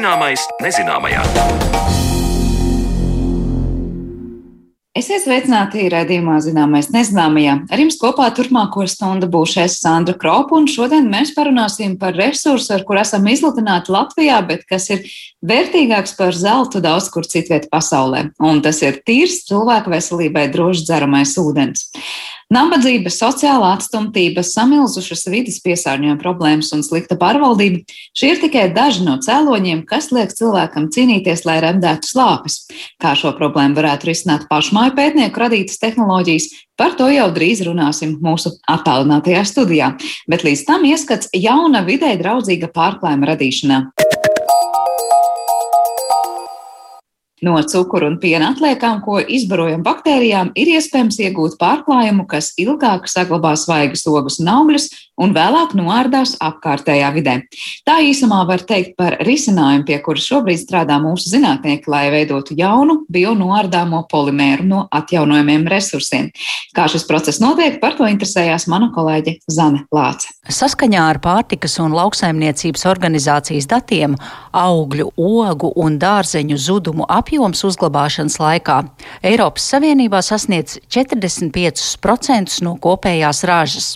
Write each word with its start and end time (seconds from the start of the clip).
Zināmais 0.00 0.40
nezināmajā. 0.64 1.20
Esiet 4.96 5.26
sveicināti 5.26 5.82
raidījumā 5.92 6.38
Zināmais 6.40 6.88
nezināmajā. 6.88 7.58
Ar 7.68 7.82
jums 7.82 7.98
kopā 8.00 8.30
turpmāko 8.32 8.86
stundu 8.88 9.28
būšu 9.28 9.60
es 9.66 9.76
Sandra 9.82 10.16
Kropa, 10.16 10.56
un 10.56 10.70
šodien 10.72 11.04
mēs 11.12 11.34
parunāsim 11.36 11.98
par 12.00 12.16
resursu, 12.16 12.72
ar 12.78 12.86
kur 12.88 13.02
esam 13.02 13.28
izlutināti 13.28 13.92
Latvijā, 13.92 14.40
bet 14.48 14.64
kas 14.72 14.88
ir 14.96 15.04
vērtīgāks 15.44 16.16
par 16.16 16.32
zeltu 16.32 16.80
daudz 16.80 17.12
kur 17.12 17.28
citviet 17.28 17.68
pasaulē. 17.68 18.30
Un 18.40 18.64
tas 18.64 18.80
ir 18.80 19.02
tīrs 19.04 19.42
cilvēku 19.52 19.92
veselībai 19.92 20.48
drošs 20.56 20.88
dzeramais 20.88 21.36
ūdens. 21.44 21.90
Nabadzība, 22.50 23.12
sociālā 23.14 23.76
atstumtība, 23.76 24.42
samilzušas 24.42 25.20
vidas 25.30 25.60
piesārņojuma 25.62 26.18
problēmas 26.18 26.72
un 26.74 26.80
slikta 26.82 27.14
pārvaldība- 27.14 27.84
šie 28.18 28.32
ir 28.32 28.40
tikai 28.42 28.64
daži 28.74 29.04
no 29.06 29.18
cēloņiem, 29.22 29.84
kas 29.86 30.10
liek 30.10 30.34
cilvēkam 30.34 30.88
cīnīties, 30.90 31.44
lai 31.46 31.60
remdētu 31.62 32.10
slāpes. 32.10 32.66
Kā 32.98 33.14
šo 33.14 33.30
problēmu 33.38 33.78
varētu 33.78 34.10
risināt 34.10 34.48
pašmāju 34.50 34.96
pētnieku 34.98 35.38
radītas 35.38 35.78
tehnoloģijas, 35.78 36.48
par 36.76 36.96
to 36.98 37.06
jau 37.06 37.30
drīz 37.30 37.62
runāsim 37.62 38.18
mūsu 38.18 38.50
attālinātajā 38.68 39.46
studijā. 39.46 39.94
Bet 40.26 40.42
līdz 40.42 40.66
tam 40.66 40.82
ieskats 40.82 41.30
jauna 41.32 41.86
vidē 41.86 42.18
draudzīga 42.18 42.72
pārklājuma 42.74 43.30
radīšanā. 43.30 44.29
No 47.40 47.56
cukuru 47.64 48.10
un 48.10 48.18
piena 48.20 48.50
atliekām, 48.52 48.98
ko 49.00 49.16
izbarojam 49.20 49.80
baktērijām, 49.84 50.50
ir 50.60 50.74
iespējams 50.74 51.16
iegūt 51.24 51.54
pārklājumu, 51.60 52.26
kas 52.28 52.50
ilgāk 52.60 53.06
saglabā 53.08 53.54
svaigas 53.56 54.04
ogas 54.10 54.36
un 54.42 54.50
augļus 54.52 54.90
un 55.20 55.32
vēlāk 55.36 55.72
noārdās 55.76 56.34
apkārtējā 56.40 57.08
vidē. 57.16 57.36
Tā 57.88 57.98
īsumā 58.04 58.42
var 58.48 58.64
teikt 58.68 58.92
par 59.00 59.16
risinājumu, 59.24 59.86
pie 59.88 59.98
kura 60.04 60.20
šobrīd 60.20 60.60
strādā 60.60 60.98
mūsu 61.00 61.32
zinātnieki, 61.32 61.88
lai 61.92 62.06
veidotu 62.12 62.56
jaunu 62.58 63.00
bionoārdāmo 63.12 64.02
polimēru 64.10 64.68
no 64.68 64.82
atjaunojumiem 64.92 65.64
resursiem. 65.72 66.30
Kā 66.76 66.88
šis 66.92 67.06
process 67.08 67.40
notiek, 67.40 67.80
par 67.80 67.96
to 67.96 68.08
interesējās 68.08 68.68
mana 68.68 68.90
kolēģe 68.94 69.38
Zane 69.48 69.86
Lāce. 69.94 70.28
Saskaņā 70.50 71.08
ar 71.14 71.20
pārtikas 71.24 71.76
un 71.80 71.96
lauksaimniecības 71.96 72.86
organizācijas 72.90 73.68
datiem 73.70 74.16
augļu, 74.56 75.10
ogu 75.16 75.72
un 75.80 75.96
dārzeņu 76.00 76.60
zudumu 76.60 77.08
apjomu 77.08 77.29
apjoms 77.30 77.62
uzglabāšanas 77.62 78.40
laikā 78.42 78.76
Eiropas 79.22 79.68
Savienībā 79.70 80.18
sasniedz 80.18 80.80
45% 80.90 82.56
no 82.66 82.72
kopējās 82.82 83.44
ražas. 83.46 83.92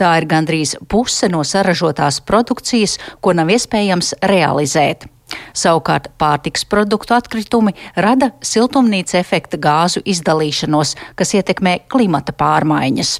Tā 0.00 0.14
ir 0.16 0.24
gandrīz 0.24 0.72
puse 0.88 1.28
no 1.28 1.42
saražotās 1.44 2.22
produkcijas, 2.24 2.96
ko 3.20 3.36
nav 3.36 3.52
iespējams 3.52 4.14
realizēt. 4.24 5.04
Savukārt 5.52 6.08
pārtiks 6.16 6.64
produktu 6.64 7.12
atkritumi 7.18 7.76
rada 8.00 8.32
siltumnīca 8.40 9.20
efekta 9.20 9.60
gāzu 9.60 10.00
izdalīšanos, 10.00 10.96
kas 11.20 11.36
ietekmē 11.36 11.82
klimata 11.92 12.32
pārmaiņas. 12.32 13.18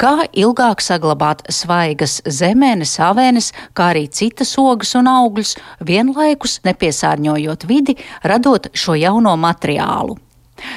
Kā 0.00 0.26
ilgāk 0.32 0.82
saglabāt 0.84 1.44
svaigas 1.52 2.20
zemēnes, 2.26 2.96
avēnes, 3.02 3.52
kā 3.76 3.92
arī 3.92 4.08
citas 4.10 4.56
ogas 4.58 4.94
un 4.98 5.10
augļus, 5.12 5.56
vienlaikus 5.86 6.60
nepiesārņojot 6.66 7.68
vidi, 7.70 7.96
radot 8.24 8.70
šo 8.74 8.98
jauno 8.98 9.36
materiālu? 9.36 10.18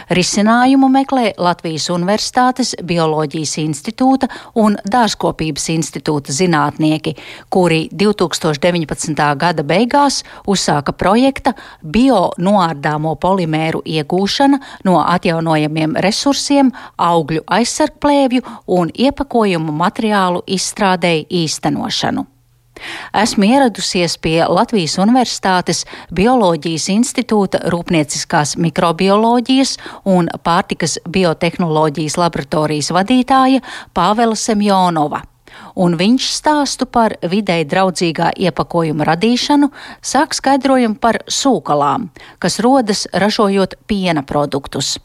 Risinājumu 0.09 0.89
meklē 0.91 1.31
Latvijas 1.37 1.87
Universitātes 1.93 2.75
Bioloģijas 2.83 3.55
institūta 3.63 4.29
un 4.61 4.77
Dārzkopības 4.91 5.69
institūta 5.73 6.35
zinātnieki, 6.35 7.15
kuri 7.49 7.85
2019. 7.91 9.15
gada 9.37 9.63
beigās 9.63 10.21
uzsāka 10.47 10.93
projekta 10.93 11.55
bio-noārdāmo 11.81 13.15
polimēru 13.21 13.81
iegūšana 13.85 14.61
no 14.85 14.99
atjaunojamiem 15.01 15.97
resursiem, 16.05 16.71
augļu 16.97 17.45
aizsargplēvju 17.47 18.45
un 18.77 18.93
iepakojumu 18.93 19.75
materiālu 19.75 20.45
izstrādēji 20.45 21.27
īstenošanu. 21.45 22.34
Esmu 23.15 23.47
ieradusies 23.47 24.17
pie 24.21 24.37
Latvijas 24.49 24.97
Universitātes 25.01 25.85
Bioloģijas 26.15 26.89
institūta 26.93 27.63
Rūpnieciskās 27.71 28.55
mikrobioloģijas 28.61 29.77
un 30.11 30.27
pārtikas 30.43 30.97
biotehnoloģijas 31.07 32.19
laboratorijas 32.19 32.91
vadītāja 32.95 33.63
Pāvela 33.95 34.35
Semjonova 34.35 35.23
un 35.75 35.95
viņš 35.99 36.29
stāstu 36.35 36.87
par 36.87 37.15
videi 37.31 37.65
draudzīgā 37.67 38.31
iepakojuma 38.47 39.07
radīšanu 39.11 39.71
sāk 40.03 40.35
skaidrojumu 40.37 40.99
par 41.01 41.21
sūkalām, 41.27 42.09
kas 42.39 42.59
rodas 42.63 43.05
ražojot 43.13 43.77
piena 43.87 44.23
produktus. 44.23 44.95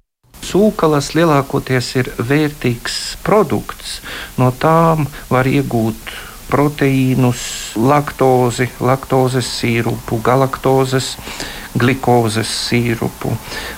Sūkalas 0.40 1.12
lielākoties 1.14 1.90
ir 2.00 2.08
vērtīgs 2.16 2.96
produkts. 3.26 3.98
No 4.40 4.48
tām 4.56 5.04
var 5.28 5.46
iegūt 5.46 6.29
proteīnus, 6.50 7.40
laktozi, 7.78 8.68
laktozes 8.82 9.48
sīrupu, 9.60 10.18
galaktozes, 10.24 11.14
glikozes 11.78 12.50
sīrupu. 12.66 13.32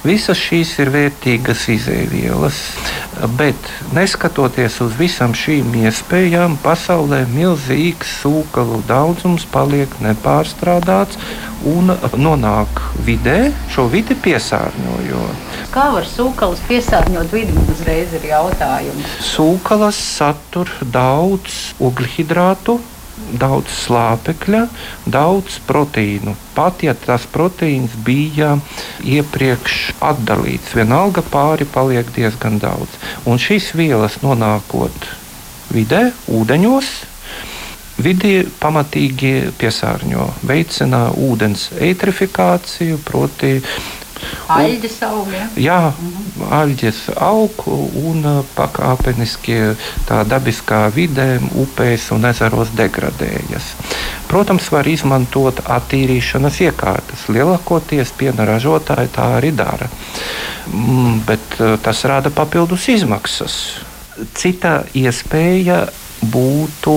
Visas 0.07 0.41
šīs 0.41 0.73
ir 0.81 0.91
vērtīgas 0.95 1.67
izēvielas, 1.75 2.61
bet 3.37 3.69
neskatoties 3.93 4.81
uz 4.85 4.97
visām 4.99 5.37
šīm 5.37 5.75
iespējām, 5.85 6.57
pasaulē 6.65 7.25
milzīgs 7.35 8.17
sūkalu 8.23 8.81
daudzums 8.89 9.45
paliek 9.53 9.93
nepārstrādāts 10.05 11.21
un 11.69 11.93
nonāk 12.17 12.81
vidē, 13.07 13.53
šo 13.75 13.91
vidi 13.93 14.17
piesārņojot. 14.25 15.52
Kā 15.73 15.87
var 15.89 16.05
sūklas 16.05 16.61
piesārņot 16.69 17.31
vidi? 17.33 17.55
Man 17.57 17.71
uzreiz 17.73 18.11
ir 18.13 18.27
jautājums. 18.29 19.13
Sūklas 19.25 19.97
satur 19.97 20.69
daudz 20.93 21.55
ugļhidrātu, 21.81 22.75
daudz 23.41 23.73
slāpekļa, 23.87 24.67
daudz 25.15 25.57
proteīnu. 25.65 26.35
Pat 26.53 26.85
ja 26.85 26.93
tas 26.93 27.25
proteīns 27.25 27.95
bija 28.05 28.51
iepriekš 29.01 29.79
atdalīts, 30.11 30.75
vienalga 30.77 31.25
pāri 31.33 31.65
paliek 31.65 32.13
diezgan 32.19 32.61
daudz. 32.61 33.01
Un 33.25 33.41
šīs 33.41 33.71
vielas 33.79 34.21
nonākot 34.21 35.09
vidē, 35.73 36.11
ūdeņos, 36.29 36.93
Vidi 38.03 38.41
pamatīgi 38.59 39.53
piesārņo, 39.61 40.25
veicina 40.49 41.11
ūdens 41.13 41.67
eitrifikāciju, 41.77 42.97
proti, 43.05 43.59
Aļģes 44.53 44.97
aug. 45.09 45.31
Ja? 45.33 45.47
Jā, 45.57 45.79
mhm. 45.93 46.47
aļģes 46.59 47.01
aug 47.23 47.65
un 47.69 48.25
uh, 48.29 48.41
pakāpeniski 48.57 49.59
tā 50.09 50.23
dabiskā 50.29 50.85
vidē, 50.95 51.37
upēs 51.63 52.11
un 52.15 52.27
ezeros 52.31 52.73
degradējas. 52.79 53.73
Protams, 54.31 54.71
var 54.73 54.89
izmantot 54.89 55.61
attīrīšanas 55.69 56.61
iekārtas. 56.67 57.27
Lielākoties 57.33 58.15
piena 58.17 58.47
ražotāji 58.49 59.13
tā 59.13 59.29
arī 59.39 59.53
dara. 59.57 59.91
Mm, 60.73 61.23
bet 61.29 61.59
uh, 61.61 61.77
tas 61.83 62.05
rada 62.09 62.33
papildus 62.35 62.89
izmaksas. 62.93 63.59
Cita 64.37 64.83
iespēja 64.97 65.87
būtu 66.31 66.95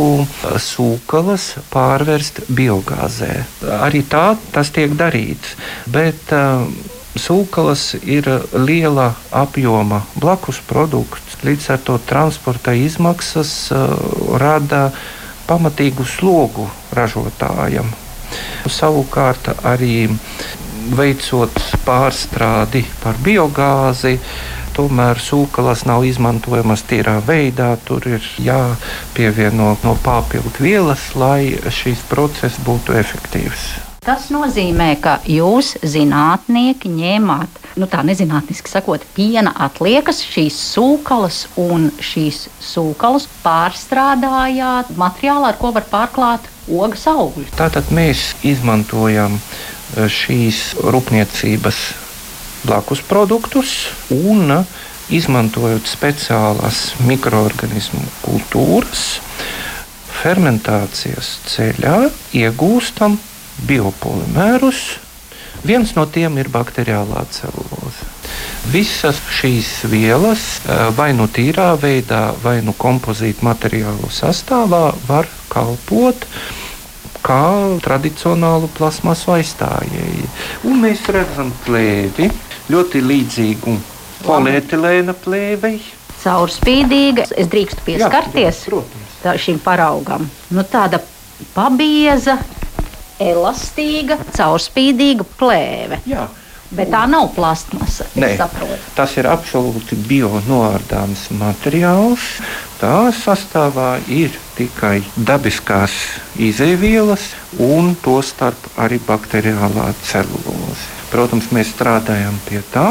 sūklas 0.62 1.47
pārvērst 1.74 2.44
biogāzē. 2.56 3.31
Arī 3.81 4.03
tā 4.09 4.36
tas 4.53 4.69
tiek 4.75 4.94
darīts. 4.97 5.56
Bet, 5.90 6.30
uh, 6.36 6.68
Sūklas 7.16 7.94
ir 8.04 8.28
liela 8.60 9.13
apjoma 9.31 10.01
blakus 10.19 10.60
produkts, 10.68 11.38
līdz 11.48 11.69
ar 11.72 11.84
to 11.88 11.95
transporta 12.04 12.74
izmaksas 12.75 13.54
uh, 13.72 13.94
rada 14.42 14.89
pamatīgu 15.48 16.04
slogu 16.04 16.68
ražotājam. 16.98 17.88
Savukārt 18.68 19.48
arī 19.63 20.10
veicot 20.98 21.56
pārstrādi 21.86 22.84
par 23.00 23.18
biogāzi, 23.24 24.18
tomēr 24.75 25.22
sūklas 25.24 25.86
nav 25.88 26.04
izmantojamas 26.06 26.84
tīrā 26.89 27.22
veidā. 27.25 27.72
Tur 27.88 28.06
ir 28.12 28.30
jāpievieno 28.44 29.75
no 29.88 29.98
papildu 30.04 30.54
vielas, 30.60 31.13
lai 31.16 31.56
šīs 31.80 32.04
process 32.12 32.60
būtu 32.68 33.00
efektīvs. 33.00 33.85
Tas 34.06 34.28
nozīmē, 34.30 34.92
ka 35.02 35.16
jūs, 35.25 35.72
zinātnieki, 35.81 36.92
ņēmāt, 36.94 37.56
nu 37.81 37.88
tā 37.90 38.04
nezinātniski 38.06 38.69
sakot, 38.69 39.02
piena 39.16 39.50
atliekas, 39.66 40.19
šīs 40.22 40.60
sūklas 40.75 41.40
un 41.57 41.88
šīs 41.98 42.44
sūklas 42.62 43.25
pārstrādājāt 43.42 44.94
materiālā, 45.02 45.50
ar 45.50 45.57
ko 45.57 45.74
var 45.74 45.90
pārklāt 45.90 46.46
ogas 46.69 47.07
augļus. 47.10 47.50
Tātad 47.57 47.90
mēs 47.98 48.36
izmantojam 48.46 49.40
e, 49.42 50.06
šīs 50.06 50.75
rūpniecības 50.86 51.84
blakus 52.69 53.01
produktus 53.10 53.75
un 54.13 54.54
izmantojot 55.10 55.90
speciālās 55.90 56.92
mikroorganismu 57.10 58.06
kultūras, 58.22 59.16
fermentācijas 60.22 61.40
ceļā 61.50 62.04
iegūstam 62.38 63.18
biopolimērus. 63.68 64.84
Viens 65.66 65.96
no 65.96 66.06
tiem 66.06 66.38
ir 66.38 66.50
bakteriālā 66.54 67.24
celuloze. 67.34 68.12
Visas 68.74 69.18
šīs 69.31 69.86
vielas, 69.90 70.60
eh, 70.66 70.90
vai 70.98 71.13
nu 71.13 71.28
tīrā 71.28 71.72
veidā, 71.80 72.34
vai 72.44 72.62
nu 72.62 72.74
kompozīta 72.74 73.46
materiālu 73.46 74.10
sastāvā, 74.12 74.94
var 75.07 75.28
kalpot 75.50 76.28
kā 77.25 77.80
tradicionālu 77.81 78.69
plasmasu 78.78 79.31
aizstājēji. 79.40 80.28
Un 80.69 80.81
mēs 80.84 81.06
redzam 81.10 81.51
plēvi 81.66 82.30
ļoti 82.69 83.01
līdzīgu 83.01 83.78
polietilēna 84.25 85.16
plēvei. 85.25 85.80
Caurspīdīga, 86.25 87.28
es 87.38 87.50
drīkstu 87.51 87.86
pieskarties 87.86 88.63
Jā, 88.63 88.69
protams. 88.69 89.18
tā, 89.24 89.36
šīm 89.38 89.60
paraugam. 89.62 90.25
Nu, 90.50 90.63
tāda 90.66 91.00
pabieza, 91.54 92.40
elastīga, 93.21 94.17
caurspīdīga 94.35 95.27
plēve. 95.39 96.01
Jā. 96.09 96.27
Bet 96.75 96.89
tā 96.89 97.03
nav 97.07 97.29
plastmasa. 97.35 98.07
Nē, 98.17 98.31
tas 98.97 99.13
ir 99.19 99.27
absolūti 99.29 99.95
bionoārdāms 100.09 101.27
materiāls. 101.38 102.25
Tā 102.81 103.12
sastāvā 103.15 104.00
ir 104.12 104.33
tikai 104.57 104.97
dabiskās 105.15 105.94
izēvielas 106.41 107.29
un 107.62 107.94
to 108.01 108.17
starp 108.25 108.67
arī 108.81 109.00
bakteriālā 109.06 109.91
celuloze. 110.03 110.91
Protams, 111.13 111.51
mēs 111.56 111.69
strādājam 111.71 112.35
pie 112.47 112.59
tā, 112.73 112.89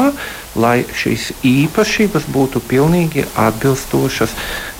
lai 0.55 0.85
šīs 0.95 1.33
īpašības 1.45 2.29
būtu 2.31 2.63
pilnīgi 2.65 3.25
atbilstošas 3.37 4.33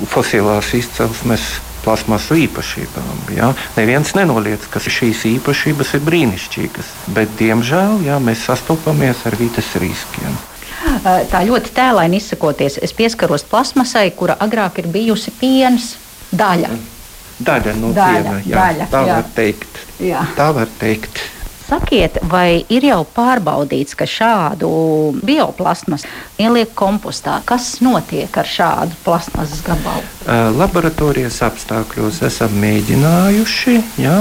fosilās 0.10 0.72
izcelsmes 0.78 1.44
plasmasu 1.86 2.40
īpašībām. 2.46 3.22
Ja? 3.36 3.52
Neviens 3.78 4.16
nenoliedz, 4.18 4.68
ka 4.72 4.82
šīs 4.82 5.24
īpašības 5.36 5.94
ir 5.98 6.04
brīnišķīgas, 6.10 6.92
bet 7.16 7.38
diemžēl 7.40 8.04
ja, 8.08 8.20
mēs 8.20 8.48
sastopamies 8.50 9.24
ar 9.30 9.38
vidas 9.40 9.72
riskiem. 9.82 10.36
Tā 11.32 11.42
ļoti 11.46 11.72
tēlaini 11.76 12.20
izsakoties, 12.22 12.78
es 12.84 12.94
pieskaros 12.94 13.46
plasmasai, 13.50 14.10
kura 14.18 14.36
agrāk 14.44 14.82
ir 14.84 14.90
bijusi 14.92 15.34
piens 15.40 15.96
daļa. 16.36 16.74
Daļa 17.46 17.74
no 17.80 17.92
Daļa, 17.96 18.20
piena, 18.24 18.36
jā, 18.48 18.60
daļa, 18.60 18.86
tā 18.92 19.00
jā. 19.02 19.16
var 19.16 19.32
teikt. 19.36 19.80
Jā. 20.00 20.22
Tā 20.38 20.52
var 20.56 20.70
teikt. 20.80 21.20
Sakiet, 21.66 22.20
vai 22.30 22.62
ir 22.70 22.86
jau 22.86 23.00
pārbaudīts, 23.16 23.96
ka 23.98 24.06
šādu 24.06 24.70
bioplasmasu 25.26 26.06
ieliek 26.38 26.76
kompostā? 26.78 27.40
Kas 27.46 27.80
notiek 27.82 28.38
ar 28.38 28.46
šādu 28.46 29.00
plasmasas 29.06 29.64
gabalu? 29.66 30.06
Laboratorijas 30.60 31.40
apstākļos 31.48 32.22
esam 32.28 32.54
mēģinājuši. 32.62 33.80
Ja, 34.04 34.20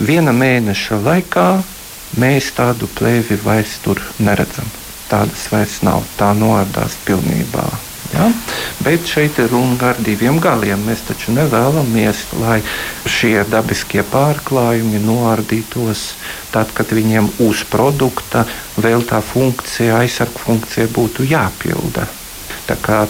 viena 0.00 0.32
mēneša 0.32 1.02
laikā 1.04 1.48
mēs 2.16 2.48
tādu 2.56 2.88
plēvi 2.96 3.36
vairs 3.44 3.76
tur 3.84 4.00
neredzam. 4.16 4.72
Tādas 5.10 5.44
vairs 5.52 5.82
nav. 5.84 6.08
Tā 6.16 6.32
noardās 6.34 6.96
pilnībā. 7.04 7.68
Ja? 8.16 8.30
Bet 8.80 9.08
šeit 9.08 9.38
ir 9.42 9.50
runa 9.52 9.76
par 9.80 10.00
diviem 10.00 10.40
galiem. 10.40 10.80
Mēs 10.88 11.04
taču 11.08 11.34
nevēlamies, 11.36 12.22
lai 12.40 12.60
šie 13.04 13.36
dabiskie 13.50 14.04
pārklājumi 14.08 15.02
noardītos 15.04 16.08
tad, 16.54 16.72
kad 16.76 16.92
viņiem 16.96 17.28
uz 17.44 17.64
produkta 17.68 18.46
vēl 18.80 19.04
tā 19.08 19.20
funkcija, 19.20 20.00
aizsargu 20.00 20.46
funkcija 20.46 20.88
būtu 20.96 21.28
jāpilda. 21.28 22.06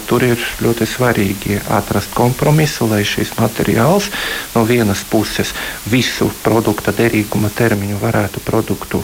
Tur 0.05 0.21
ir 0.21 0.41
ļoti 0.61 0.85
svarīgi 0.85 1.55
atrast 1.73 2.11
kompromisu, 2.13 2.85
lai 2.91 3.01
šis 3.07 3.31
materiāls 3.39 4.11
no 4.53 4.61
vienas 4.69 5.01
puses 5.09 5.53
visu 5.89 6.29
produkta 6.43 6.93
derīguma 6.93 7.49
termiņu 7.49 7.97
varētu 8.03 8.43
produktu 8.45 9.01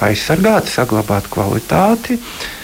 aizsargāt, 0.00 0.72
saglabāt 0.72 1.28
kvalitāti, 1.28 2.16
eh, 2.16 2.59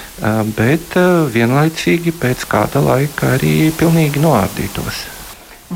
bet 0.56 0.96
vienlaicīgi 1.32 2.14
pēc 2.16 2.46
kāda 2.48 2.80
laika 2.84 3.34
arī 3.36 3.70
pilnīgi 3.76 4.22
noārdītos. 4.22 5.04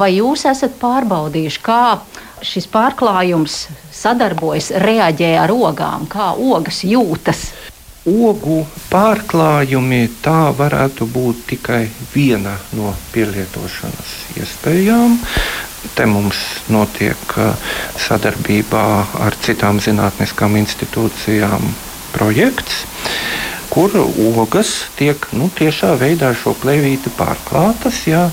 Vai 0.00 0.12
jūs 0.14 0.44
esat 0.46 0.76
pārbaudījuši, 0.78 1.60
kā 1.66 1.98
šis 2.46 2.68
pārklājums 2.70 3.64
sadarbojas, 3.92 4.70
reaģē 4.78 5.34
ar 5.42 5.50
ogām, 5.52 6.06
kā 6.10 6.30
ogas 6.38 6.84
jūtas? 6.86 7.50
Ogu 8.08 8.62
pārklājumi 8.88 10.06
tā 10.24 10.54
varētu 10.56 11.04
būt 11.10 11.42
tikai 11.50 11.82
viena 12.14 12.54
no 12.72 12.94
pielietošanas 13.12 14.14
iespējām. 14.40 15.18
Te 15.96 16.06
mums 16.08 16.38
notiek 16.72 17.36
sadarbībā 18.00 18.86
ar 19.26 19.36
citām 19.44 19.82
zinātniskām 19.84 20.56
institūcijām 20.62 21.66
projekts, 22.14 22.84
kur 23.70 23.94
ogas 24.36 24.72
tiek 24.98 25.28
nu, 25.32 25.50
tiešā 25.56 25.94
veidā 26.00 26.32
šo 26.36 26.54
plēvīti 26.58 27.12
pārklātas. 27.18 28.06
Jā, 28.10 28.30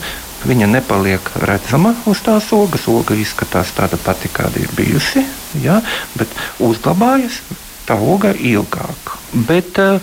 Viņa 0.47 0.67
nepaliek 0.69 1.31
redzama 1.41 1.95
uz 2.07 2.19
tās 2.21 2.51
ogas. 2.53 2.83
Oga 2.87 3.15
izskatās 3.17 3.71
tāda 3.75 3.97
pati, 3.97 4.29
kāda 4.29 4.61
ir 4.61 4.69
bijusi, 4.77 5.23
jā, 5.63 5.79
bet 6.13 6.29
uzglabājas 6.61 7.39
tā 7.87 7.97
oga 7.97 8.35
ilgāk. 8.37 9.15
Bet, 9.33 9.81
uh, 9.81 9.97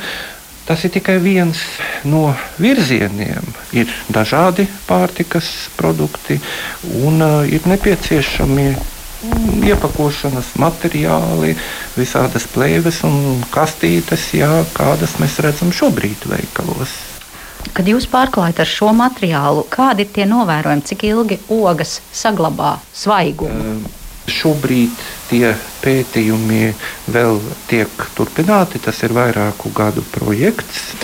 Tas 0.65 0.81
ir 0.81 0.95
tikai 0.95 1.19
viens 1.21 1.59
no 2.09 2.31
virzieniem. 2.57 3.45
Ir 3.77 3.91
dažādi 4.09 4.65
pārtikas 4.89 5.69
produkti 5.77 6.39
un 7.05 7.21
uh, 7.21 7.43
ir 7.45 7.67
nepieciešami 7.69 8.71
iepakošanas 9.65 10.55
materiāli, 10.61 11.55
visādas 11.97 12.47
plēves 12.53 13.03
un 13.09 13.43
kastītes, 13.55 14.31
jā, 14.37 14.51
kādas 14.77 15.19
mēs 15.23 15.41
redzam 15.45 15.73
šobrīd 15.75 16.29
veikalos. 16.31 16.95
Kad 17.75 17.89
jūs 17.89 18.07
pārklājat 18.13 18.61
ar 18.61 18.69
šo 18.69 18.93
materiālu, 18.95 19.65
kādi 19.73 20.05
ir 20.05 20.15
tie 20.15 20.29
novērojumi, 20.29 20.85
cik 20.85 21.05
ilgi 21.09 21.41
ogas 21.53 21.99
saglabā 22.13 22.77
svaigumu? 22.93 23.77
Uh, 23.81 24.01
Šobrīd 24.25 25.01
tie 25.29 25.51
pētījumi 25.83 26.71
vēl 27.13 27.41
tiek 27.69 28.07
turpināti. 28.17 28.81
Tas 28.81 29.03
ir 29.05 29.13
vairāku 29.13 29.69
gadu 29.77 30.05
projekts. 30.15 30.95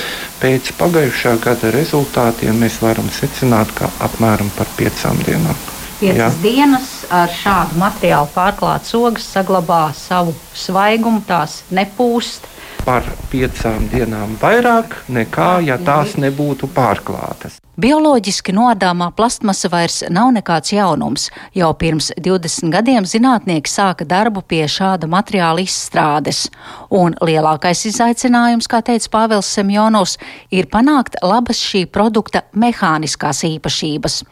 Pēc 0.40 0.72
pagājušā 0.78 1.34
gada 1.44 1.68
rezultātiem 1.74 2.62
mēs 2.64 2.78
varam 2.80 3.10
secināt, 3.12 3.74
ka 3.76 3.90
apmēram 4.08 4.48
par 4.56 4.72
piecām 4.78 5.20
dienām. 5.26 5.58
Piecas 6.00 6.40
dienas 6.40 6.99
ar 7.10 7.32
šādu 7.34 7.78
materiālu 7.80 8.30
pārklātas 8.34 8.94
ogas 8.94 9.26
saglabā 9.34 9.82
savu 9.96 10.34
svaigumu, 10.54 11.24
tās 11.26 11.60
nepūst. 11.74 12.46
Par 12.84 13.04
piecām 13.30 13.84
dienām 13.92 14.36
vairāk 14.40 14.94
nekā, 15.12 15.50
ja 15.66 15.76
tās 15.84 16.16
nebūtu 16.20 16.68
pārklātas. 16.74 17.58
Bioloģiski 17.80 18.52
noādāmā 18.56 19.10
plastmasa 19.16 19.70
vairs 19.72 20.00
nav 20.12 20.32
nekāds 20.36 20.72
jaunums. 20.74 21.28
Jau 21.56 21.70
pirms 21.80 22.10
20 22.16 22.72
gadiem 22.74 23.06
zinātnieki 23.08 23.70
sāka 23.72 24.04
darbu 24.08 24.42
pie 24.44 24.64
šāda 24.68 25.08
materiāla 25.08 25.64
izstrādes. 25.64 26.46
Un 26.90 27.16
lielākais 27.20 27.86
izaicinājums, 27.92 28.68
kā 28.68 28.82
teica 28.84 29.12
Pāvils 29.14 29.48
Semjonovs, 29.48 30.18
ir 30.52 30.68
panākt 30.72 31.16
labas 31.22 31.62
šī 31.62 31.86
produkta 31.86 32.44
mehāniskās 32.52 33.44
īpašības, 33.48 34.22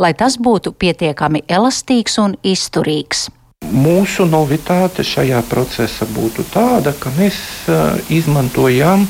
lai 0.00 0.12
tas 0.12 0.36
būtu 0.36 0.74
pietiekami 0.76 1.46
elastīgs 1.48 2.20
un 2.24 2.36
izturīgs. 2.42 3.28
Mūsu 3.68 4.24
novitāte 4.24 5.04
šajā 5.04 5.42
procesā 5.50 6.06
būtu 6.10 6.44
tāda, 6.50 6.94
ka 6.96 7.10
mēs 7.18 7.36
uh, 7.68 7.98
izmantojam 8.10 9.04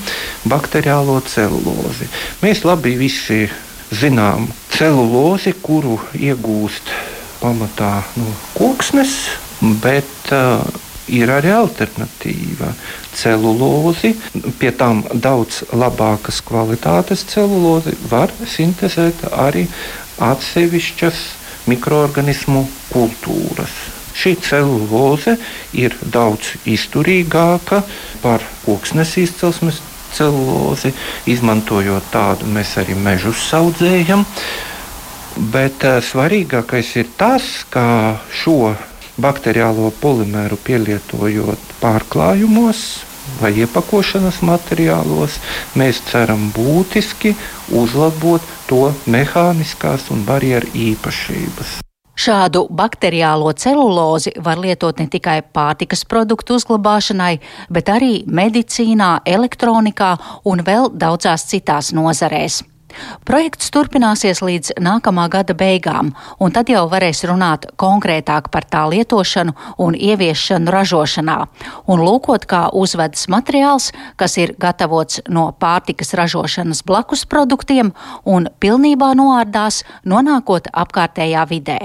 bakteriālo 0.50 1.20
celulozi. 1.30 2.08
Mēs 2.42 2.64
labi 2.66 2.96
visi 2.98 3.46
zinām 3.94 4.48
celulozi, 4.74 5.54
kuru 5.62 5.96
iegūst 6.18 6.90
pamatā 7.38 7.92
no 8.18 8.32
koksnes, 8.56 9.14
bet 9.84 10.32
uh, 10.34 10.64
ir 11.06 11.30
arī 11.32 11.54
alternatīva 11.54 12.72
celulozi. 13.14 14.14
Pie 14.58 14.72
tām 14.74 15.04
daudz 15.14 15.62
labākas 15.70 16.42
kvalitātes 16.44 17.22
celulozi 17.30 17.94
var 18.10 18.34
sintēzēt 18.56 19.30
arī 19.32 19.68
atsevišķas 20.18 21.22
mikroorganismu 21.70 22.66
kultūras. 22.90 23.97
Šī 24.18 24.34
celuloze 24.42 25.37
ir 25.78 25.94
daudz 26.02 26.56
izturīgāka 26.66 27.82
par 28.22 28.42
koksnes 28.64 29.14
izcelsmes 29.22 29.78
celulozi. 30.14 30.92
Izmantojot 31.30 32.10
tādu, 32.12 32.48
mēs 32.50 32.75
arī 32.80 32.96
mežus 32.98 33.46
audzējam. 33.54 34.25
Bet 35.52 35.84
uh, 35.87 36.00
svarīgākais 36.02 36.96
ir 36.98 37.10
tas, 37.18 37.46
ka 37.70 38.18
šo 38.34 38.75
bakteriālo 39.22 39.92
polimēru 40.02 40.58
pielietojot 40.66 41.76
pārklājumos 41.82 42.87
vai 43.38 43.52
iepakošanas 43.62 44.40
materiālos, 44.46 45.37
mēs 45.78 46.00
ceram 46.10 46.48
būtiski 46.54 47.34
uzlabot 47.82 48.54
to 48.70 48.88
mehāniskās 49.06 50.08
un 50.14 50.25
barjeru 50.26 50.72
īpašības. 50.88 51.78
Šādu 52.18 52.64
bakteriālo 52.75 53.52
celulozi 53.54 54.32
var 54.42 54.58
lietot 54.58 54.98
ne 54.98 55.06
tikai 55.06 55.37
pārtikas 55.54 56.00
produktu 56.02 56.56
uzglabāšanai, 56.58 57.37
bet 57.70 57.92
arī 57.94 58.25
medicīnā, 58.26 59.20
elektronikā 59.22 60.16
un 60.50 60.64
vēl 60.66 60.90
daudzās 60.98 61.46
citās 61.46 61.92
nozarēs. 61.94 62.64
Projekts 63.28 63.68
turpināsies 63.70 64.40
līdz 64.42 64.72
nākamā 64.82 65.28
gada 65.30 65.54
beigām, 65.54 66.10
un 66.42 66.54
tad 66.56 66.72
jau 66.72 66.87
varēs 66.90 67.20
runāt 67.28 67.68
konkrētāk 67.78 68.48
par 68.50 68.66
tā 68.66 68.82
lietošanu 68.90 69.54
un 69.84 69.94
ieviešanu 69.94 70.72
ražošanā, 70.75 71.37
un 71.87 72.02
lūkot, 72.02 72.48
kā 72.50 72.64
uzvedas 72.72 73.28
materiāls, 73.30 73.92
kas 74.16 74.34
ir 74.42 74.56
gatavots 74.58 75.22
no 75.28 75.52
pārtikas 75.60 76.16
ražošanas 76.18 76.82
blakus 76.82 77.22
produktiem 77.28 77.94
un 78.25 78.50
pilnībā 78.58 79.12
noārdās, 79.14 79.84
nonākot 80.02 80.72
apkārtējā 80.72 81.46
vidē. 81.54 81.80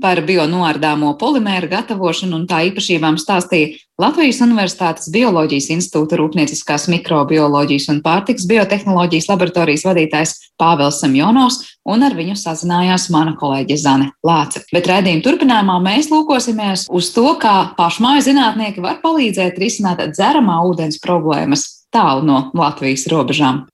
Par 0.00 0.22
bionoārdāmo 0.24 1.12
polimēru 1.20 1.68
gatavošanu 1.68 2.38
un 2.38 2.44
tā 2.48 2.62
īpašībām 2.70 3.18
stāstīja 3.20 3.74
Latvijas 4.00 4.38
Universitātes 4.40 5.10
Bioloģijas 5.12 5.66
institūta 5.74 6.16
Rūpnieciskās 6.16 6.86
mikrobioloģijas 6.88 7.90
un 7.92 7.98
pārtiks 8.04 8.46
biotehnoloģijas 8.48 9.28
laboratorijas 9.28 9.84
vadītājs 9.84 10.32
Pāvils 10.60 11.02
Semjonovs, 11.02 11.60
un 11.84 12.06
ar 12.06 12.16
viņu 12.16 12.38
sazinājās 12.40 13.10
mana 13.12 13.36
kolēģe 13.40 13.76
Zane 13.82 14.08
Lāce. 14.24 14.64
Bet 14.72 14.88
redzījuma 14.88 15.26
turpinājumā 15.26 15.76
mēs 15.84 16.08
lūkosimies 16.12 16.86
uz 16.88 17.12
to, 17.12 17.26
kā 17.42 17.56
pašmāju 17.76 18.24
zinātnieki 18.30 18.80
var 18.84 19.02
palīdzēt 19.04 19.60
risināt 19.60 20.06
dzeramā 20.14 20.62
ūdens 20.70 20.96
problēmas 21.04 21.68
tālu 21.92 22.24
no 22.24 22.44
Latvijas 22.56 23.04
robežām. 23.12 23.66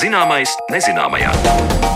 Zināmais 0.00 0.48
nezināmajā. 0.72 1.89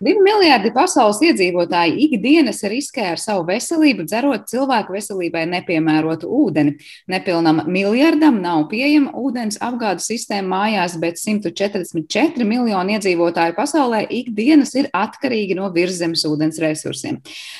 Divi 0.00 0.22
miljardi 0.24 0.70
pasaules 0.72 1.18
iedzīvotāji 1.28 2.06
ikdienas 2.06 2.62
riskē 2.72 3.10
ar 3.10 3.18
savu 3.20 3.42
veselību, 3.50 4.06
dzerot 4.08 4.46
cilvēku 4.48 4.94
veselībai 4.94 5.42
nepiemērotu 5.50 6.28
ūdeni. 6.32 6.78
Nepilnam 7.12 7.58
miljardam 7.68 8.38
nav 8.40 8.62
pieejama 8.70 9.12
ūdens 9.20 9.58
apgādes 9.60 10.06
sistēma 10.08 10.54
mājās, 10.54 10.94
bet 11.02 11.20
144 11.20 12.46
miljoni 12.48 12.96
iedzīvotāju 12.96 13.52
pasaulē 13.58 14.06
ikdienas 14.22 14.72
ir 14.80 14.88
atkarīgi 14.96 15.58
no 15.58 15.68
virszemes 15.74 16.24
ūdens 16.30 16.62
resursiem. 16.64 17.18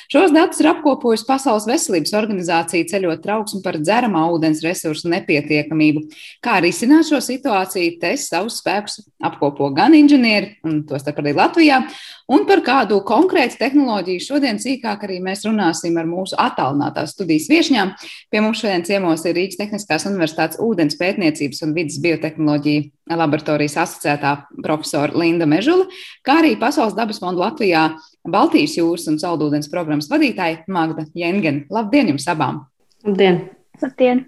Šos 0.09 0.33
datus 0.33 0.63
ir 0.63 0.71
apkopojusi 0.71 1.27
Pasaules 1.29 1.69
veselības 1.69 2.15
organizācija 2.17 2.89
ceļot 2.89 3.21
trauksmi 3.21 3.61
par 3.61 3.77
dzeramā 3.77 4.23
ūdens 4.33 4.63
resursu 4.65 5.13
nepietiekamību. 5.13 6.07
Kā 6.41 6.57
risināt 6.65 7.05
šo 7.05 7.21
situāciju, 7.21 7.99
te 8.01 8.15
savus 8.17 8.57
spēkus 8.63 8.97
apkopo 9.29 9.69
gan 9.77 9.93
inženieri, 9.93 10.55
un 10.65 10.81
tostarp 10.89 11.21
arī 11.21 11.37
Latvijā 11.37 11.83
Un 12.31 12.45
par 12.47 12.61
kādu 12.63 13.01
konkrētu 13.03 13.57
tehnoloģiju 13.59 14.23
šodien 14.23 14.59
sīkāk 14.61 15.03
arī 15.03 15.17
mēs 15.23 15.43
runāsim 15.43 15.97
ar 15.99 16.07
mūsu 16.07 16.37
attālinātās 16.39 17.11
studijas 17.15 17.49
viesņām. 17.51 17.91
Pie 18.31 18.43
mums 18.43 18.61
šodien 18.61 18.85
ciemos 18.87 19.25
ir 19.27 19.35
Rīgas 19.35 19.59
Tehniskās 19.59 20.07
Universitātes 20.07 20.61
ūdens 20.63 20.95
pētniecības 20.99 21.59
un 21.67 21.75
vidas 21.75 21.99
biotehnoloģija 22.03 23.17
laboratorijas 23.19 23.75
asociētā 23.83 24.33
profesora 24.63 25.11
Linda 25.19 25.49
Mežula, 25.49 25.89
kā 26.23 26.39
arī 26.39 26.55
Pasaules 26.61 26.95
dabas 26.95 27.19
fonda 27.19 27.49
Latvijā 27.49 27.89
Baltijas 28.23 28.77
jūras 28.79 29.09
un 29.11 29.19
saldūdens 29.19 29.67
programmas 29.73 30.07
vadītāja 30.11 30.63
Magda 30.71 31.09
Jengen. 31.17 31.65
Labdien 31.73 32.13
jums 32.13 32.29
abām! 32.31 32.63
Labdien! 33.03 33.43
Labdien. 33.81 34.27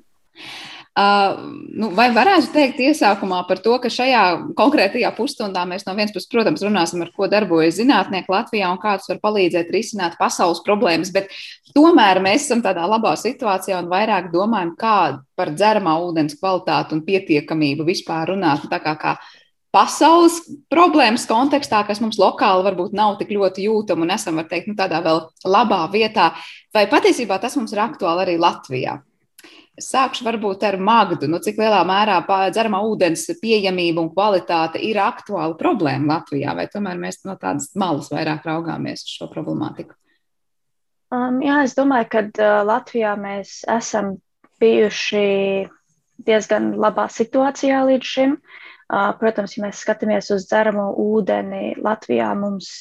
Nu, 0.93 1.87
vai 1.97 2.11
varētu 2.13 2.51
teikt 2.53 2.77
iesākumā 2.85 3.39
par 3.49 3.57
to, 3.65 3.73
ka 3.81 3.89
šajā 3.89 4.53
konkrētajā 4.53 5.09
pusstundā 5.17 5.63
mēs 5.65 5.87
no 5.87 5.95
vienas 5.97 6.11
puses, 6.13 6.29
protams, 6.29 6.61
runāsim, 6.61 7.01
ar 7.01 7.09
ko 7.15 7.25
darbojas 7.31 7.79
zinātnieki 7.79 8.29
Latvijā 8.29 8.69
un 8.69 8.77
kā 8.81 8.91
tas 8.99 9.09
var 9.09 9.17
palīdzēt 9.23 9.71
risināt 9.73 10.19
pasaules 10.19 10.61
problēmas, 10.65 11.09
bet 11.15 11.31
tomēr 11.73 12.21
mēs 12.21 12.45
esam 12.45 12.61
tādā 12.61 12.83
labā 12.85 13.15
situācijā 13.17 13.79
un 13.81 13.89
vairāk 13.89 14.27
domājam, 14.35 14.75
kā 14.77 14.97
par 15.33 15.49
dzeramā 15.55 15.95
ūdens 16.03 16.37
kvalitāti 16.37 16.93
un 16.93 17.01
pietiekamību 17.07 17.87
vispār 17.87 18.29
runāt. 18.35 18.61
Nu, 18.61 18.69
tā 18.69 18.77
kā, 18.83 18.93
kā 19.01 19.15
pasaules 19.73 20.43
problēmas 20.69 21.25
kontekstā, 21.25 21.79
kas 21.87 22.03
mums 22.05 22.19
lokāli 22.21 22.67
varbūt 22.67 22.93
nav 22.93 23.17
tik 23.17 23.33
ļoti 23.33 23.65
jūtama 23.65 24.05
un 24.05 24.13
esam, 24.13 24.37
var 24.37 24.45
teikt, 24.51 24.69
nu, 24.69 24.77
tādā 24.77 25.01
vēl 25.01 25.23
labā 25.49 25.81
vietā, 25.89 26.35
vai 26.69 26.85
patiesībā 26.91 27.41
tas 27.41 27.57
mums 27.57 27.73
ir 27.73 27.81
aktuāli 27.81 28.27
arī 28.27 28.37
Latvijā? 28.37 28.99
Sākšu 29.81 30.27
varbūt 30.27 30.61
ar 30.67 30.75
Magdu. 30.77 31.25
Nu, 31.25 31.39
cik 31.41 31.57
lielā 31.57 31.79
mērā 31.89 32.19
dzeramā 32.53 32.83
ūdens 32.85 33.25
pieejamība 33.41 34.03
un 34.03 34.11
kvalitāte 34.13 34.77
ir 34.77 34.99
aktuāla 35.01 35.57
problēma 35.57 36.19
Latvijā, 36.19 36.53
vai 36.53 36.67
tomēr 36.69 36.99
mēs 37.01 37.23
no 37.25 37.33
tādas 37.41 37.71
malas 37.73 38.11
vairāk 38.13 38.45
raugāmies 38.45 39.01
uz 39.01 39.15
šo 39.17 39.31
problemātiku? 39.33 39.95
Um, 41.13 41.41
jā, 41.41 41.63
es 41.65 41.73
domāju, 41.77 42.09
ka 42.13 42.21
uh, 42.29 42.59
Latvijā 42.69 43.15
mēs 43.17 43.63
esam 43.69 44.19
bijuši 44.61 45.25
diezgan 46.21 46.75
labā 46.77 47.07
situācijā 47.09 47.81
līdz 47.89 48.13
šim. 48.13 48.37
Uh, 48.93 49.09
protams, 49.17 49.57
ja 49.57 49.65
mēs 49.65 49.81
skatāmies 49.81 50.29
uz 50.35 50.45
dzeramo 50.51 50.91
ūdeni, 51.01 51.79
Latvijā 51.81 52.29
mums 52.37 52.75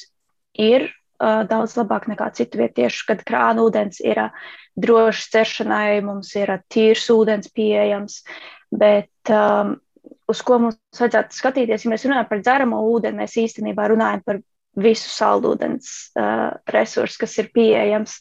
ir 0.60 0.90
uh, 1.22 1.42
daudz 1.48 1.76
labāk 1.78 2.08
nekā 2.10 2.28
citu 2.36 2.60
vietu, 2.60 2.80
tieši 2.82 3.06
kad 3.12 3.24
krāna 3.28 3.64
ūdens 3.64 4.02
ir 4.04 4.26
uh, 4.26 4.50
drošs 4.76 5.30
ceršanai, 5.32 6.02
mums 6.04 6.34
ir 6.38 6.52
uh, 6.56 6.62
tīrs 6.72 7.06
ūdens 7.14 7.52
pieejams. 7.54 8.22
Bet 8.72 9.32
um, 9.32 9.76
uz 10.32 10.40
ko 10.46 10.58
mums 10.66 10.98
vajadzētu 10.98 11.36
skatīties, 11.36 11.84
ja 11.84 11.92
mēs 11.92 12.06
runājam 12.08 12.30
par 12.30 12.42
dzeramo 12.42 12.80
ūdeni, 12.92 13.22
mēs 13.22 13.38
īstenībā 13.42 13.90
runājam 13.92 14.24
par 14.26 14.42
visu 14.80 15.10
saldūdens 15.12 15.88
uh, 16.16 16.56
resursu, 16.72 17.18
kas 17.20 17.34
ir 17.42 17.50
pieejams. 17.52 18.16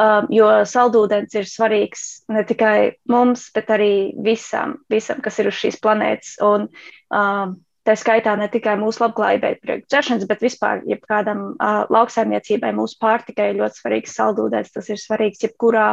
Um, 0.00 0.30
jo 0.32 0.48
saldūdens 0.68 1.36
ir 1.36 1.48
svarīgs 1.48 2.04
ne 2.32 2.44
tikai 2.48 2.94
mums, 3.12 3.50
bet 3.54 3.72
arī 3.74 3.92
visam, 4.24 4.78
visam 4.92 5.20
kas 5.24 5.40
ir 5.42 5.50
uz 5.50 5.58
šīs 5.60 5.80
planētas. 5.84 6.38
Un, 6.44 6.70
um, 7.12 7.58
Tā 7.90 7.96
skaitā 7.98 8.36
ne 8.38 8.46
tikai 8.46 8.76
mūsu 8.78 9.02
labklājībai, 9.02 9.56
priekšdzeršanas, 9.64 10.26
bet 10.30 10.42
vispār 10.44 10.84
jebkādam 10.86 11.40
uh, 11.56 11.80
lauksaimniecībai, 11.90 12.70
mūsu 12.76 13.00
pārtikai 13.02 13.48
ir 13.50 13.56
ļoti 13.58 13.80
svarīgs 13.80 14.14
saldūdens. 14.14 14.70
Tas 14.70 14.90
ir 14.92 15.00
svarīgs 15.02 15.42
jebkurā 15.42 15.86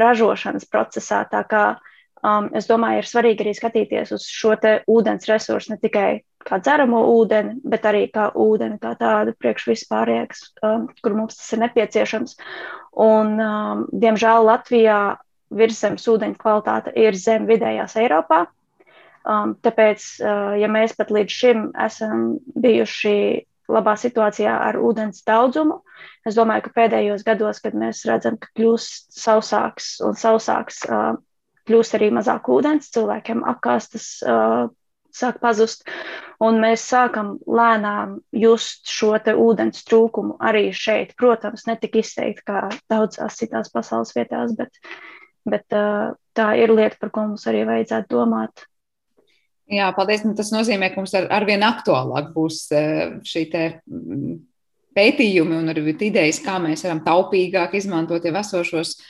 ražošanas 0.00 0.64
procesā. 0.72 1.18
Tā 1.28 1.42
kā 1.50 1.64
um, 2.24 2.48
es 2.56 2.64
domāju, 2.70 3.02
ir 3.02 3.10
svarīgi 3.10 3.44
arī 3.44 3.52
skatīties 3.58 4.14
uz 4.16 4.24
šo 4.24 4.54
ūdens 4.88 5.28
resursu 5.28 5.74
ne 5.74 5.78
tikai 5.84 6.08
kā 6.48 6.62
dzeramo 6.64 7.04
ūdeni, 7.12 7.58
bet 7.60 7.84
arī 7.92 8.06
kā 8.14 8.30
ūdeni, 8.32 8.80
kā 8.80 8.94
tādu 8.96 9.36
priekš 9.36 9.68
vispārējais, 9.74 10.48
um, 10.64 10.88
kur 11.04 11.20
mums 11.20 11.36
tas 11.36 11.52
ir 11.52 11.64
nepieciešams. 11.66 12.38
Un, 13.04 13.36
um, 13.36 13.86
diemžēl 13.92 14.48
Latvijā 14.48 14.98
virsmas 15.52 16.08
ūdeņa 16.08 16.40
kvalitāte 16.40 16.96
ir 17.04 17.20
zem 17.20 17.44
vidējās 17.52 18.00
Eiropā. 18.00 18.46
Um, 19.24 19.54
tāpēc, 19.64 20.04
uh, 20.20 20.52
ja 20.60 20.68
mēs 20.68 20.92
pat 20.98 21.12
līdz 21.14 21.32
šim 21.32 21.66
esam 21.80 22.24
bijuši 22.60 23.16
labā 23.72 23.94
situācijā 23.96 24.52
ar 24.66 24.76
ūdens 24.76 25.22
daudzumu, 25.24 25.78
es 26.28 26.36
domāju, 26.36 26.66
ka 26.66 26.74
pēdējos 26.82 27.24
gados, 27.24 27.62
kad 27.64 27.76
mēs 27.78 28.02
redzam, 28.08 28.36
ka 28.36 28.50
kļūst 28.58 29.16
sausāks 29.16 29.94
un 30.04 30.18
sausāks, 30.20 30.82
uh, 30.90 31.14
kļūst 31.68 31.96
arī 31.96 32.10
mazāk 32.12 32.50
ūdens, 32.52 32.90
cilvēkiem 32.92 33.40
apkastes 33.48 34.08
uh, 34.28 34.68
sāk 35.14 35.38
pazust, 35.40 35.86
un 36.42 36.60
mēs 36.62 36.84
sākam 36.90 37.38
lēnām 37.46 38.18
just 38.36 38.90
šo 38.90 39.14
ūdens 39.16 39.86
trūkumu 39.88 40.36
arī 40.42 40.66
šeit. 40.74 41.14
Protams, 41.16 41.66
ne 41.68 41.78
tik 41.80 42.00
izteikti 42.02 42.44
kā 42.50 42.66
daudzās 42.90 43.38
citās 43.40 43.72
pasaules 43.72 44.14
vietās, 44.16 44.52
bet, 44.58 44.76
bet 45.48 45.78
uh, 45.78 46.12
tā 46.36 46.52
ir 46.60 46.74
lieta, 46.74 46.98
par 47.00 47.14
ko 47.14 47.28
mums 47.30 47.46
arī 47.50 47.64
vajadzētu 47.68 48.12
domāt. 48.12 48.66
Jā, 49.72 49.88
paldies. 49.96 50.24
Nu, 50.26 50.34
tas 50.36 50.52
nozīmē, 50.52 50.90
ka 50.92 51.00
mums 51.00 51.14
ar, 51.16 51.30
arvien 51.32 51.64
aktuālāk 51.64 52.34
būs 52.34 52.66
e, 52.76 52.80
šī 53.24 53.46
mm, 53.48 54.34
pētījumi 54.96 55.56
un 55.56 55.72
arī 55.72 55.86
idejas, 55.94 56.42
kā 56.44 56.58
mēs 56.60 56.84
varam 56.84 57.00
taupīgāk 57.06 57.78
izmantot 57.78 58.26
jau 58.28 58.34
esošos 58.42 58.92
e, 58.92 59.00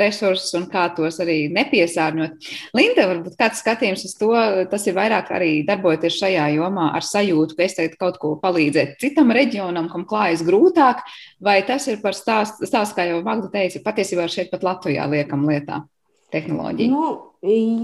resursus 0.00 0.56
un 0.56 0.64
kā 0.72 0.86
tos 0.96 1.20
arī 1.20 1.36
nepiesārņot. 1.52 2.48
Linda, 2.80 3.10
varbūt 3.12 3.36
kāds 3.42 3.60
skatījums 3.60 4.06
uz 4.08 4.16
to, 4.16 4.32
tas 4.72 4.88
ir 4.88 4.96
vairāk 4.96 5.34
arī 5.36 5.52
darbojoties 5.68 6.16
šajā 6.22 6.48
jomā 6.56 6.90
ar 6.96 7.04
sajūtu, 7.04 7.60
ka 7.60 7.68
es 7.68 7.76
tagad 7.76 8.00
kaut 8.00 8.16
ko 8.24 8.34
palīdzēt 8.40 8.96
citam 9.04 9.36
reģionam, 9.36 9.92
kam 9.92 10.08
klājas 10.08 10.46
grūtāk, 10.48 11.04
vai 11.44 11.60
tas 11.68 11.92
ir 11.92 12.00
par 12.00 12.16
stāstu, 12.16 12.64
stāst, 12.64 12.96
kā 12.96 13.10
jau 13.12 13.20
Magda 13.26 13.52
teica, 13.52 13.84
patiesībā 13.84 14.30
šeit 14.32 14.48
pat 14.48 14.64
Latvijā 14.64 15.04
liekam 15.12 15.44
lietā? 15.44 15.84
Tehnoloģiju? 16.32 16.90
Nu, 16.92 17.08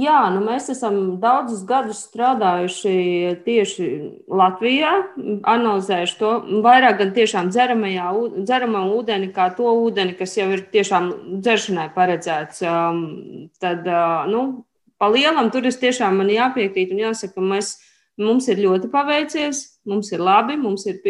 jā, 0.02 0.18
nu 0.34 0.42
mēs 0.44 0.68
esam 0.72 1.16
daudzus 1.22 1.64
gadus 1.68 2.02
strādājuši 2.08 2.94
tieši 3.46 3.88
Latvijā, 4.28 4.92
analizējuši 5.54 6.18
to 6.20 6.32
vairāk 6.66 7.00
gan 7.02 7.14
tiešām 7.16 7.50
dzeramajā, 7.54 8.12
dzeramā 8.38 8.84
ūdeni, 8.98 9.32
kā 9.36 9.50
to 9.56 9.72
ūdeni, 9.86 10.16
kas 10.18 10.36
jau 10.38 10.48
ir 10.54 10.66
tiešām 10.72 11.10
dzeršanai 11.40 11.90
paredzēts. 11.96 12.62
Um, 12.66 13.02
tad, 13.62 13.86
uh, 13.88 14.24
nu, 14.30 14.46
pa 15.00 15.10
lielam 15.12 15.52
tur 15.54 15.68
es 15.68 15.80
tiešām 15.82 16.22
man 16.22 16.32
jāpiekrīt 16.32 16.94
un 16.94 17.06
jāsaka, 17.08 17.38
ka 17.38 17.50
mēs 17.54 17.76
Mums 18.16 18.46
ir 18.48 18.62
ļoti 18.64 18.88
paveicies, 18.88 19.58
mums 19.88 20.12
ir 20.12 20.22
labi, 20.22 20.56
mums 20.60 20.86
ir 20.90 21.00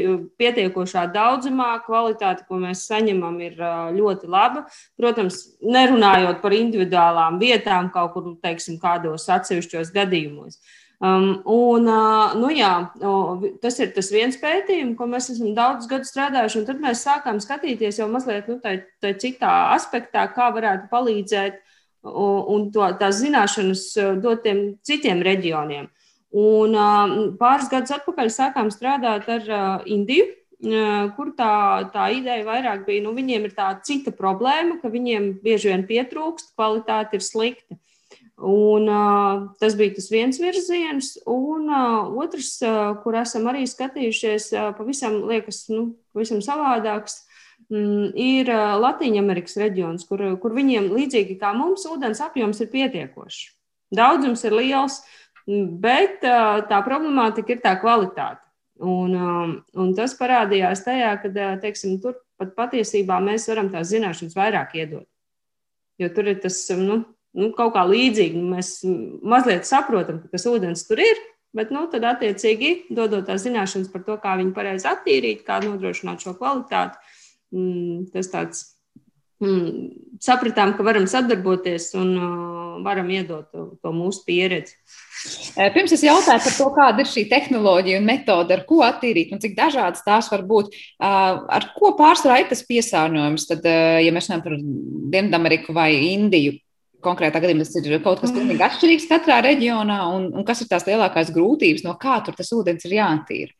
pietiekošā 0.40 1.06
daudzumā, 1.14 1.72
kvalitāte, 1.86 2.46
ko 2.48 2.60
mēs 2.62 2.86
saņemam, 2.90 3.38
ir 3.44 3.60
ļoti 3.96 4.30
laba. 4.30 4.66
Protams, 5.00 5.42
nerunājot 5.64 6.42
par 6.44 6.56
individuālām 6.56 7.40
vietām, 7.42 7.90
kaut 7.94 8.14
kur, 8.14 8.34
teiksim, 8.44 8.80
kādos 8.82 9.28
atsevišķos 9.32 9.94
gadījumos. 9.96 10.60
Um, 10.96 11.42
un, 11.44 11.84
uh, 11.92 12.32
nu 12.40 12.48
jā, 12.56 12.70
tas 13.60 13.76
ir 13.84 13.90
tas 13.92 14.08
viens 14.08 14.38
pētījums, 14.40 14.94
ko 14.96 15.04
mēs 15.12 15.28
esam 15.34 15.50
daudzus 15.56 15.90
gadus 15.90 16.08
strādājuši, 16.14 16.62
tad 16.70 16.80
mēs 16.80 17.02
sākām 17.04 17.40
skatīties 17.44 18.00
jau 18.00 18.06
mazliet 18.08 18.48
nu, 18.48 18.56
tā, 18.62 18.78
tā 19.04 19.12
citā 19.20 19.52
aspektā, 19.74 20.24
kā 20.32 20.48
varētu 20.56 20.88
palīdzēt 20.88 21.60
un 22.06 22.70
to, 22.72 22.86
tās 23.00 23.20
zināšanas 23.20 23.84
dot 24.22 24.44
tiem 24.46 24.62
citiem 24.86 25.20
reģioniem. 25.26 25.90
Un 26.36 26.74
pāris 27.40 27.70
gadus 27.72 27.94
atpakaļ 27.96 28.28
sākām 28.32 28.68
strādāt 28.74 29.28
ar 29.32 29.46
Indiju, 29.88 30.26
kur 31.16 31.32
tā, 31.36 31.86
tā 31.94 32.10
ideja 32.16 32.44
vairāk 32.44 32.84
bija, 32.88 33.04
nu, 33.04 33.14
viņiem 33.16 33.48
ir 33.48 33.54
tā 33.56 33.70
cita 33.86 34.12
problēma, 34.12 34.76
ka 34.82 34.92
viņiem 34.92 35.36
bieži 35.44 35.72
vien 35.72 35.86
pietrūkst, 35.88 36.52
kvalitāte 36.56 37.16
ir 37.16 37.24
slikta. 37.24 37.78
Un, 38.36 38.84
tas 39.56 39.78
bija 39.78 39.94
tas 39.96 40.10
viens 40.12 40.36
virziens, 40.36 41.14
un 41.24 41.70
otrs, 42.20 42.58
kur 43.00 43.16
esam 43.16 43.48
arī 43.48 43.64
skatījušies, 43.64 44.50
pavisam 44.76 45.22
liekas, 45.30 45.62
nu, 45.72 45.94
pavisam 46.12 46.42
savādāks, 46.44 47.22
mm, 47.72 48.10
ir 48.12 48.52
Latvijas 48.82 49.56
reģions, 49.56 50.04
kur, 50.04 50.26
kur 50.42 50.52
viņiem 50.52 50.92
līdzīgi 50.92 51.38
kā 51.40 51.56
mums 51.56 51.88
ūdens 51.88 52.20
apjoms 52.20 52.60
ir 52.60 52.68
pietiekošs. 52.74 53.46
Daudzums 53.96 54.42
ir 54.44 54.52
liels, 54.52 54.98
uh, 55.00 55.25
Bet 55.46 56.22
tā 56.22 56.78
problemātika 56.82 57.54
ir 57.54 57.62
tā 57.62 57.76
kvalitāte. 57.78 58.42
Un, 58.82 59.12
un 59.72 59.92
tas 59.96 60.12
parādījās 60.18 60.82
tajā, 60.84 61.12
ka 61.22 61.30
teiksim, 61.62 61.96
tur 62.02 62.18
pat 62.36 62.52
patiesībā 62.58 63.20
mēs 63.24 63.46
varam 63.48 63.70
tās 63.72 63.88
zināšanas 63.92 64.36
vairāk 64.36 64.74
iedot. 64.76 65.06
Jo 65.96 66.10
tur 66.12 66.28
ir 66.28 66.42
tas 66.42 66.58
nu, 66.76 66.98
nu, 67.32 67.50
kaut 67.56 67.72
kā 67.76 67.86
līdzīgi. 67.88 68.42
Mēs 68.52 68.80
mazliet 69.24 69.68
saprotam, 69.68 70.20
ka 70.20 70.34
tas 70.34 70.44
ūdens 70.50 70.84
tur 70.88 71.00
ir, 71.00 71.22
bet 71.56 71.72
nu, 71.72 71.86
tad 71.92 72.04
attiecīgi 72.04 72.90
dodot 72.92 73.24
tās 73.28 73.46
zināšanas 73.46 73.88
par 73.92 74.04
to, 74.04 74.18
kā 74.20 74.36
viņu 74.40 74.52
pareizi 74.56 74.90
attīrīt, 74.90 75.46
kā 75.46 75.62
nodrošināt 75.64 76.26
šo 76.26 76.36
kvalitāti. 76.36 77.00
Mm, 77.56 78.08
tas 78.12 78.28
tāds 78.28 78.62
mm, 79.40 80.20
sapratām, 80.20 80.76
ka 80.76 80.84
varam 80.84 81.08
sadarboties 81.08 81.92
un 81.96 82.12
varam 82.84 83.08
iedot 83.14 83.48
to, 83.54 83.70
to 83.80 83.92
mūsu 83.94 84.26
pieredzi. 84.28 84.76
Pirms 85.74 85.94
es 85.96 86.04
jautāju 86.04 86.42
par 86.44 86.54
to, 86.58 86.66
kāda 86.76 87.02
ir 87.02 87.08
šī 87.10 87.24
tehnoloģija 87.30 88.00
un 88.00 88.06
metode, 88.08 88.52
ar 88.56 88.64
ko 88.68 88.82
attīrīt 88.84 89.32
un 89.32 89.40
cik 89.42 89.56
dažādas 89.56 90.04
tās 90.06 90.28
var 90.32 90.44
būt, 90.46 90.76
ar 91.00 91.70
ko 91.76 91.94
pārsvarā 91.98 92.42
ir 92.42 92.50
tas 92.50 92.64
piesārņojums. 92.68 93.48
Tad, 93.50 93.68
ja 94.04 94.12
mēs 94.14 94.28
runājam 94.28 94.44
par 94.44 94.56
Dienvidameriku 95.16 95.76
vai 95.76 95.90
Indiju, 96.12 96.58
konkrētā 97.06 97.40
gadījumā 97.42 97.64
tas 97.66 97.78
ir 97.80 98.00
kaut 98.04 98.22
kas 98.22 98.34
pilnīgi 98.34 98.64
atšķirīgs 98.66 99.08
katrā 99.10 99.40
reģionā, 99.46 100.00
un, 100.16 100.28
un 100.36 100.46
kas 100.48 100.62
ir 100.62 100.70
tās 100.70 100.86
lielākās 100.88 101.32
grūtības, 101.34 101.86
no 101.86 101.96
kā 102.00 102.18
tur 102.26 102.36
tas 102.36 102.52
ūdens 102.56 102.88
ir 102.88 102.98
jātīra. 102.98 103.54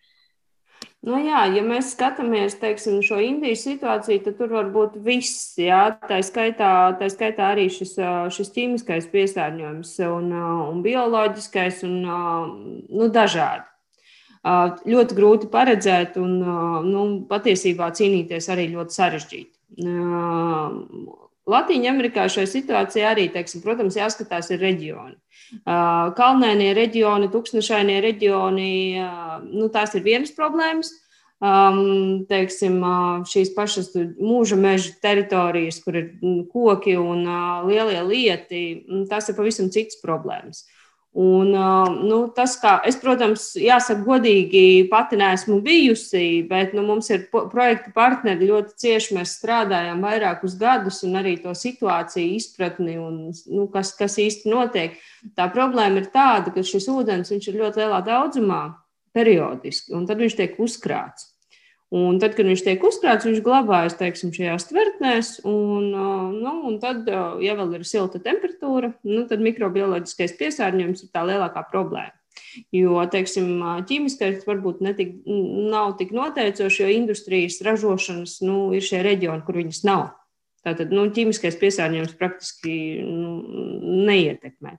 Nu, 1.07 1.21
jā, 1.23 1.45
ja 1.55 1.63
mēs 1.63 1.93
skatāmies 1.95 2.57
teiksim, 2.59 2.99
šo 3.07 3.21
Indijas 3.23 3.63
situāciju, 3.63 4.25
tad 4.25 4.41
tur 4.41 4.51
var 4.57 4.73
būt 4.75 4.97
viss. 5.07 5.53
Jā, 5.61 5.85
tā, 6.03 6.19
skaitā, 6.27 6.71
tā 6.99 7.07
skaitā 7.13 7.53
arī 7.53 7.69
šis, 7.71 7.93
šis 8.35 8.51
ķīmiskais 8.57 9.07
piesārņojums 9.13 9.93
un, 10.09 10.33
un 10.35 10.81
bioloģiskais 10.83 11.85
un 11.87 11.95
nu, 12.03 13.07
dažādi. 13.15 13.63
Ļoti 14.87 15.19
grūti 15.19 15.51
paredzēt 15.53 16.19
un 16.23 16.35
nu, 16.91 17.05
patiesībā 17.31 17.93
cīnīties 17.95 18.51
arī 18.55 18.67
ļoti 18.75 18.99
sarežģīti. 18.99 19.55
Latvijā 21.47 21.93
Amerikā 21.93 22.27
šajā 22.33 22.49
situācijā 22.51 23.13
arī, 23.15 23.29
teiksim, 23.31 23.63
protams, 23.63 23.99
jāskatās 23.99 24.51
ir 24.51 24.63
reģioni. 24.65 25.15
Kalnēnie 26.19 26.73
reģioni, 26.75 27.31
tūkstošainie 27.31 28.01
reģioni, 28.03 28.71
nu, 29.53 29.69
tās 29.75 29.95
ir 29.95 30.03
vienas 30.07 30.35
problēmas. 30.35 30.91
Um, 31.37 32.25
teiksim, 32.31 32.79
šīs 33.29 33.51
pašas 33.53 33.91
mūža 34.17 34.57
meža 34.57 34.95
teritorijas, 35.05 35.83
kur 35.85 35.99
ir 36.01 36.07
koki 36.49 36.95
un 36.97 37.27
uh, 37.29 37.67
lielie 37.69 38.01
lieti, 38.09 38.63
tas 39.11 39.29
ir 39.29 39.37
pavisam 39.37 39.69
cits 39.69 40.01
problēmas. 40.01 40.65
Un, 41.17 41.49
nu, 42.05 42.17
tas, 42.37 42.59
kā 42.61 42.75
es, 42.85 42.99
protams, 43.01 43.47
jāsaka, 43.57 44.03
godīgi 44.05 44.85
pati 44.91 45.17
neesmu 45.17 45.63
bijusi, 45.65 46.43
bet 46.45 46.75
nu, 46.77 46.83
mums 46.85 47.09
ir 47.09 47.23
projekta 47.33 47.89
partneri 47.95 48.51
ļoti 48.51 48.77
cieši. 48.83 49.15
Mēs 49.17 49.39
strādājam 49.39 50.05
vairākus 50.05 50.59
gadus, 50.61 51.01
un 51.09 51.17
arī 51.17 51.39
to 51.41 51.55
situāciju 51.57 52.37
izpratni, 52.37 52.99
un, 53.01 53.31
nu, 53.33 53.65
kas, 53.73 53.95
kas 53.97 54.19
īsti 54.21 54.53
notiek. 54.53 54.99
Tā 55.39 55.49
problēma 55.55 56.03
ir 56.03 56.11
tāda, 56.13 56.53
ka 56.53 56.67
šis 56.67 56.91
ūdens 56.93 57.33
ir 57.33 57.63
ļoti 57.63 57.81
lielā 57.81 58.03
daudzumā, 58.05 58.61
periodiski, 59.17 59.97
un 59.97 60.05
tad 60.05 60.21
viņš 60.21 60.37
tiek 60.37 60.61
uzkrāts. 60.61 61.31
Un 61.95 62.19
tad, 62.19 62.33
kad 62.35 62.49
viņš 62.49 62.65
tiek 62.67 62.83
uzkrāts, 62.83 63.29
viņš 63.29 63.45
glabājas 63.47 63.95
teiksim, 63.95 64.33
šajās 64.35 64.67
tvertnēs, 64.73 65.29
un, 65.47 65.93
nu, 66.35 66.55
un 66.67 66.81
tad, 66.83 67.07
ja 67.07 67.55
vēl 67.55 67.77
ir 67.79 67.85
silta 67.87 68.19
temperatūra, 68.23 68.91
nu, 69.07 69.23
tad 69.31 69.45
mikrobioloģiskais 69.47 70.35
piesārņojums 70.41 71.05
ir 71.07 71.13
tā 71.15 71.23
lielākā 71.29 71.63
problēma. 71.71 72.11
Jo, 72.75 72.99
teiksim, 73.13 73.61
ķīmiskais 73.87 74.43
varbūt 74.49 74.83
netik, 74.85 75.15
nav 75.27 75.95
tik 76.01 76.11
noteicošs, 76.17 76.81
jo 76.83 76.89
industrijas 76.91 77.61
ražošanas 77.65 78.41
nu, 78.45 78.59
ir 78.77 78.85
šie 78.85 79.05
reģioni, 79.07 79.45
kur 79.47 79.61
viņas 79.61 79.83
nav. 79.87 80.09
Tātad 80.67 80.91
nu, 80.91 81.07
ķīmiskais 81.15 81.59
piesārņojums 81.61 82.17
praktiski 82.19 82.75
nu, 83.07 83.37
neietekmē. 84.09 84.75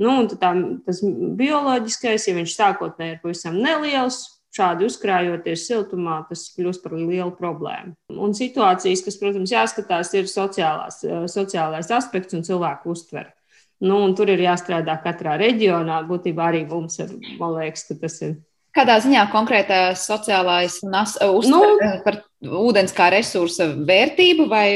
Nu, 0.00 0.14
tā, 0.28 0.52
tas 0.84 1.00
bioloģiskais, 1.40 2.28
ja 2.28 2.36
viņš 2.36 2.56
sākotnēji 2.56 3.16
ir 3.16 3.22
pavisam 3.24 3.56
neliels, 3.60 4.20
šādi 4.54 4.86
uzkrājoties 4.88 5.66
siltumā, 5.68 6.20
tas 6.28 6.48
kļūst 6.56 6.82
par 6.84 6.96
lielu 6.98 7.30
problēmu. 7.36 7.94
Un 8.10 8.34
situācijas, 8.36 9.04
kas, 9.06 9.18
protams, 9.20 9.52
jāskatās, 9.54 10.12
ir 10.18 10.30
sociālās, 10.30 11.02
sociālais 11.30 11.90
aspekts 11.94 12.36
un 12.36 12.46
cilvēku 12.46 12.90
uztvere. 12.94 13.32
Nu, 13.80 14.02
tur 14.16 14.28
ir 14.28 14.42
jāstrādā 14.44 14.98
katrā 15.00 15.38
reģionā. 15.40 16.02
Būtībā 16.08 16.50
arī 16.50 16.66
mums 16.68 16.98
ir, 17.00 17.14
man 17.40 17.56
liekas, 17.56 17.86
ka 17.88 17.96
tas 18.02 18.18
ir. 18.26 18.34
Kādā 18.76 19.00
ziņā 19.02 19.24
konkrētā 19.32 19.78
sociālais 19.98 20.76
uztvere 20.78 21.46
nu, 21.50 22.02
par 22.04 22.20
ūdens 22.60 22.92
kā 22.94 23.08
resursa 23.10 23.66
vērtību 23.88 24.46
vai 24.52 24.66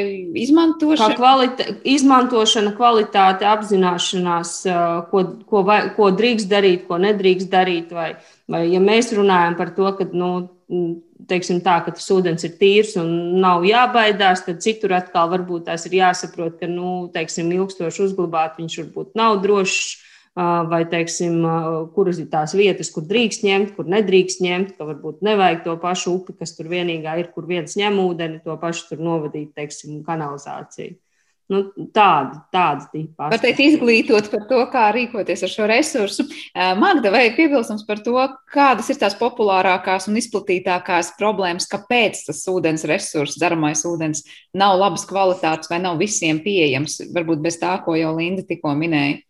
izmantošanu? 0.40 1.14
Kvalita, 1.20 1.66
izmantošana, 1.86 2.72
kvalitāte, 2.74 3.46
apzināšanās, 3.46 4.56
ko, 5.12 5.22
ko, 5.46 5.62
vai, 5.68 5.78
ko 5.94 6.10
drīkst 6.16 6.50
darīt, 6.50 6.88
ko 6.88 6.98
nedrīkst 7.04 7.52
darīt. 7.52 7.94
Vai, 7.94 8.14
vai 8.50 8.66
ja 8.72 8.80
mēs 8.82 9.12
runājam 9.16 9.56
par 9.58 9.72
to, 9.76 9.88
ka, 9.98 10.06
nu, 10.12 10.30
teiksim 11.28 11.60
tā, 11.64 11.78
ka 11.84 11.94
tas 11.94 12.06
ūdens 12.12 12.44
ir 12.46 12.56
tīrs 12.60 12.94
un 13.00 13.40
nav 13.42 13.64
jābaidās, 13.68 14.44
tad 14.46 14.62
citur 14.64 14.96
atkal 14.96 15.30
varbūt 15.32 15.68
tās 15.68 15.86
ir 15.88 15.98
jāsaprot, 16.00 16.58
ka, 16.60 16.70
nu, 16.70 17.10
teiksim, 17.14 17.52
ilgstoši 17.54 18.08
uzglabāt 18.08 18.58
viņš 18.60 18.80
varbūt 18.82 19.14
nav 19.18 19.40
drošs 19.44 20.02
vai, 20.34 20.82
teiksim, 20.90 21.44
kuras 21.94 22.18
ir 22.18 22.26
tās 22.32 22.56
vietas, 22.58 22.90
kur 22.90 23.04
drīkst 23.06 23.44
ņemt, 23.46 23.74
kur 23.76 23.86
nedrīkst 23.86 24.42
ņemt, 24.42 24.72
ka 24.74 24.88
varbūt 24.88 25.22
nevajag 25.22 25.62
to 25.66 25.76
pašu 25.78 26.16
upi, 26.18 26.34
kas 26.40 26.56
tur 26.56 26.66
vienīgā 26.72 27.14
ir, 27.20 27.30
kur 27.34 27.46
viens 27.46 27.76
ņem 27.78 28.00
ūdeni, 28.02 28.42
to 28.42 28.56
pašu 28.58 28.88
tur 28.90 29.04
novadīt, 29.06 29.52
teiksim, 29.54 30.02
kanalizāciju. 30.06 30.96
Nu, 31.52 31.58
tāda, 31.92 32.38
tāda 32.54 32.86
tipa. 32.88 33.26
Var 33.28 33.40
teikt, 33.42 33.58
izglītot 33.60 34.30
par 34.32 34.46
to, 34.48 34.62
kā 34.72 34.86
rīkoties 34.96 35.42
ar 35.44 35.50
šo 35.52 35.66
resursu. 35.68 36.24
Magda, 36.80 37.12
vai 37.12 37.26
ir 37.26 37.34
piebilstams 37.36 37.84
par 37.84 38.00
to, 38.06 38.16
kādas 38.54 38.88
ir 38.88 38.96
tās 39.02 39.16
populārākās 39.20 40.08
un 40.08 40.16
izplatītākās 40.22 41.12
problēmas, 41.18 41.68
kāpēc 41.68 42.22
tas 42.30 42.40
ūdens 42.48 42.86
resurs, 42.88 43.36
dzeramais 43.36 43.84
ūdens, 43.90 44.24
nav 44.56 44.78
labas 44.80 45.04
kvalitātes 45.10 45.68
vai 45.68 45.82
nav 45.84 46.00
visiem 46.00 46.40
pieejams? 46.40 47.02
Varbūt 47.12 47.44
bez 47.44 47.60
tā, 47.60 47.76
ko 47.84 47.98
jau 48.00 48.16
Linda 48.16 48.46
tikko 48.48 48.72
minēja. 48.80 49.20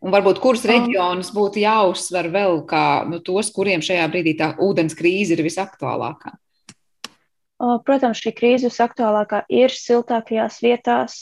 Un 0.00 0.10
varbūt 0.10 0.42
kurus 0.42 0.66
reģionus 0.66 1.30
būtu 1.36 1.62
jāuzsver 1.62 2.32
vēl 2.34 2.62
kā 2.66 2.84
nu, 3.06 3.22
tos, 3.22 3.54
kuriem 3.54 3.84
šajā 3.84 4.10
brīdī 4.10 4.34
tā 4.38 4.54
ūdens 4.58 4.96
krīze 4.98 5.36
ir 5.36 5.46
visaktuālākā? 5.46 6.39
Protams, 7.60 8.20
šī 8.24 8.32
krīze 8.32 8.70
visaktuālākā 8.70 9.42
ir 9.52 9.72
siltākajās 9.74 10.62
vietās. 10.64 11.16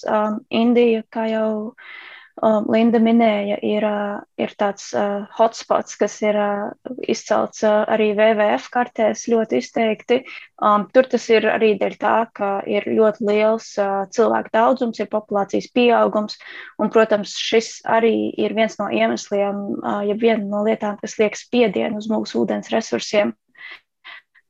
Indija, 0.55 1.03
kā 1.11 1.25
jau 1.33 1.49
um, 2.39 2.69
Linda 2.71 3.01
minēja, 3.03 3.57
ir, 3.67 3.83
uh, 3.83 4.21
ir 4.39 4.53
tāds 4.61 4.93
uh, 4.95 5.25
hotspots, 5.35 5.97
kas 5.99 6.15
ir 6.23 6.39
uh, 6.39 6.93
izcelts 7.11 7.65
arī 7.67 8.13
WWF 8.15 8.69
kartēs 8.75 9.25
ļoti 9.33 9.59
izteikti. 9.65 10.21
Um, 10.63 10.87
tur 10.95 11.11
tas 11.11 11.27
ir 11.35 11.49
arī 11.51 11.73
dēļ 11.81 11.99
tā, 11.99 12.15
ka 12.39 12.53
ir 12.71 12.87
ļoti 12.87 13.27
liels 13.33 13.73
cilvēku 14.15 14.55
daudzums, 14.55 15.03
ir 15.03 15.11
populācijas 15.11 15.67
pieaugums, 15.75 16.39
un, 16.79 16.95
protams, 16.95 17.35
šis 17.35 17.81
arī 17.83 18.31
ir 18.39 18.55
viens 18.55 18.79
no 18.79 18.87
iemesliem, 18.95 19.61
ja 20.07 20.19
viena 20.23 20.47
no 20.47 20.63
lietām, 20.71 21.03
kas 21.03 21.19
liek 21.19 21.39
spiedienu 21.39 21.99
uz 21.99 22.11
mūsu 22.11 22.45
ūdens 22.45 22.71
resursiem. 22.75 23.35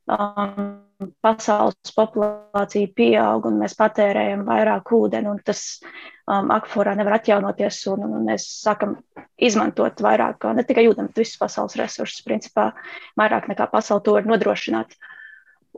Um, 0.09 0.89
pasaules 1.23 1.93
populācija 1.95 2.91
pieaug 2.97 3.47
un 3.47 3.59
mēs 3.61 3.77
patērējam 3.79 4.43
vairāk 4.49 4.91
ūdeni, 4.97 5.31
un 5.31 5.39
tas 5.47 5.61
um, 5.79 6.51
akvaforā 6.55 6.97
nevar 6.99 7.19
atjaunoties, 7.19 7.81
un, 7.93 8.07
un 8.09 8.27
mēs 8.27 8.47
sākam 8.65 8.97
izmantot 9.39 10.03
vairāk, 10.03 10.49
ne 10.57 10.65
tikai 10.67 10.89
ūdeni, 10.91 11.13
bet 11.13 11.23
visus 11.23 11.39
pasaules 11.41 11.79
resursus, 11.79 12.25
principā 12.27 12.73
vairāk 13.21 13.47
nekā 13.53 13.69
pasaule 13.71 14.03
to 14.07 14.17
var 14.17 14.27
nodrošināt. 14.27 14.97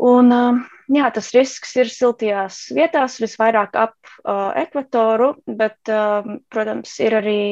Un, 0.00 0.32
um, 0.32 0.62
jā, 0.90 1.08
tas 1.14 1.30
risks 1.34 1.74
ir 1.78 1.90
siltajās 1.90 2.58
vietās, 2.74 3.18
visvairāk 3.22 3.76
ap 3.78 3.94
uh, 4.24 4.50
ekvatoru, 4.58 5.32
bet, 5.46 5.78
um, 5.92 6.40
protams, 6.52 6.92
ir 7.02 7.16
arī 7.20 7.42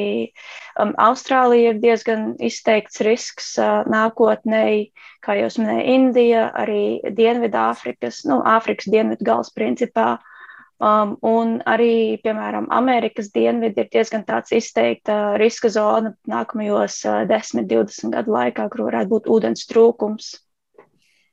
um, 0.79 0.93
Austrālija 0.99 1.73
ir 1.73 1.81
diezgan 1.83 2.33
izteikts 2.43 3.03
risks 3.05 3.53
uh, 3.61 3.85
nākotnēji, 3.89 4.89
kā 5.25 5.37
jau 5.39 5.51
minēja 5.61 5.85
Indija, 5.95 6.47
arī 6.63 6.83
Dienvidāfrikas, 7.15 8.25
nu, 8.29 8.41
Āfrikas 8.43 8.91
dienvidu 8.91 9.27
gals 9.31 9.53
principā. 9.55 10.17
Um, 10.79 11.17
un 11.27 11.57
arī, 11.67 12.19
piemēram, 12.23 12.69
Amerikas 12.71 13.33
dienvidi 13.35 13.83
ir 13.83 13.89
diezgan 13.91 14.23
tāds 14.23 14.53
izteikta 14.55 15.35
riska 15.39 15.67
zona 15.75 16.13
nākamajos 16.31 17.01
uh, 17.03 17.25
10, 17.27 17.65
20 17.67 18.13
gadu 18.15 18.35
laikā, 18.35 18.69
kur 18.71 18.85
varētu 18.87 19.11
būt 19.15 19.27
ūdens 19.35 19.67
trūkums. 19.67 20.37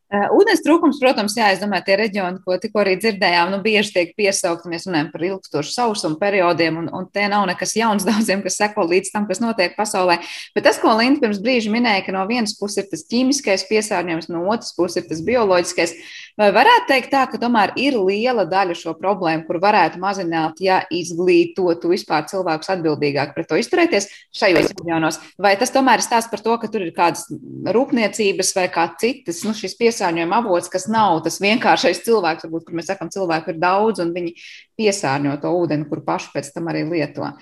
Uh, 0.06 0.28
ūdens 0.38 0.60
trūkums, 0.62 1.00
protams, 1.02 1.34
jā, 1.34 1.48
es 1.50 1.58
domāju, 1.58 1.82
tie 1.88 1.94
reģioni, 1.98 2.38
ko 2.46 2.54
tikko 2.62 2.78
arī 2.78 2.92
dzirdējām, 3.02 3.48
nu, 3.50 3.56
bieži 3.58 3.90
tiek 3.90 4.12
piesaukti. 4.14 4.70
Mēs 4.70 4.84
runājam 4.86 5.08
par 5.10 5.24
ilgstošu 5.26 5.72
sausumu 5.74 6.14
periodiem, 6.20 6.76
un, 6.78 6.86
un 6.94 7.08
te 7.10 7.24
nav 7.26 7.42
nekas 7.50 7.72
jauns 7.74 8.06
daudziem, 8.06 8.44
kas 8.44 8.54
seko 8.60 8.84
līdz 8.86 9.10
tam, 9.10 9.26
kas 9.26 9.42
notiek 9.42 9.74
pasaulē. 9.74 10.20
Bet 10.54 10.62
tas, 10.68 10.78
ko 10.78 10.92
Linda 10.94 11.24
pirms 11.24 11.40
brīža 11.42 11.72
minēja, 11.74 12.04
ka 12.06 12.14
no 12.14 12.22
vienas 12.30 12.54
puses 12.54 12.84
ir 12.84 12.86
tas 12.92 13.02
ķīmiskais 13.10 13.66
piesārņojums, 13.66 14.28
no 14.30 14.44
otras 14.46 14.76
puses 14.78 15.00
ir 15.00 15.08
tas 15.10 15.24
bioloģiskais, 15.26 15.96
vai 16.38 16.52
varētu 16.54 16.86
teikt 16.92 17.10
tā, 17.10 17.24
ka 17.26 17.42
tomēr 17.42 17.74
ir 17.74 17.98
liela 17.98 18.46
daļa 18.46 18.78
šo 18.78 18.94
problēmu, 19.02 19.42
kur 19.50 19.58
varētu 19.64 19.98
mazināt, 19.98 20.62
ja 20.62 20.84
izglītotu 20.86 21.90
vispār 21.90 22.30
cilvēkus 22.30 22.70
atbildīgāk 22.76 23.34
pret 23.34 23.50
to 23.50 23.58
izturēties 23.58 24.06
šajos 24.30 24.70
reģionos? 24.70 25.18
Vai 25.34 25.56
tas 25.58 25.74
tomēr 25.74 25.98
ir 25.98 26.06
stāsts 26.06 26.30
par 26.30 26.46
to, 26.46 26.54
ka 26.62 26.70
tur 26.70 26.86
ir 26.86 26.94
kādas 26.94 27.26
rūpniecības 27.74 28.54
vai 28.54 28.70
kā 28.70 28.86
citas, 29.02 29.42
nu, 29.42 29.50
šis 29.50 29.74
piesārņojums? 29.74 29.95
Piesārņojuma 29.96 30.40
avots, 30.42 30.70
kas 30.72 30.86
nav 30.92 31.22
tas 31.24 31.40
vienkāršais 31.40 32.02
cilvēks, 32.04 32.46
varbūt, 32.46 32.66
kur 32.66 32.76
mēs 32.76 32.90
sakām, 32.90 33.10
cilvēku 33.12 33.52
ir 33.52 33.60
daudz 33.62 34.02
un 34.04 34.12
viņi 34.12 34.34
piesārņo 34.78 35.36
to 35.40 35.52
ūdeni, 35.56 35.88
kur 35.88 36.04
paši 36.04 36.32
pēc 36.34 36.52
tam 36.54 36.68
arī 36.72 36.84
lieto. 36.88 37.32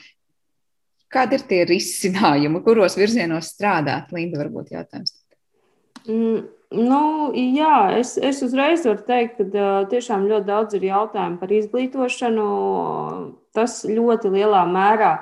Kādi 1.11 1.39
ir 1.39 1.47
tie 1.47 1.63
risinājumi, 1.69 2.63
kuros 2.65 2.97
virzienos 2.99 3.53
strādāt? 3.55 4.11
Linda, 4.15 4.41
varbūt 4.41 4.73
jautājums. 4.75 5.15
Mm, 6.09 6.47
nu, 6.75 7.03
jā, 7.35 7.77
es, 7.99 8.17
es 8.19 8.43
uzreiz 8.45 8.85
varu 8.87 9.05
teikt, 9.07 9.39
ka 9.39 9.47
uh, 9.47 9.87
tiešām 9.91 10.27
ļoti 10.31 10.49
daudz 10.49 10.75
ir 10.79 10.89
jautājumu 10.91 11.39
par 11.41 11.55
izglītošanu. 11.55 12.49
Tas 13.55 13.85
ļoti 13.87 14.33
lielā 14.35 14.65
mērā 14.67 15.13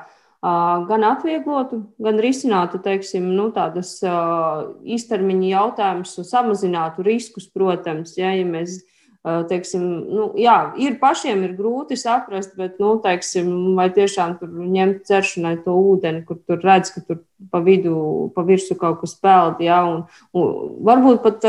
gan 0.42 1.04
atvieglotu, 1.06 1.84
gan 2.02 2.18
risinātu 2.22 2.80
teiksim, 2.82 3.28
nu, 3.36 3.50
tādas 3.54 4.00
īstermiņa 4.02 5.50
jautājumus 5.52 6.16
samazinātu 6.26 7.04
riskus, 7.06 7.46
protams. 7.46 8.16
Ja, 8.18 8.32
ja 8.34 8.46
mēs, 8.48 8.80
teiksim, 9.22 9.84
nu, 10.10 10.32
jā, 10.38 10.56
ir 10.82 10.96
pašiem 10.98 11.44
ir 11.46 11.52
grūti 11.58 11.94
saprast, 12.00 12.56
bet, 12.58 12.80
nu, 12.82 12.96
teiksim, 13.04 13.52
vai 13.78 13.86
tiešām 13.94 14.40
tur 14.40 14.50
ņemt 14.50 15.04
ceršanai 15.06 15.60
to 15.62 15.76
ūdeni, 15.92 16.24
kur 16.26 16.40
tur 16.42 16.58
redz, 16.66 16.90
ka 16.90 17.04
tur 17.06 17.22
pa 17.52 17.60
vidu, 17.62 18.32
pa 18.34 18.42
virsu 18.48 18.74
kaut 18.80 18.98
kas 19.04 19.14
peld, 19.22 19.62
ja, 19.62 19.84
un, 19.86 20.02
un 20.34 20.74
varbūt 20.82 21.22
pat 21.22 21.46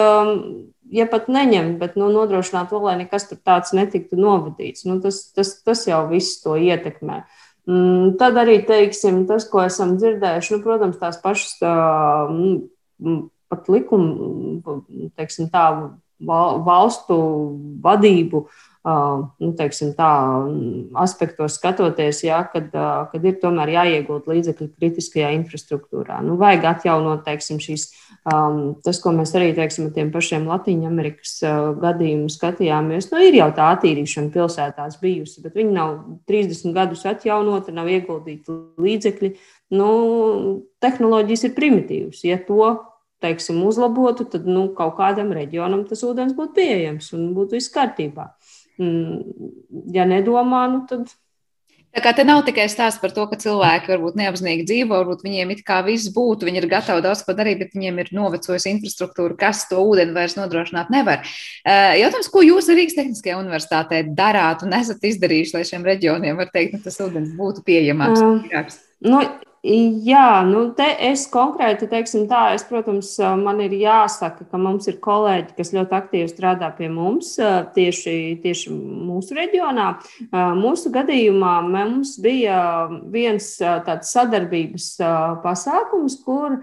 ja 0.94 1.08
pat 1.10 1.26
neņemt, 1.34 1.80
bet 1.82 1.98
nu, 1.98 2.12
nodrošināt 2.14 2.70
to, 2.70 2.78
lai 2.86 3.00
nekas 3.00 3.26
tur 3.26 3.42
tāds 3.42 3.74
netiktu 3.74 4.22
novadīts. 4.22 4.86
Nu, 4.86 5.00
tas, 5.02 5.24
tas, 5.34 5.56
tas 5.66 5.82
jau 5.90 6.04
viss 6.12 6.44
to 6.46 6.54
ietekmē. 6.62 7.24
Uh, 7.24 7.43
tad 8.20 8.40
arī 8.42 8.58
teiksim, 8.68 9.24
tas, 9.30 9.46
ko 9.50 9.64
esam 9.64 9.96
dzirdējuši, 10.00 10.56
nu, 10.56 10.64
protams, 10.66 11.00
tās 11.00 11.20
pašas 11.24 11.58
tā, 11.62 11.74
pat 13.54 13.70
likuma, 13.72 14.80
teiksim, 15.20 15.48
tā, 15.54 15.66
valstu 16.24 17.18
vadību 17.84 18.46
nu, 18.84 19.50
teiksim, 19.56 19.94
tā, 19.96 20.10
aspektos 21.00 21.56
skatoties, 21.56 22.20
jā, 22.26 22.42
kad, 22.52 22.68
kad 23.14 23.28
ir 23.28 23.38
tomēr 23.40 23.72
jāiegūt 23.78 24.28
līdzekļi 24.28 24.68
kritiskajā 24.76 25.30
infrastruktūrā. 25.38 26.20
Nu, 26.26 26.36
vajag 26.42 26.68
atjaunot 26.74 27.24
teiksim, 27.24 27.62
šīs, 27.64 27.88
tas, 28.28 29.00
ko 29.00 29.16
mēs 29.16 29.32
arī 29.40 29.54
teiksim, 29.56 29.88
ar 29.88 29.96
tiem 29.96 30.12
pašiem 30.12 30.50
Latvijas 30.52 30.90
Amerikas 30.90 31.34
gadījumus 31.80 32.38
skatījāmies. 32.40 33.08
Nu, 33.14 33.24
ir 33.24 33.40
jau 33.40 33.50
tā 33.56 33.72
attīrīšana 33.78 34.34
pilsētās 34.36 35.00
bijusi, 35.00 35.44
bet 35.46 35.56
viņi 35.60 35.76
nav 35.80 35.98
30 36.30 36.76
gadus 36.76 37.06
atjaunota, 37.08 37.76
nav 37.76 37.88
ieguldīti 37.92 38.58
līdzekļi. 38.84 39.36
Nu, 39.80 39.92
tehnoloģijas 40.84 41.48
ir 41.48 41.56
primitīvas. 41.56 42.26
Ja 42.28 42.36
to 42.44 42.76
teiksim, 43.24 43.62
uzlabotu, 43.64 44.26
tad 44.28 44.48
nu, 44.50 44.68
kaut 44.76 44.98
kādam 45.00 45.32
reģionam 45.36 45.86
tas 45.88 46.04
ūdens 46.04 46.36
būtu 46.36 46.58
pieejams 46.58 47.14
un 47.16 47.30
būtu 47.38 47.56
viss 47.58 47.72
kārtībā. 47.72 48.34
Mm, 48.82 49.52
ja 49.94 50.08
nedomā, 50.10 50.66
nu 50.72 50.86
tad. 50.90 51.12
Tā 51.94 52.02
kā 52.02 52.10
te 52.18 52.24
nav 52.26 52.40
tikai 52.42 52.64
stāsts 52.74 52.98
par 52.98 53.12
to, 53.14 53.28
ka 53.30 53.38
cilvēki 53.38 53.92
varbūt 53.92 54.16
neapzināti 54.18 54.64
dzīvo, 54.66 54.96
varbūt 54.96 55.22
viņiem 55.28 55.52
it 55.54 55.60
kā 55.68 55.78
viss 55.86 56.10
būtu, 56.16 56.48
viņi 56.48 56.64
ir 56.64 56.66
gatavi 56.72 57.04
daudz 57.06 57.22
ko 57.22 57.36
darīt, 57.38 57.60
bet 57.62 57.76
viņiem 57.78 58.00
ir 58.02 58.10
novecojusi 58.18 58.72
infrastruktūra, 58.72 59.38
kas 59.38 59.68
to 59.70 59.78
ūdeni 59.78 60.16
vairs 60.16 60.34
nodrošināt 60.40 60.90
nevar. 60.90 61.22
Eh, 61.62 62.00
jautājums, 62.02 62.32
ko 62.34 62.42
jūs 62.42 62.72
Rīgas 62.74 62.98
Tehniskajā 62.98 63.38
universitātē 63.38 64.02
darāt 64.18 64.66
un 64.66 64.74
esat 64.74 65.06
izdarījuši, 65.06 65.54
lai 65.54 65.64
šiem 65.70 65.86
reģioniem, 65.86 66.42
var 66.42 66.50
teikt, 66.50 66.80
nu, 66.80 66.82
tas 66.82 66.98
ūdens 67.06 67.38
būtu 67.38 67.62
pieejamāks? 67.70 68.26
Uh, 68.26 68.74
nu, 69.06 69.22
Jā, 69.64 70.44
nu 70.44 70.66
te 70.76 70.84
es 71.08 71.22
konkrēti 71.32 71.88
teiksim 71.88 72.26
tā, 72.28 72.50
es, 72.52 72.66
protams, 72.68 73.14
man 73.40 73.62
ir 73.64 73.72
jāsaka, 73.80 74.44
ka 74.52 74.60
mums 74.60 74.90
ir 74.92 74.98
kolēģi, 75.00 75.54
kas 75.56 75.72
ļoti 75.72 75.96
aktīvi 75.96 76.32
strādā 76.34 76.68
pie 76.76 76.90
mums 76.92 77.30
tieši, 77.78 78.16
tieši 78.44 78.74
mūsu 78.76 79.38
reģionā. 79.38 79.86
Mūsu 80.60 80.92
gadījumā 80.92 81.54
mums 81.70 82.18
bija 82.20 82.58
viens 83.14 83.54
tāds 83.88 84.12
sadarbības 84.12 84.90
pasākums, 85.46 86.20
kur 86.28 86.60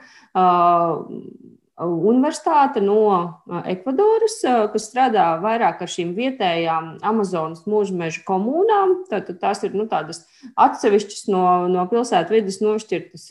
universitāte 1.81 2.83
no 2.85 3.41
Ekvadoras, 3.65 4.37
kas 4.73 4.87
strādā 4.91 5.27
vairāk 5.41 5.81
ar 5.81 5.91
šīm 5.91 6.13
vietējām 6.17 6.91
Amazonas 7.07 7.65
mūžmeža 7.71 8.23
komunām. 8.27 8.99
Tātad 9.11 9.39
tās 9.41 9.63
ir 9.65 9.77
nu, 9.79 9.87
tādas 9.89 10.23
atsevišķas 10.61 11.29
no, 11.33 11.45
no 11.73 11.87
pilsētu 11.91 12.37
vidas 12.37 12.61
nošķirtas, 12.61 13.27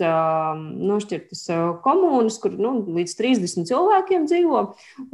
nošķirtas 0.91 1.43
komunas, 1.85 2.39
kur 2.41 2.55
nu, 2.57 2.73
līdz 2.97 3.15
30 3.19 3.69
cilvēkiem 3.69 4.25
dzīvo. 4.29 4.63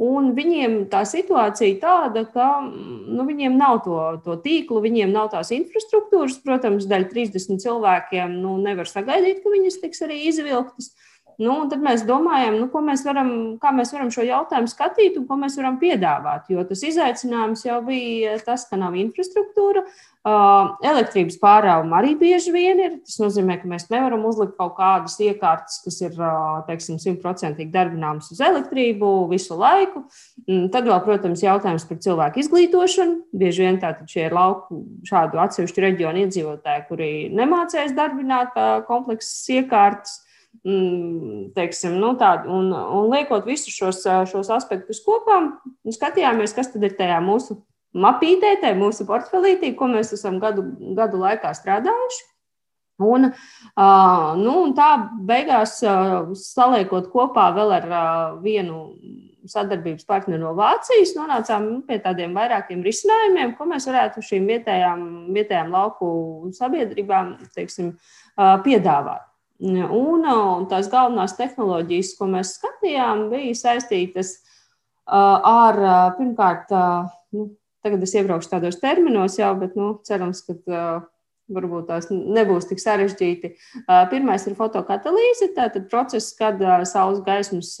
Un 0.06 0.32
viņiem 0.36 0.78
tā 0.92 1.04
situācija 1.08 1.80
tāda, 1.82 2.24
ka 2.32 2.48
nu, 2.64 3.26
viņiem 3.28 3.58
nav 3.60 3.82
to, 3.84 3.98
to 4.24 4.38
tīklu, 4.44 4.80
viņiem 4.84 5.12
nav 5.12 5.32
tās 5.34 5.52
infrastruktūras. 5.56 6.40
Protams, 6.46 6.88
daļa 6.88 7.10
30 7.12 7.60
cilvēkiem 7.64 8.38
nu, 8.40 8.56
nevar 8.64 8.88
sagaidīt, 8.88 9.42
ka 9.44 9.52
viņas 9.52 9.82
tiks 9.84 10.04
arī 10.06 10.24
izvilktas. 10.30 10.94
Nu, 11.42 11.54
tad 11.68 11.82
mēs 11.84 12.00
domājam, 12.08 12.54
nu, 12.62 12.82
mēs 12.86 13.02
varam, 13.04 13.30
kā 13.60 13.68
mēs 13.76 13.92
varam 13.92 14.08
šo 14.14 14.24
jautājumu 14.24 14.70
skatīt 14.72 15.18
un 15.20 15.26
ko 15.28 15.36
mēs 15.36 15.58
varam 15.60 15.76
piedāvāt. 15.80 16.48
Jo 16.48 16.64
tas 16.64 16.80
izaicinājums 16.88 17.66
jau 17.66 17.82
bija 17.84 18.38
tas, 18.46 18.64
ka 18.70 18.78
nav 18.80 18.96
infrastruktūra. 18.96 19.84
Elektrības 20.26 21.36
pārāvuma 21.38 22.00
arī 22.00 22.14
bieži 22.18 22.54
vien 22.54 22.80
ir. 22.82 22.96
Tas 23.04 23.20
nozīmē, 23.20 23.58
ka 23.60 23.68
mēs 23.70 23.86
nevaram 23.92 24.24
uzlikt 24.26 24.56
kaut 24.56 24.74
kādas 24.78 25.18
iekārtas, 25.22 25.78
kas 25.84 26.00
ir 26.02 26.16
simtprocentīgi 27.04 27.70
darbināmas 27.74 28.32
uz 28.32 28.40
elektrību 28.42 29.12
visu 29.30 29.60
laiku. 29.60 30.06
Mm, 30.48 30.66
tad 30.74 30.88
vēl, 30.88 30.98
protams, 31.04 31.44
jautājums 31.44 31.86
par 31.86 32.00
cilvēku 32.02 32.42
izglītošanu. 32.42 33.20
Bieži 33.36 33.68
vien 33.68 33.80
tātad 33.82 34.08
šie 34.10 34.24
ir 34.30 34.34
lauku 34.34 34.82
šādu 35.06 35.44
atsevišķu 35.44 35.84
reģionu 35.84 36.24
iedzīvotāji, 36.24 36.86
kuri 36.88 37.10
nemācēs 37.36 37.94
darbināt 37.94 38.56
kompleksas 38.88 39.44
iekārtas. 39.60 40.22
Mm, 40.64 41.50
teiksim, 41.56 41.96
nu, 42.00 42.12
tādu, 42.18 42.50
un, 42.54 42.70
un 42.72 43.10
liekot 43.12 43.46
visus 43.48 43.74
šos, 43.74 44.04
šos 44.30 44.50
aspektus 44.54 45.02
kopā, 45.04 45.40
skatījāmies, 45.92 46.54
kas 46.56 46.70
tad 46.72 46.86
ir 46.86 46.94
tajā 46.98 47.18
mūsu 47.24 47.58
mapītē, 47.96 48.54
tai 48.62 48.72
mūsu 48.78 49.06
portfelītī, 49.08 49.74
ko 49.76 49.90
mēs 49.90 50.14
esam 50.16 50.38
gadu, 50.42 50.64
gadu 50.96 51.20
laikā 51.22 51.52
strādājuši. 51.56 52.24
Un, 53.06 53.28
nu, 54.40 54.52
un 54.62 54.72
tā 54.76 54.90
beigās 55.28 55.76
saliekot 56.40 57.10
kopā 57.12 57.50
vēl 57.52 57.74
ar 57.76 57.88
vienu 58.40 58.78
sadarbības 59.46 60.08
partneri 60.08 60.40
no 60.40 60.54
Vācijas, 60.56 61.12
nonācām 61.18 61.68
pie 61.86 62.00
tādiem 62.02 62.32
vairākiem 62.34 62.80
risinājumiem, 62.86 63.52
ko 63.58 63.68
mēs 63.68 63.86
varētu 63.90 64.24
šīm 64.24 64.48
vietējām, 64.50 65.06
vietējām 65.36 65.76
lauku 65.76 66.08
sabiedrībām 66.56 67.36
teiksim, 67.54 67.92
piedāvāt. 68.64 69.28
Un, 69.64 70.26
un 70.28 70.66
tās 70.68 70.90
galvenās 70.92 71.36
tehnoloģijas, 71.38 72.14
ko 72.18 72.28
mēs 72.28 72.56
skatījām, 72.58 73.28
bija 73.32 73.54
saistītas 73.56 74.34
ar 75.06 75.78
pirmkārt, 76.18 76.72
nu, 77.32 77.46
tagad 77.86 78.02
es 78.04 78.12
iebraukšu 78.18 78.50
tādos 78.52 78.80
terminos 78.82 79.38
jau, 79.38 79.54
bet 79.60 79.78
nu, 79.78 79.94
cerams, 80.04 80.42
ka 80.44 80.82
varbūt 81.52 81.88
tās 81.88 82.10
nebūs 82.10 82.68
tik 82.68 82.82
sarežģīti. 82.82 83.52
Pirmais 84.10 84.46
ir 84.50 84.56
fotokatalīze, 84.58 85.52
tātad 85.56 85.88
process, 85.92 86.34
kad 86.36 86.60
saules 86.90 87.22
gaismas 87.26 87.76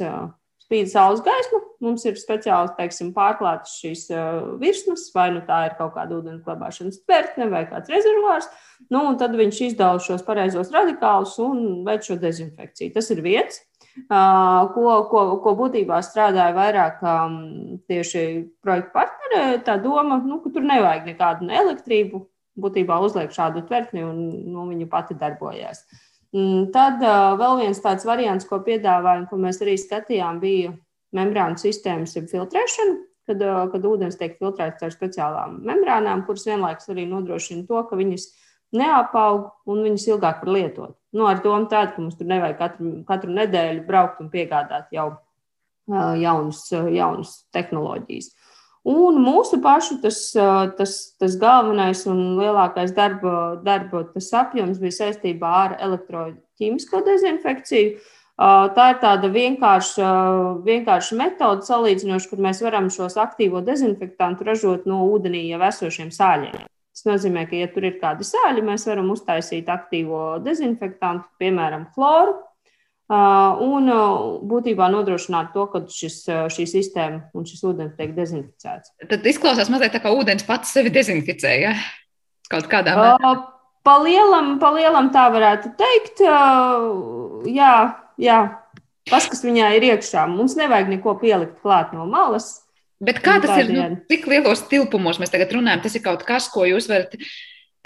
spīd 0.66 0.90
saules 0.90 1.22
gaisma. 1.24 1.62
Mums 1.84 2.06
ir 2.08 2.16
speciāli 2.18 2.72
teiksim, 2.78 3.12
pārklātas 3.16 3.76
šīs 3.80 4.06
uh, 4.14 4.56
virsmas, 4.60 5.06
vai 5.14 5.28
nu 5.34 5.42
tā 5.46 5.66
ir 5.68 5.76
kaut 5.78 5.94
kāda 5.96 6.18
ūdens 6.18 6.42
glabāšanas 6.46 7.02
tvertne 7.04 7.48
vai 7.52 7.66
kāds 7.70 7.92
rezervārs. 7.92 8.48
Nu, 8.92 9.04
tad 9.20 9.36
viņš 9.38 9.62
izdala 9.70 10.02
šos 10.02 10.24
pareizos 10.26 10.72
radikālus 10.74 11.36
un 11.44 11.84
veic 11.86 12.06
šo 12.08 12.18
dezinfekciju. 12.20 12.94
Tas 12.96 13.10
ir 13.14 13.22
viens. 13.24 13.62
Uh, 13.96 14.66
ko, 14.74 14.96
ko, 15.08 15.20
ko 15.40 15.52
būtībā 15.56 16.02
strādāja 16.04 16.52
vairāk 16.56 16.98
um, 17.00 17.36
tieši 17.88 18.24
projekta 18.64 18.92
partneri. 18.98 19.60
Tā 19.64 19.78
doma, 19.80 20.18
nu, 20.24 20.42
ka 20.44 20.52
tur 20.52 20.66
nevajag 20.66 21.12
nekādu 21.12 21.48
ne 21.48 21.56
elektrību, 21.62 22.26
būtībā 22.60 22.98
uzliek 23.04 23.32
šādu 23.32 23.64
tvertni 23.68 24.04
un 24.04 24.20
nu, 24.50 24.66
viņa 24.68 24.90
pati 24.92 25.16
darbojas. 25.16 25.84
Uh, 25.86 26.05
tad 26.74 27.02
vēl 27.40 27.60
viens 27.62 27.82
tāds 27.82 28.06
variants, 28.08 28.46
ko 28.48 28.60
piedāvājam, 28.64 29.26
ko 29.30 29.38
mēs 29.40 29.60
arī 29.64 29.76
skatījām, 29.80 30.40
bija 30.42 30.72
membrānu 31.16 31.60
sistēmas 31.60 32.16
filtrēšana, 32.16 32.96
kad, 33.28 33.44
kad 33.72 33.86
ūdens 33.88 34.18
tiek 34.20 34.36
filtrēts 34.40 34.84
ar 34.86 34.94
speciālām 34.94 35.60
membrānām, 35.66 36.24
kuras 36.26 36.46
vienlaikus 36.48 36.90
arī 36.92 37.06
nodrošina 37.10 37.66
to, 37.68 37.82
ka 37.88 37.98
viņas 37.98 38.28
neapaug 38.76 39.70
un 39.70 39.84
viņas 39.86 40.08
ilgāk 40.10 40.42
var 40.44 40.52
lietot. 40.52 40.96
Nu, 41.16 41.28
ar 41.30 41.40
domu 41.44 41.70
tādu, 41.70 41.94
ka 41.94 42.02
mums 42.02 42.18
tur 42.18 42.28
nevajag 42.28 42.58
katru, 42.60 42.92
katru 43.08 43.36
nedēļu 43.36 43.86
braukt 43.86 44.20
un 44.20 44.30
piegādāt 44.32 44.90
jau 44.94 45.12
jaunas, 46.20 46.66
jaunas 46.72 47.36
tehnoloģijas. 47.54 48.32
Un 48.86 49.16
mūsu 49.18 49.58
pašu 49.58 49.96
tas, 49.98 50.18
tas, 50.78 50.92
tas 51.18 51.32
galvenais 51.40 52.04
un 52.06 52.36
lielākais 52.38 52.92
darba, 52.94 53.56
darba 53.66 54.04
apjoms 54.06 54.78
bija 54.78 54.94
saistībā 55.00 55.50
ar 55.64 55.74
elektroķīmisko 55.88 57.00
dezinfekciju. 57.08 57.96
Tā 58.36 58.86
ir 58.92 59.00
tāda 59.02 59.30
vienkārša, 59.32 60.08
vienkārša 60.62 61.18
metode, 61.18 61.66
salīdzinoša, 61.66 62.30
kur 62.30 62.42
mēs 62.46 62.62
varam 62.62 62.86
šos 62.92 63.16
aktīvo 63.18 63.64
dezinfektantu 63.64 64.46
ražot 64.46 64.86
no 64.86 65.02
ūdenī 65.08 65.48
jau 65.48 65.62
esošiem 65.66 66.12
sāļiem. 66.14 66.66
Tas 66.96 67.08
nozīmē, 67.08 67.46
ka, 67.48 67.56
ja 67.58 67.66
tur 67.72 67.88
ir 67.88 67.98
kādi 68.00 68.24
sāļi, 68.28 68.62
mēs 68.64 68.86
varam 68.88 69.10
uztaisīt 69.12 69.66
aktīvo 69.72 70.36
dezinfektantu, 70.44 71.26
piemēram, 71.42 71.88
chloru, 71.96 72.38
un 73.08 73.90
būtībā 74.50 74.88
nodrošināt 74.90 75.52
to, 75.54 75.66
ka 75.70 75.82
šis, 75.90 76.24
šī 76.50 76.66
sistēma 76.66 77.30
un 77.36 77.46
šis 77.46 77.62
ūdens 77.68 77.94
tiek 77.98 78.14
dezinficēts. 78.16 78.96
Tad 79.06 79.26
izklausās 79.30 79.70
mazliet 79.70 79.94
tā, 79.94 80.02
ka 80.02 80.14
ūdens 80.14 80.46
pats 80.46 80.74
sevi 80.74 80.90
dezinficē. 80.94 81.52
Ja? 81.62 81.76
Kaut 82.50 82.66
kādā 82.70 82.96
veidā. 82.98 83.34
Pa 83.86 83.96
lielam, 84.02 84.56
pa 84.58 84.72
lielam 84.74 85.12
tā 85.14 85.28
varētu 85.30 85.70
teikt. 85.78 86.24
Jā, 87.54 87.74
jā. 88.18 88.38
tas, 89.06 89.28
kas 89.30 89.44
viņā 89.46 89.70
ir 89.76 89.90
iekšā, 89.92 90.26
mums 90.26 90.56
nevajag 90.58 90.90
neko 90.96 91.14
pielikt 91.20 91.60
klāt 91.62 91.94
no 91.94 92.08
malas. 92.10 92.64
Bet 92.98 93.20
kā 93.22 93.36
tas 93.44 93.60
ir? 93.60 93.70
Nu, 93.70 94.00
cik 94.10 94.26
lielos 94.32 94.64
tilpumos 94.70 95.20
mēs 95.22 95.30
tagad 95.30 95.52
runājam? 95.54 95.84
Tas 95.84 95.94
ir 95.98 96.02
kaut 96.02 96.24
kas, 96.26 96.48
ko 96.50 96.64
jūs 96.66 96.88
varat 96.90 97.14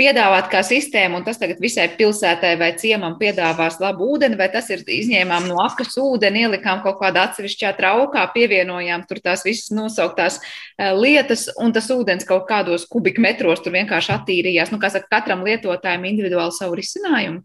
piedāvāt 0.01 0.49
kā 0.53 0.63
sistēmu, 0.65 1.21
un 1.21 1.27
tas 1.27 1.39
tagad 1.41 1.61
visai 1.61 1.87
pilsētai 1.99 2.55
vai 2.61 2.71
ciemam 2.81 3.19
piedāvās 3.21 3.79
labu 3.83 4.09
ūdeni, 4.15 4.39
vai 4.41 4.49
tas 4.53 4.71
ir 4.73 4.83
izņēmām 4.87 5.49
no 5.51 5.61
akas 5.65 5.99
ūdeni, 6.01 6.47
ielikām 6.47 6.81
kaut 6.85 6.99
kādā 7.03 7.27
atsevišķā 7.29 7.75
traukā, 7.79 8.25
pievienojām 8.35 9.05
tur 9.09 9.21
tās 9.25 9.45
visas 9.47 9.71
nosauktās 9.77 10.41
eh, 10.41 10.91
lietas, 10.97 11.49
un 11.61 11.75
tas 11.77 11.91
ūdens 11.93 12.29
kaut 12.29 12.49
kādos 12.49 12.89
kubikmetros 12.91 13.65
tur 13.65 13.77
vienkārši 13.77 14.15
attīrījās. 14.17 14.73
Nu, 14.73 14.81
kā 14.81 14.93
saka, 14.93 15.11
katram 15.21 15.45
lietotājam 15.47 16.09
individuāli 16.09 16.57
savu 16.57 16.81
risinājumu. 16.81 17.45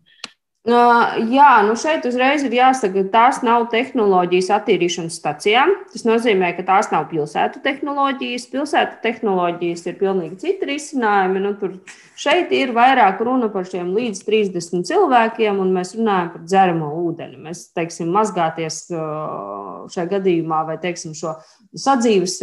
Jā, 0.66 1.50
nu 1.62 1.76
šeit 1.78 2.08
uzreiz 2.10 2.42
ir 2.42 2.54
jāsaka, 2.58 3.04
ka 3.04 3.12
tās 3.14 3.44
nav 3.46 3.68
tehnoloģijas 3.70 4.48
attīrīšanas 4.56 5.20
stacijām. 5.20 5.76
Tas 5.92 6.08
nozīmē, 6.08 6.56
ka 6.58 6.64
tās 6.66 6.88
nav 6.90 7.04
pilsētu 7.12 7.60
tehnoloģijas. 7.62 8.48
Pilsētu 8.50 8.98
tehnoloģijas 9.04 9.86
ir 9.86 10.00
pilnīgi 10.00 10.40
citi 10.42 10.66
risinājumi. 10.72 11.44
Nu, 11.44 11.52
tur 11.60 11.76
šeit 12.18 12.50
ir 12.58 12.74
vairāk 12.74 13.22
runa 13.28 13.52
par 13.54 13.68
šiem 13.70 13.92
līdz 13.94 14.24
30 14.26 14.90
cilvēkiem, 14.90 15.60
un 15.62 15.70
mēs 15.76 15.94
runājam 16.00 16.32
par 16.34 16.48
dzeramo 16.48 16.90
ūdeni. 17.04 17.38
Mēs 17.46 17.68
teiksim, 17.78 18.10
mazgāties 18.16 18.88
šajā 18.90 20.08
gadījumā 20.16 20.64
vai 20.72 20.80
teiksim, 20.82 21.14
šo 21.14 21.36
sadzīves 21.78 22.40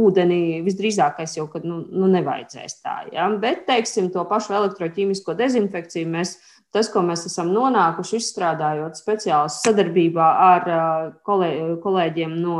ūdeni 0.00 0.62
visdrīzākais 0.64 1.36
jau 1.36 1.44
nu, 1.68 1.82
nu 1.92 2.08
nevajadzēs 2.16 2.80
tā. 2.80 3.02
Ja? 3.12 3.28
Bet 3.36 3.66
teiksim, 3.68 4.08
to 4.14 4.24
pašu 4.32 4.56
elektroķīmisko 4.62 5.36
dezinfekciju 5.36 6.08
mēs 6.16 6.38
Tas, 6.70 6.86
ko 6.92 7.02
mēs 7.02 7.24
esam 7.26 7.48
nonākuši 7.50 8.20
izstrādājot 8.20 8.98
speciāli 8.98 9.50
sadarbībā 9.50 10.26
ar 10.44 10.68
kolēģiem 11.26 12.36
no 12.38 12.58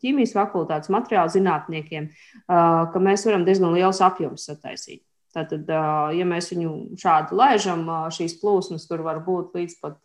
ķīmijas 0.00 0.32
fakultātes, 0.32 0.92
materiālu 0.92 1.32
zinātniekiem, 1.34 2.06
ka 2.48 3.02
mēs 3.04 3.26
varam 3.28 3.44
diezgan 3.44 3.76
liels 3.76 4.00
apjoms 4.04 4.48
sataisīt. 4.48 5.02
Tātad, 5.34 5.66
ja 6.14 6.24
mēs 6.30 6.52
viņu 6.52 6.96
šādi 7.00 7.34
laižam, 7.34 7.82
šīs 8.14 8.36
plūsmas 8.38 8.86
tur 8.86 9.02
var 9.02 9.18
būt 9.26 9.56
līdz 9.58 9.76
pat 9.82 9.98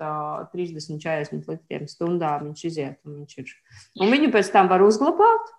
30, 0.56 0.98
40 0.98 1.52
litriem 1.52 1.86
stundā. 1.88 2.34
Viņš 2.42 2.64
iziet 2.66 2.98
un 3.06 3.22
viņš 3.22 3.38
ir. 3.44 3.54
Un 4.02 4.10
viņu 4.10 4.32
pēc 4.34 4.50
tam 4.56 4.72
var 4.72 4.82
uzglabāt. 4.82 5.54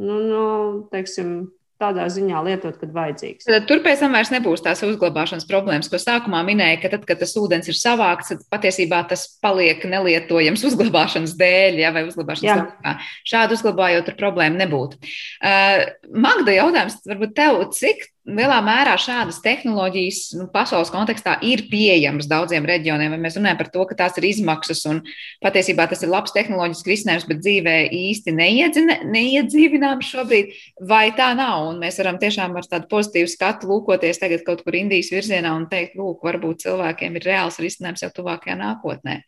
Nu, 0.00 0.16
nu, 0.24 0.42
teiksim, 0.90 1.52
tādā 1.80 2.04
ziņā 2.12 2.42
lietot, 2.46 2.76
kad 2.80 2.92
vajadzīgs. 2.94 3.48
Tad 3.48 3.66
tur 3.68 3.82
pēc 3.84 4.02
tam 4.04 4.14
vairs 4.16 4.32
nebūs 4.34 4.62
tās 4.64 4.82
uzglabāšanas 4.86 5.48
problēmas, 5.48 5.88
ko 5.90 6.00
sākumā 6.00 6.42
minēja, 6.46 6.80
ka 6.82 6.92
tad, 6.94 7.06
kad 7.08 7.22
tas 7.22 7.34
ūdens 7.40 7.70
ir 7.70 7.78
savākts, 7.78 8.34
tad 8.34 8.44
patiesībā 8.52 9.02
tas 9.10 9.26
paliek 9.44 9.82
nelietojams 9.88 10.64
uzglabāšanas 10.70 11.36
dēļ, 11.40 11.80
ja, 11.84 11.94
vai 11.96 12.04
uzglabāšanas 12.08 12.64
laikā. 12.64 12.96
Šādu 13.32 13.58
uzglabājot, 13.58 14.08
tur 14.10 14.18
problēma 14.20 14.64
nebūtu. 14.64 15.00
Uh, 15.40 15.88
Magda 16.12 16.56
jautājums 16.56 17.00
varbūt 17.08 17.36
tev, 17.38 17.62
cik 17.76 18.08
lielā 18.28 18.58
mērā 18.64 18.94
šādas 19.00 19.40
tehnoloģijas 19.44 20.18
nu, 20.36 20.46
pasaules 20.52 20.90
kontekstā 20.92 21.38
ir 21.46 21.62
pieejamas 21.70 22.28
daudziem 22.30 22.66
reģioniem. 22.68 23.16
Mēs 23.20 23.38
runājam 23.38 23.58
par 23.60 23.70
to, 23.72 23.84
ka 23.88 23.96
tās 24.02 24.18
ir 24.20 24.26
izmaksas 24.28 24.84
un 24.90 25.00
patiesībā 25.44 25.86
tas 25.90 26.04
ir 26.04 26.12
labs 26.12 26.34
tehnoloģisks 26.36 26.90
risinājums, 26.90 27.26
bet 27.30 27.40
dzīvē 27.40 27.76
īsti 27.96 28.36
neiedzīvināms 28.36 30.12
šobrīd. 30.12 30.54
Vai 30.92 31.06
tā 31.16 31.32
nav? 31.38 31.70
Un 31.72 31.80
mēs 31.82 32.00
varam 32.02 32.20
tiešām 32.20 32.56
ar 32.60 32.68
tādu 32.68 32.90
pozitīvu 32.92 33.32
skatu 33.32 33.70
lūkoties 33.72 34.20
tagad 34.20 34.44
kaut 34.46 34.64
kur 34.66 34.76
Indijas 34.76 35.12
virzienā 35.14 35.54
un 35.56 35.66
teikt, 35.72 35.96
lūk, 35.98 36.20
varbūt 36.26 36.66
cilvēkiem 36.66 37.16
ir 37.16 37.28
reāls 37.32 37.60
risinājums 37.62 38.04
jau 38.04 38.12
tuvākajā 38.20 38.58
nākotnē. 38.60 39.20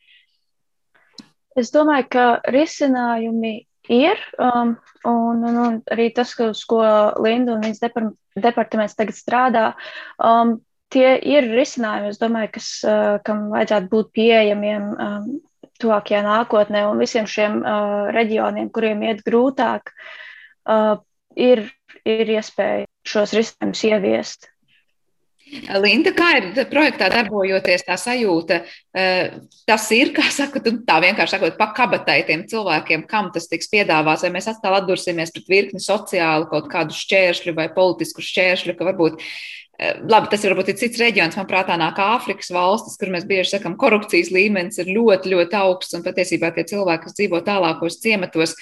Es 1.56 1.68
domāju, 1.72 2.06
ka 2.12 2.24
risinājumi 2.48 3.58
ir. 3.88 4.18
Um, 4.38 4.76
un, 5.04 5.44
un, 5.48 5.56
un 5.66 5.78
arī 5.92 6.10
tas, 6.14 6.34
uz 6.44 6.62
ko 6.68 6.82
Linda 7.22 7.56
un 7.56 7.64
viņas 7.64 7.82
departaments 8.42 8.98
tagad 8.98 9.16
strādā, 9.18 9.64
um, 10.22 10.58
tie 10.92 11.16
ir 11.34 11.48
risinājumi, 11.50 12.12
es 12.12 12.20
domāju, 12.20 12.52
kas, 12.58 12.68
uh, 12.86 13.16
kam 13.26 13.48
vajadzētu 13.52 13.90
būt 13.92 14.12
pieejamiem 14.18 14.88
um, 14.92 15.28
tuvākajā 15.82 16.22
nākotnē 16.26 16.84
un 16.90 17.00
visiem 17.02 17.26
šiem 17.26 17.60
uh, 17.62 18.12
reģioniem, 18.14 18.70
kuriem 18.74 19.02
iet 19.08 19.24
grūtāk, 19.26 19.94
uh, 20.68 20.96
ir, 21.34 21.66
ir 22.06 22.34
iespēja 22.36 22.86
šos 23.08 23.34
risinājumus 23.34 23.86
ieviest. 23.88 24.51
Linda, 25.52 26.14
kā 26.16 26.28
ir 26.38 26.46
projektā 26.70 27.10
darbojoties, 27.12 27.84
tā 27.84 27.96
sajūta, 28.00 28.62
tas 29.68 29.88
ir, 29.92 30.12
kā 30.16 30.24
saka, 30.32 30.62
tā 30.64 30.98
vienkārši 31.04 31.36
sakot, 31.36 31.58
pakabatai 31.60 32.22
tiem 32.28 32.46
cilvēkiem, 32.48 33.04
kam 33.10 33.28
tas 33.34 33.50
tiks 33.50 33.68
piedāvāts, 33.72 34.24
vai 34.24 34.32
mēs 34.38 34.48
atkal 34.54 34.78
atdursimies 34.78 35.34
pret 35.34 35.50
virkni 35.52 35.82
sociālu 35.82 36.48
kaut 36.48 36.70
kādu 36.72 36.96
šķēršļu 36.96 37.56
vai 37.58 37.68
politisku 37.74 38.24
šķēršļu, 38.24 38.78
ka 38.78 38.88
varbūt 38.88 39.20
Labi, 39.82 40.28
tas 40.30 40.44
varbūt 40.46 40.68
ir 40.70 40.76
cits 40.78 41.00
reģions, 41.00 41.34
man 41.40 41.46
prātā 41.48 41.74
nāk 41.80 41.96
Āfrikas 41.98 42.52
valstis, 42.54 42.94
kur 43.00 43.10
mēs 43.10 43.24
bieži 43.26 43.56
sakām, 43.56 43.74
korupcijas 43.80 44.30
līmenis 44.30 44.78
ir 44.78 44.92
ļoti, 44.94 45.32
ļoti 45.32 45.58
augsts, 45.58 45.96
un 45.96 46.04
patiesībā 46.04 46.52
tie 46.54 46.62
cilvēki, 46.70 47.08
kas 47.08 47.16
dzīvo 47.18 47.40
tālākos 47.46 47.98
ciematos, 48.04 48.54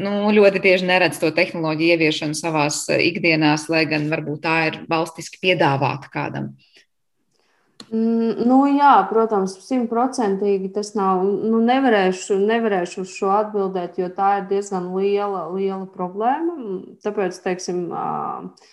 nu, 0.00 0.12
ļoti 0.34 0.62
bieži 0.64 0.88
neredz 0.88 1.20
to 1.22 1.30
tehnoloģiju 1.34 1.96
ieviešanu 1.96 2.38
savās 2.38 2.84
ikdienās, 2.90 3.68
lai 3.72 3.84
gan 3.90 4.08
varbūt 4.12 4.44
tā 4.44 4.58
ir 4.70 4.78
valstiski 4.90 5.42
piedāvāta 5.42 6.10
kādam. 6.12 6.54
Mm, 7.94 8.46
nu, 8.48 8.58
jā, 8.74 8.94
protams, 9.10 9.54
simtprocentīgi 9.68 10.72
tas 10.74 10.94
nav. 10.98 11.22
Nu, 11.22 11.60
nevarēšu, 11.62 12.38
nevarēšu 12.42 13.04
uz 13.04 13.12
šo 13.14 13.30
atbildēt, 13.36 14.00
jo 14.00 14.08
tā 14.14 14.38
ir 14.40 14.48
diezgan 14.50 14.88
liela, 14.96 15.44
liela 15.54 15.84
problēma. 15.90 16.56
Tāpēc, 17.04 17.38
teiksim, 17.44 17.84
uh, 17.92 18.72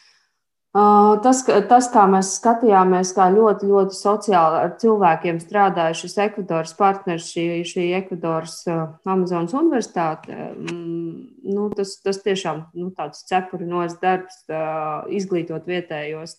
Tas, 0.71 1.41
tas, 1.67 1.88
kā 1.91 2.05
mēs 2.07 2.29
skatījāmies, 2.38 3.10
kā 3.12 3.25
ļoti, 3.34 3.67
ļoti 3.67 3.97
sociāli 3.97 4.60
ar 4.62 4.69
cilvēkiem 4.79 5.41
strādāja 5.43 5.97
šis 5.99 6.15
Ekvadoras 6.23 6.71
partners, 6.77 7.27
šī, 7.34 7.43
šī 7.67 7.89
Ekvadoras 7.97 8.62
Amazonas 9.03 9.51
universitāte, 9.51 10.38
nu, 10.55 11.65
tas, 11.75 11.97
tas 11.99 12.21
tiešām 12.23 12.69
nu, 12.79 12.88
tāds 12.95 13.25
cepurinos 13.27 13.97
darbs, 13.99 14.45
izglītot 15.12 15.67
vietējos. 15.67 16.38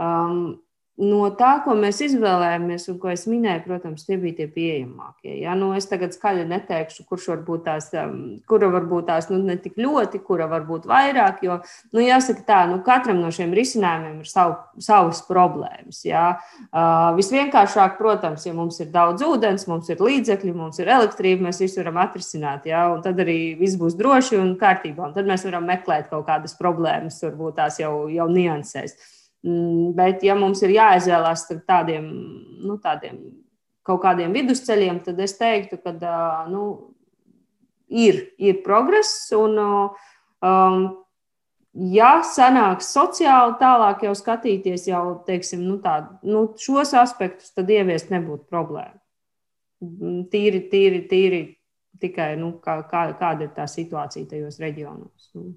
Um, 0.00 0.62
no 0.96 1.26
tā, 1.36 1.50
ko 1.64 1.74
mēs 1.76 1.98
izvēlējāmies, 2.06 2.86
un 2.92 2.98
ko 3.00 3.10
es 3.12 3.26
minēju, 3.28 3.62
protams, 3.66 4.06
tie 4.06 4.16
bija 4.20 4.38
tie 4.38 4.46
pieejamākie. 4.52 5.34
Ja? 5.42 5.56
Nu, 5.58 5.70
es 5.76 5.88
tagad 5.90 6.14
skaļi 6.16 6.46
neteikšu, 6.48 7.04
kurš 7.08 7.28
var 7.32 7.42
būt 7.46 7.64
tās, 7.66 7.88
um, 8.00 8.20
kura 8.48 8.70
var 8.72 8.86
būt 8.88 9.08
tās 9.10 9.28
nu, 9.28 9.42
ne 9.44 9.58
tik 9.60 9.76
ļoti, 9.80 10.22
kura 10.24 10.48
var 10.50 10.64
būt 10.68 10.88
vairāk. 10.88 11.42
Jo, 11.44 11.58
nu, 11.92 12.00
jāsaka 12.04 12.46
tā, 12.48 12.60
nu, 12.70 12.78
katram 12.86 13.20
no 13.20 13.32
šiem 13.34 13.52
risinājumiem 13.56 14.22
ir 14.24 14.30
savu, 14.30 14.56
savas 14.82 15.20
problēmas. 15.28 16.00
Ja? 16.08 16.24
Uh, 16.70 17.12
visvienkāršāk, 17.18 17.98
protams, 18.00 18.48
ja 18.48 18.54
mums 18.56 18.80
ir 18.80 18.88
daudz 18.94 19.24
ūdens, 19.26 19.68
mums 19.68 19.92
ir 19.92 20.00
līdzekļi, 20.00 20.54
mums 20.56 20.80
ir 20.80 20.92
elektrība, 20.96 21.50
mēs 21.50 21.60
visu 21.64 21.82
varam 21.82 22.00
atrisināt. 22.06 22.70
Ja? 22.70 22.86
Un 22.94 23.04
tad 23.04 23.20
arī 23.22 23.52
viss 23.60 23.76
būs 23.80 23.98
droši 24.00 24.40
un 24.40 24.56
kārtībā. 24.60 25.10
Un 25.10 25.16
tad 25.16 25.28
mēs 25.28 25.44
varam 25.44 25.68
meklēt 25.68 26.08
kaut 26.08 26.24
kādas 26.30 26.56
problēmas, 26.56 27.20
varbūt 27.26 27.60
tās 27.60 27.82
jau, 27.84 28.06
jau 28.12 28.30
niansēs. 28.32 28.96
Mm, 29.46 29.92
bet, 29.94 30.24
ja 30.26 30.34
mums 30.34 30.58
ir 30.66 30.74
jāizvēlās 30.74 31.44
starp 31.46 31.66
tādiem, 31.68 32.06
nu, 32.66 32.78
tādiem 32.82 33.20
kaut 33.86 34.02
kādiem 34.02 34.32
vidusceļiem, 34.34 35.00
tad 35.04 35.20
es 35.22 35.36
teiktu, 35.38 35.78
ka 35.78 35.92
nu, 36.50 36.62
ir, 37.86 38.24
ir 38.42 38.62
progress. 38.64 39.28
Un, 39.36 39.58
um, 39.60 40.86
ja 41.94 42.10
sanāks 42.26 42.90
sociāli 42.96 43.54
tālāk 43.60 44.02
jau 44.08 44.16
skatīties 44.18 44.88
jau, 44.90 45.04
teiksim, 45.28 45.62
nu, 45.62 45.78
tā, 45.84 46.00
nu, 46.26 46.48
šos 46.58 46.96
aspektus, 46.98 47.52
tad 47.54 47.70
ieviest 47.70 48.10
nebūtu 48.10 48.48
problēma. 48.50 48.98
Mm, 49.84 50.24
tīri, 50.32 50.64
tīri, 50.72 51.04
tīri 51.06 51.44
tikai, 52.02 52.32
nu, 52.40 52.56
kā, 52.64 52.80
kā, 52.90 53.06
kāda 53.20 53.46
ir 53.46 53.54
tā 53.54 53.68
situācija 53.70 54.26
tajos 54.32 54.58
reģionos. 54.62 55.30
Nu. 55.36 55.52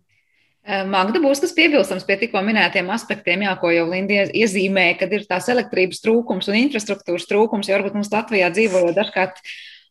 Magda, 0.67 1.21
būs 1.23 1.39
kas 1.41 1.53
piebilstams 1.55 2.03
pie 2.05 2.17
tikko 2.19 2.43
minētiem 2.45 2.89
aspektiem, 2.93 3.41
jā, 3.47 3.55
ko 3.57 3.71
jau 3.73 3.87
Linda 3.89 4.27
iezīmēja, 4.27 4.99
kad 4.99 5.13
ir 5.15 5.23
tās 5.29 5.47
elektrības 5.49 6.03
trūkums 6.03 6.49
un 6.51 6.59
infrastruktūras 6.59 7.25
trūkums, 7.29 7.69
jo 7.69 7.77
varbūt 7.77 7.95
mums 7.97 8.11
Latvijā 8.13 8.51
dzīvojot 8.53 8.97
dažkārt 8.97 9.41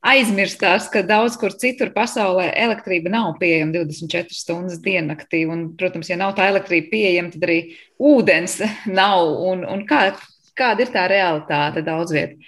aizmirstās, 0.06 0.86
ka 0.92 1.02
daudz 1.02 1.38
kur 1.40 1.56
citur 1.58 1.90
pasaulē 1.94 2.52
elektrība 2.54 3.10
nav 3.10 3.32
pieejama 3.40 3.74
24 3.74 4.36
stundas 4.36 4.78
diennaktī. 4.84 5.42
Un, 5.50 5.72
protams, 5.78 6.12
ja 6.12 6.18
nav 6.20 6.36
tā 6.38 6.46
elektrība 6.52 6.92
pieejama, 6.92 7.32
tad 7.34 7.48
arī 7.48 7.58
ūdens 7.98 8.60
nav. 9.00 9.24
Un, 9.50 9.66
un 9.66 9.82
kā, 9.88 10.12
kāda 10.58 10.86
ir 10.86 10.94
tā 10.94 11.08
realitāte 11.10 11.82
daudz 11.86 12.14
vietā? 12.14 12.38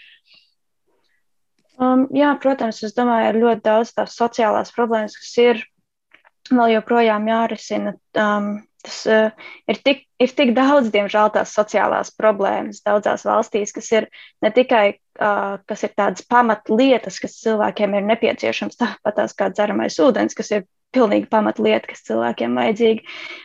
Um, 1.80 2.04
jā, 2.12 2.34
protams, 2.36 2.82
es 2.84 2.92
domāju, 2.92 3.30
ir 3.32 3.40
ļoti 3.40 3.64
daudz 3.64 3.94
tās 3.96 4.12
sociālās 4.12 4.68
problēmas, 4.76 5.16
kas 5.16 5.30
ir 5.40 5.62
vēl 6.54 6.76
joprojām 6.76 7.28
jārisina. 7.30 7.94
Um, 8.18 8.50
tas 8.84 9.02
uh, 9.10 9.46
ir, 9.68 9.80
tik, 9.84 10.06
ir 10.22 10.34
tik 10.36 10.54
daudz, 10.56 10.88
diemžēl, 10.94 11.32
tās 11.34 11.52
sociālās 11.56 12.12
problēmas 12.16 12.80
daudzās 12.86 13.26
valstīs, 13.28 13.74
kas 13.76 13.90
ir 13.92 14.08
ne 14.44 14.52
tikai 14.56 14.84
uh, 15.20 15.58
kas 15.68 15.84
ir 15.84 15.94
tādas 15.96 16.24
pamatlietas, 16.28 17.20
kas 17.22 17.38
cilvēkiem 17.44 17.96
ir 17.98 18.06
nepieciešams, 18.08 18.78
tāpat 18.80 19.18
tās 19.20 19.36
kā 19.36 19.50
dzeramais 19.52 19.98
ūdens, 20.00 20.36
kas 20.36 20.52
ir 20.56 20.68
pilnīgi 20.94 21.28
pamatlieta, 21.30 21.86
kas 21.90 22.02
cilvēkiem 22.08 22.56
vajadzīga. 22.58 23.04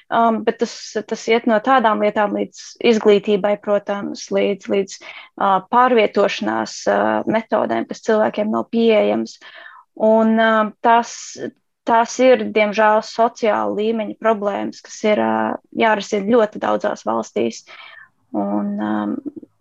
Um, 0.10 0.40
bet 0.48 0.60
tas, 0.64 0.74
tas 1.10 1.26
iet 1.30 1.46
no 1.50 1.60
tādām 1.64 2.02
lietām 2.02 2.34
līdz 2.38 2.62
izglītībai, 2.94 3.56
protams, 3.62 4.28
līdz, 4.34 4.70
līdz 4.72 4.96
uh, 5.02 5.60
pārvietošanās 5.74 6.80
uh, 6.90 7.12
metodēm, 7.30 7.86
kas 7.90 8.02
cilvēkiem 8.08 8.50
nav 8.56 8.70
pieejamas. 8.74 9.38
Un 9.96 10.34
uh, 10.42 10.74
tas, 10.86 11.14
tās 11.88 12.16
ir, 12.24 12.48
diemžēl, 12.56 13.02
sociāla 13.06 13.74
līmeņa 13.78 14.18
problēmas, 14.22 14.82
kas 14.86 14.98
ir 15.06 15.22
jārisina 15.78 16.32
ļoti 16.34 16.62
daudzās 16.64 17.06
valstīs. 17.08 17.64
Un, 18.36 18.74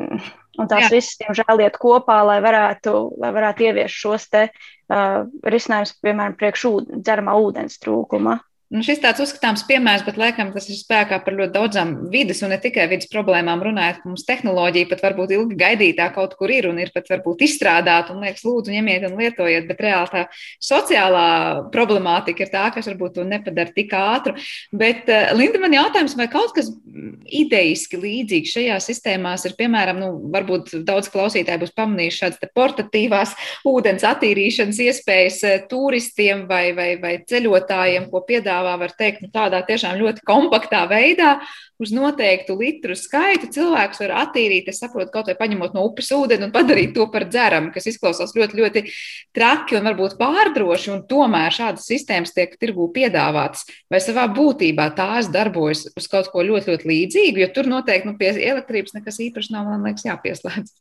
un 0.01 0.71
tās 0.71 0.89
Jā. 0.89 0.91
visas, 0.97 1.19
diemžēl, 1.21 1.63
iet 1.67 1.77
kopā, 1.81 2.23
lai 2.27 2.41
varētu, 2.43 2.95
lai 3.23 3.31
varētu 3.37 3.69
ieviest 3.69 4.01
šos 4.01 4.27
te 4.33 4.49
uh, 4.49 5.21
risinājumus, 5.47 5.95
piemēram, 6.03 6.35
priekš 6.41 6.67
ūdens, 6.73 7.05
dzeramā 7.07 7.37
ūdens 7.45 7.79
trūkuma. 7.85 8.41
Nu, 8.75 8.81
šis 8.83 8.99
tāds 8.99 9.23
uzskatāms 9.23 9.63
piemērs, 9.69 10.03
bet 10.03 10.17
laikam 10.19 10.49
tas 10.51 10.65
ir 10.67 10.75
spēkā 10.75 11.21
par 11.23 11.37
ļoti 11.39 11.55
daudzām 11.55 11.91
vidas 12.11 12.41
un 12.43 12.51
ne 12.51 12.57
tikai 12.59 12.89
vidas 12.91 13.07
problēmām 13.13 13.61
runājot, 13.63 14.01
ka 14.03 14.09
mums 14.11 14.25
tehnoloģija 14.27 14.89
pat 14.91 15.05
varbūt 15.05 15.35
ilgi 15.37 15.59
gaidītā 15.61 16.09
kaut 16.17 16.33
kur 16.35 16.51
ir 16.51 16.67
un 16.67 16.81
ir 16.83 16.91
pat 16.91 17.07
varbūt 17.13 17.45
izstrādāta 17.47 18.11
un 18.11 18.25
liekas, 18.27 18.43
lūdzu, 18.43 18.73
ņemiet 18.75 19.07
un 19.07 19.15
lietojiet, 19.21 19.69
bet 19.69 19.83
reāli 19.85 20.11
tā 20.11 20.23
sociālā 20.59 21.27
problemātika 21.75 22.43
ir 22.43 22.51
tā, 22.51 22.65
kas 22.75 22.89
varbūt 22.91 23.15
to 23.21 23.27
nepadara 23.29 23.71
tik 23.77 23.95
ātru. 23.95 24.35
Bet, 24.75 25.07
uh, 25.07 25.31
Linda, 25.39 25.63
man 25.63 25.79
jautājums, 25.79 26.19
vai 26.19 26.27
kaut 26.33 26.57
kas 26.59 26.73
idejiski 27.31 28.03
līdzīgs 28.03 28.57
šajās 28.57 28.91
sistēmās 28.91 29.47
ir, 29.47 29.55
piemēram, 29.61 30.03
nu, 30.03 30.11
varbūt 30.35 30.75
daudz 30.83 31.13
klausītāji 31.15 31.63
būs 31.63 31.77
pamanījuši 31.79 32.21
šādas 32.25 32.53
portatīvās 32.59 33.39
ūdens 33.71 34.11
attīrīšanas 34.11 34.83
iespējas 34.89 35.41
eh, 35.47 35.57
turistiem 35.71 36.49
vai, 36.51 36.65
vai, 36.75 36.91
vai 36.99 37.17
ceļotājiem, 37.31 38.11
ko 38.11 38.27
piedāvā 38.27 38.64
piedāvā, 38.65 38.79
var 38.79 38.93
teikt, 38.97 39.23
nu, 39.23 39.31
tādā 39.33 39.61
tiešām 39.67 39.99
ļoti 39.99 40.25
kompaktā 40.27 40.85
veidā, 40.89 41.41
uz 41.79 41.93
noteiktu 41.93 42.57
litru 42.57 42.95
skaitu 42.97 43.51
cilvēks 43.53 44.01
var 44.01 44.13
attīrīt, 44.25 44.69
es 44.69 44.81
saprotu, 44.81 45.11
kaut 45.13 45.27
vai 45.27 45.37
paņemot 45.37 45.75
no 45.75 45.85
upes 45.85 46.11
ūdeni 46.13 46.47
un 46.47 46.53
padarīt 46.53 46.95
to 46.95 47.07
par 47.11 47.27
dzeramu, 47.29 47.73
kas 47.75 47.89
izklausās 47.91 48.35
ļoti, 48.35 48.59
ļoti 48.61 48.85
traki 49.35 49.79
un 49.79 49.89
varbūt 49.91 50.17
pārdroši, 50.21 50.93
un 50.95 51.03
tomēr 51.09 51.53
šādas 51.55 51.89
sistēmas 51.89 52.35
tiek 52.35 52.55
tirgū 52.61 52.89
piedāvātas, 52.95 53.67
vai 53.91 54.01
savā 54.01 54.29
būtībā 54.33 54.91
tās 54.97 55.29
darbojas 55.29 55.89
uz 55.95 56.09
kaut 56.09 56.31
ko 56.33 56.45
ļoti, 56.47 56.73
ļoti 56.73 56.91
līdzīgu, 56.93 57.45
jo 57.45 57.51
tur 57.55 57.69
noteikti 57.71 58.09
nu, 58.09 58.17
pie 58.19 58.33
elektrības 58.39 58.97
nekas 58.97 59.21
īpaši 59.29 59.55
nav, 59.55 59.69
man 59.69 59.85
liekas, 59.89 60.07
jāpieslēdz. 60.09 60.79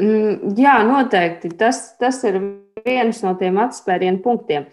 Mm, 0.00 0.54
jā, 0.58 0.74
noteikti. 0.88 1.52
Tas, 1.58 1.92
tas 2.00 2.18
ir 2.26 2.40
viens 2.84 3.20
no 3.22 3.34
tiem 3.38 3.58
atspērienu 3.62 4.20
punktiem. 4.24 4.66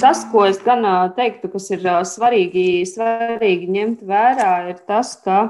Tas, 0.00 0.26
ko 0.32 0.44
es 0.48 0.60
gan 0.64 0.84
teiktu, 1.16 1.48
kas 1.54 1.70
ir 1.72 1.86
svarīgi, 2.08 2.84
svarīgi 2.88 3.70
ņemt 3.72 4.04
vērā, 4.06 4.52
ir 4.70 4.82
tas, 4.88 5.14
ka 5.24 5.46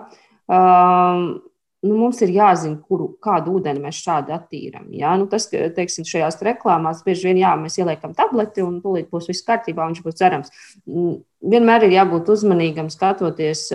nu, 0.47 1.97
mums 1.97 2.21
ir 2.23 2.33
jāzina, 2.37 2.79
kuru, 2.87 3.11
kādu 3.25 3.57
ūdeni 3.59 3.83
mēs 3.83 3.99
šādi 4.05 4.35
attīrām. 4.37 4.87
Ja? 4.95 5.17
Nu, 5.19 5.27
tas, 5.31 5.49
teiksim, 5.51 6.07
šajās 6.07 6.39
reklāmās 6.47 7.03
bieži 7.07 7.31
vien 7.31 7.43
jā, 7.43 7.57
mēs 7.59 7.81
ieliekam 7.81 8.15
tableti 8.17 8.63
un 8.63 8.79
tūlīt 8.85 9.11
būs 9.11 9.31
viss 9.33 9.47
kārtībā, 9.47 9.89
viņš 9.91 10.05
būs 10.07 10.21
cerams. 10.21 10.55
Mm, 10.87 11.19
vienmēr 11.51 11.89
ir 11.89 11.99
jābūt 11.99 12.31
uzmanīgam, 12.37 12.93
skatoties 12.95 13.67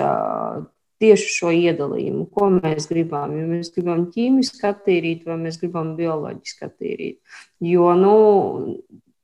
tieši 1.02 1.32
šo 1.32 1.54
iedalījumu, 1.56 2.28
ko 2.34 2.50
mēs 2.58 2.90
gribam. 2.92 3.34
Ja 3.36 3.48
mēs 3.50 3.72
gribam 3.76 4.08
ķīmiski 4.14 4.64
attīrīt, 4.70 5.26
vai 5.28 5.40
mēs 5.42 5.60
gribam 5.62 5.96
bioloģiski 5.98 6.68
attīrīt. 6.70 7.40
Jo 7.64 7.92
nu, 8.00 8.14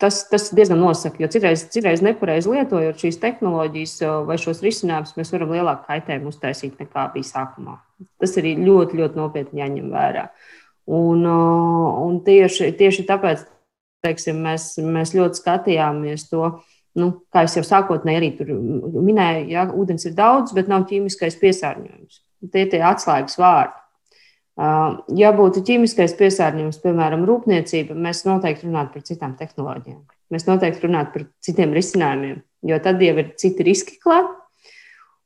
tas, 0.02 0.24
tas 0.30 0.50
diezgan 0.56 0.82
nosaka, 0.82 1.22
jo 1.22 1.30
citreiz, 1.32 1.68
citreiz 1.74 2.02
nepareizi 2.06 2.50
lietojot 2.52 3.04
šīs 3.04 3.20
tehnoloģijas 3.22 3.96
vai 4.28 4.40
šos 4.42 4.64
risinājumus, 4.66 5.16
mēs 5.20 5.32
varam 5.36 5.54
lielāku 5.56 5.88
kaitējumu 5.92 6.34
uztaisīt 6.34 6.82
nekā 6.82 7.08
bija 7.14 7.30
sākumā. 7.30 7.78
Tas 8.22 8.36
arī 8.42 8.56
ļoti, 8.60 8.98
ļoti 9.02 9.22
nopietni 9.22 9.62
jāņem 9.62 9.90
vērā. 9.94 10.28
Un, 10.92 11.24
un 11.28 12.22
tieši, 12.26 12.72
tieši 12.80 13.06
tāpēc 13.08 13.46
teiksim, 14.06 14.42
mēs, 14.42 14.74
mēs 14.82 15.14
ļoti 15.14 15.42
skatījāmies 15.44 16.26
to 16.32 16.56
Nu, 17.00 17.12
kā 17.32 17.46
jau 17.48 17.64
sākotnēji 17.64 18.20
arī 18.20 18.30
tur 18.36 18.50
minēju, 18.52 19.46
ja, 19.54 19.68
ūdens 19.72 20.04
ir 20.10 20.16
daudz, 20.18 20.52
bet 20.56 20.68
nav 20.68 20.84
ķīmiskais 20.90 21.38
piesārņojums. 21.40 22.20
Tie 22.52 22.66
ir 22.66 22.72
tie 22.74 22.82
atslēgas 22.84 23.38
vārdi. 23.40 23.78
Ja 25.18 25.32
būtu 25.34 25.64
ķīmiskais 25.66 26.14
piesārņojums, 26.20 26.82
piemēram, 26.84 27.24
rūpniecība, 27.30 27.96
mēs 27.96 28.26
noteikti 28.28 28.68
runātu 28.68 28.98
par 28.98 29.06
citām 29.08 29.38
tehnoloģijām. 29.40 30.04
Mēs 30.32 30.46
noteikti 30.48 30.86
runātu 30.86 31.16
par 31.16 31.26
citiem 31.44 31.74
risinājumiem, 31.76 32.42
jo 32.68 32.80
tad 32.84 33.02
jau 33.02 33.16
ir 33.24 33.32
citi 33.40 33.66
riski 33.68 33.98
klāt. 34.04 34.30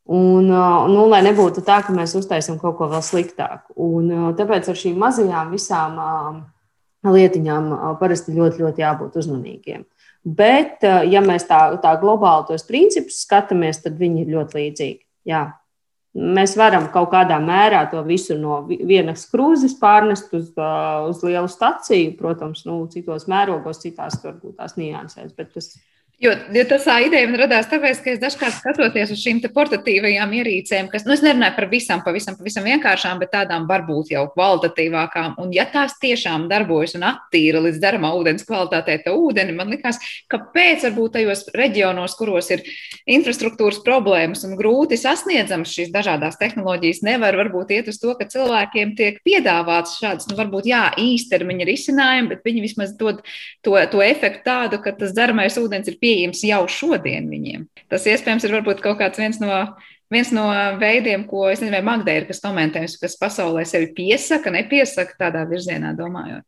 Un, 0.06 0.46
nu, 0.46 1.08
lai 1.10 1.24
nebūtu 1.26 1.64
tā, 1.66 1.80
ka 1.82 1.94
mēs 1.96 2.14
uztaisām 2.18 2.60
kaut 2.62 2.78
ko 2.78 2.92
vēl 2.92 3.02
sliktāku. 3.02 3.74
Un, 3.82 4.12
tāpēc 4.38 4.70
ar 4.70 4.78
šīm 4.78 5.00
mazajām 5.02 5.50
visām 5.50 5.98
lietiņām 7.10 7.72
parasti 7.98 8.36
ļoti, 8.38 8.62
ļoti 8.62 8.86
jābūt 8.86 9.18
uzmanīgiem. 9.22 9.82
Bet, 10.26 10.82
ja 10.82 11.22
mēs 11.22 11.46
tā, 11.46 11.60
tā 11.84 11.92
globāli 12.02 12.48
tos 12.48 12.66
principus 12.66 13.22
skatāmies, 13.22 13.84
tad 13.84 14.00
viņi 14.00 14.24
ir 14.24 14.34
ļoti 14.34 14.58
līdzīgi. 14.58 15.02
Jā. 15.30 15.46
Mēs 16.16 16.56
varam 16.56 16.88
kaut 16.94 17.10
kādā 17.12 17.38
mērā 17.44 17.84
to 17.92 18.00
visu 18.08 18.38
no 18.40 18.62
vienas 18.66 19.26
krūzes 19.30 19.76
pārnest 19.78 20.32
uz, 20.34 20.48
uz 20.56 21.24
lielu 21.28 21.50
staciju. 21.52 22.16
Protams, 22.18 22.64
nu, 22.66 22.80
citos 22.90 23.28
mērogos, 23.30 23.82
citās 23.84 24.18
varbūt 24.24 24.56
tās 24.62 24.78
niansēs, 24.80 25.36
bet 25.36 25.52
tas 25.54 25.74
ir 25.76 25.84
Jo, 26.16 26.32
jo 26.56 26.64
tā 26.72 26.94
ideja 27.04 27.28
man 27.28 27.42
radās 27.42 27.66
tāpēc, 27.68 27.98
ka 28.00 28.12
es 28.14 28.20
dažkārt 28.22 28.56
skatoties 28.56 29.10
uz 29.12 29.20
šīm 29.20 29.42
portatīvajām 29.52 30.32
ierīcēm, 30.38 30.88
kas, 30.88 31.04
nu, 31.04 31.12
es 31.12 31.20
nerunāju 31.26 31.58
par 31.58 31.66
visām, 31.68 32.04
pavisam, 32.06 32.38
pavisam 32.40 32.64
vienkāršām, 32.70 33.20
bet 33.20 33.34
tādām 33.34 33.66
varbūt 33.68 34.14
jau 34.14 34.24
kvalitatīvākām. 34.32 35.34
Un 35.44 35.52
ja 35.52 35.66
tās 35.68 35.98
tiešām 36.00 36.46
darbojas 36.48 36.96
un 36.96 37.04
attīra 37.10 37.60
līdz 37.66 37.82
dzeramā 37.82 38.14
ūdens 38.16 38.48
kvalitātei 38.48 39.02
to 39.04 39.12
ūdeni, 39.26 39.58
man 39.58 39.74
likās, 39.74 40.00
kāpēc 40.32 40.86
varbūt 40.88 41.18
tajos 41.18 41.44
reģionos, 41.52 42.16
kuros 42.16 42.48
ir 42.56 42.64
infrastruktūras 43.18 43.82
problēmas 43.84 44.48
un 44.48 44.56
grūti 44.56 44.96
sasniedzamas 45.02 45.76
šīs 45.76 45.92
dažādās 45.92 46.40
tehnoloģijas, 46.40 47.04
nevar 47.04 47.36
varbūt 47.44 47.76
iet 47.76 47.92
uz 47.92 48.00
to, 48.00 48.16
ka 48.16 48.30
cilvēkiem 48.32 48.96
tiek 48.96 49.20
piedāvāts 49.28 50.00
šāds, 50.00 50.32
nu, 50.32 50.40
varbūt 50.40 50.72
jā, 50.72 50.86
īstermiņa 50.96 51.70
risinājumi, 51.74 52.32
bet 52.32 52.48
viņi 52.48 52.66
vismaz 52.70 52.96
dod 52.96 53.20
to, 53.68 53.76
to 53.92 54.08
efektu 54.08 54.48
tādu, 54.48 54.80
ka 54.80 54.96
tas 54.96 55.12
dzeramais 55.12 55.60
ūdens 55.60 55.92
ir 55.92 56.00
pieejams 56.06 56.46
jau 56.46 56.64
šodien 56.70 57.30
viņiem. 57.32 57.68
Tas 57.92 58.06
iespējams 58.10 58.46
ir 58.46 58.56
varbūt 58.60 58.84
kaut 58.86 59.00
kāds 59.02 59.22
viens 59.22 59.42
no, 59.42 59.52
viens 60.14 60.32
no 60.36 60.46
veidiem, 60.82 61.26
ko 61.30 61.48
es 61.50 61.64
nezinu, 61.64 61.80
vai 61.80 61.86
Magda 61.90 62.16
ir 62.16 62.28
kas 62.30 62.44
komentējums, 62.46 63.00
kas 63.02 63.18
pasaulē 63.22 63.66
sevi 63.68 63.90
piesaka, 63.98 64.54
nepiesaka 64.54 65.18
tādā 65.26 65.46
virzienā 65.50 65.96
domājot. 65.98 66.46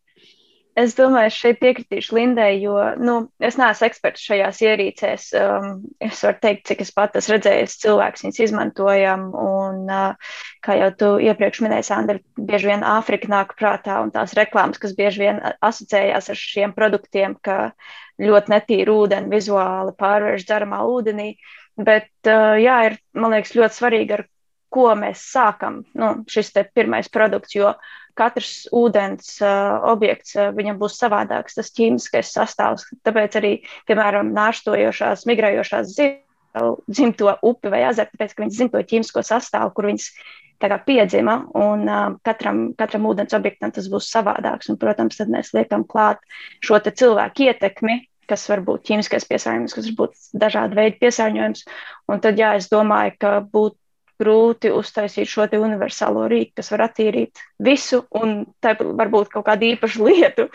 Es 0.77 0.93
domāju, 0.93 1.31
šeit 1.33 1.57
piekritīšu 1.57 2.13
Lindai, 2.13 2.59
jo 2.61 2.75
nu, 3.01 3.13
es 3.41 3.55
neesmu 3.57 3.87
eksperts 3.87 4.25
šajās 4.27 4.59
ierīcēs. 4.61 5.23
Um, 5.39 5.71
es 6.05 6.19
varu 6.21 6.37
teikt, 6.43 6.67
cik 6.69 6.83
es 6.85 6.91
pat 6.93 7.17
esmu 7.17 7.33
redzējis, 7.33 7.79
cilvēks 7.81 8.25
viņas 8.25 8.41
izmantojam. 8.45 9.23
Un, 9.41 9.79
uh, 9.89 10.35
kā 10.61 10.77
jau 10.77 10.91
tu 10.99 11.09
iepriekš 11.25 11.63
minēji, 11.65 11.87
Sandra, 11.89 12.21
bieži 12.37 12.69
vien 12.69 12.85
Āfrika 12.85 13.31
nāk 13.33 13.57
prātā 13.57 13.97
un 14.03 14.13
tās 14.13 14.37
reklāmas, 14.37 14.77
kas 14.83 14.93
bieži 14.99 15.25
vien 15.25 15.41
asociējās 15.65 16.29
ar 16.29 16.41
šiem 16.43 16.77
produktiem, 16.77 17.33
ka 17.41 17.71
ļoti 18.21 18.53
netīru 18.53 18.99
ūdeni 19.07 19.33
vizuāli 19.33 19.97
pārvērš 19.97 20.45
dzeramā 20.45 20.85
ūdenī. 20.93 21.31
Bet, 21.89 22.11
uh, 22.29 22.53
jā, 22.61 22.77
ir, 22.91 23.01
man 23.17 23.33
liekas, 23.33 23.57
ļoti 23.57 23.81
svarīgi, 23.81 24.19
ar 24.19 24.27
ko 24.73 24.89
mēs 24.99 25.23
sākam. 25.31 25.81
Nu, 25.97 26.11
šis 26.29 26.51
ir 26.57 26.69
pirmais 26.75 27.09
produkts, 27.11 27.55
jo 27.55 27.73
katrs 28.17 28.65
ūdens 28.73 29.37
uh, 29.45 29.77
objekts 29.91 30.35
uh, 30.37 30.49
viņam 30.55 30.79
būs 30.81 30.97
savādāks, 30.99 31.57
tas 31.57 31.71
ķīmiskais 31.77 32.33
sastāvs. 32.33 32.87
Tāpēc 33.05 33.37
arī, 33.39 33.53
piemēram, 33.89 34.33
nārstojošās, 34.35 35.27
migrējošās 35.29 35.93
dzimto 36.87 37.37
upi 37.45 37.69
vai 37.69 37.83
ezeru, 37.91 38.09
tāpēc, 38.15 38.33
ka 38.33 38.43
viņas 38.43 38.59
zina 38.59 38.73
to 38.73 38.83
ķīmisko 38.89 39.23
sastāvu, 39.25 39.73
kur 39.77 39.89
viņas 39.91 40.09
kā, 40.63 40.79
piedzima, 40.87 41.37
un 41.57 41.85
uh, 41.85 42.03
katram, 42.25 42.71
katram 42.77 43.07
ūdens 43.11 43.37
objektam 43.37 43.73
tas 43.75 43.89
būs 43.93 44.09
savādāks. 44.13 44.71
Un, 44.73 44.79
protams, 44.81 45.19
tad 45.19 45.31
mēs 45.33 45.53
liekam 45.57 45.85
klāt 45.87 46.23
šo 46.65 46.81
cilvēku 46.87 47.51
ietekmi, 47.51 48.01
kas 48.27 48.47
var 48.49 48.63
būt 48.65 48.87
ķīmiskais 48.89 49.27
piesārņojums, 49.29 49.75
kas 49.77 49.91
var 49.91 49.97
būt 50.01 50.31
dažādi 50.45 50.79
veidi 50.79 51.01
piesārņojums. 51.03 51.67
Un 52.11 52.23
tad, 52.23 52.39
jā, 52.41 52.55
es 52.59 52.71
domāju, 52.73 53.15
ka 53.21 53.37
būtu 53.45 53.77
grūti 54.21 54.71
uztaisīt 54.73 55.29
šo 55.29 55.47
universālo 55.59 56.25
rīku, 56.31 56.57
kas 56.59 56.71
var 56.73 56.87
attīrīt 56.87 57.41
visu 57.63 58.03
un 58.17 58.45
varbūt 58.63 59.31
kaut 59.33 59.45
kādu 59.49 59.71
īpašu 59.73 60.05
lietu. 60.09 60.49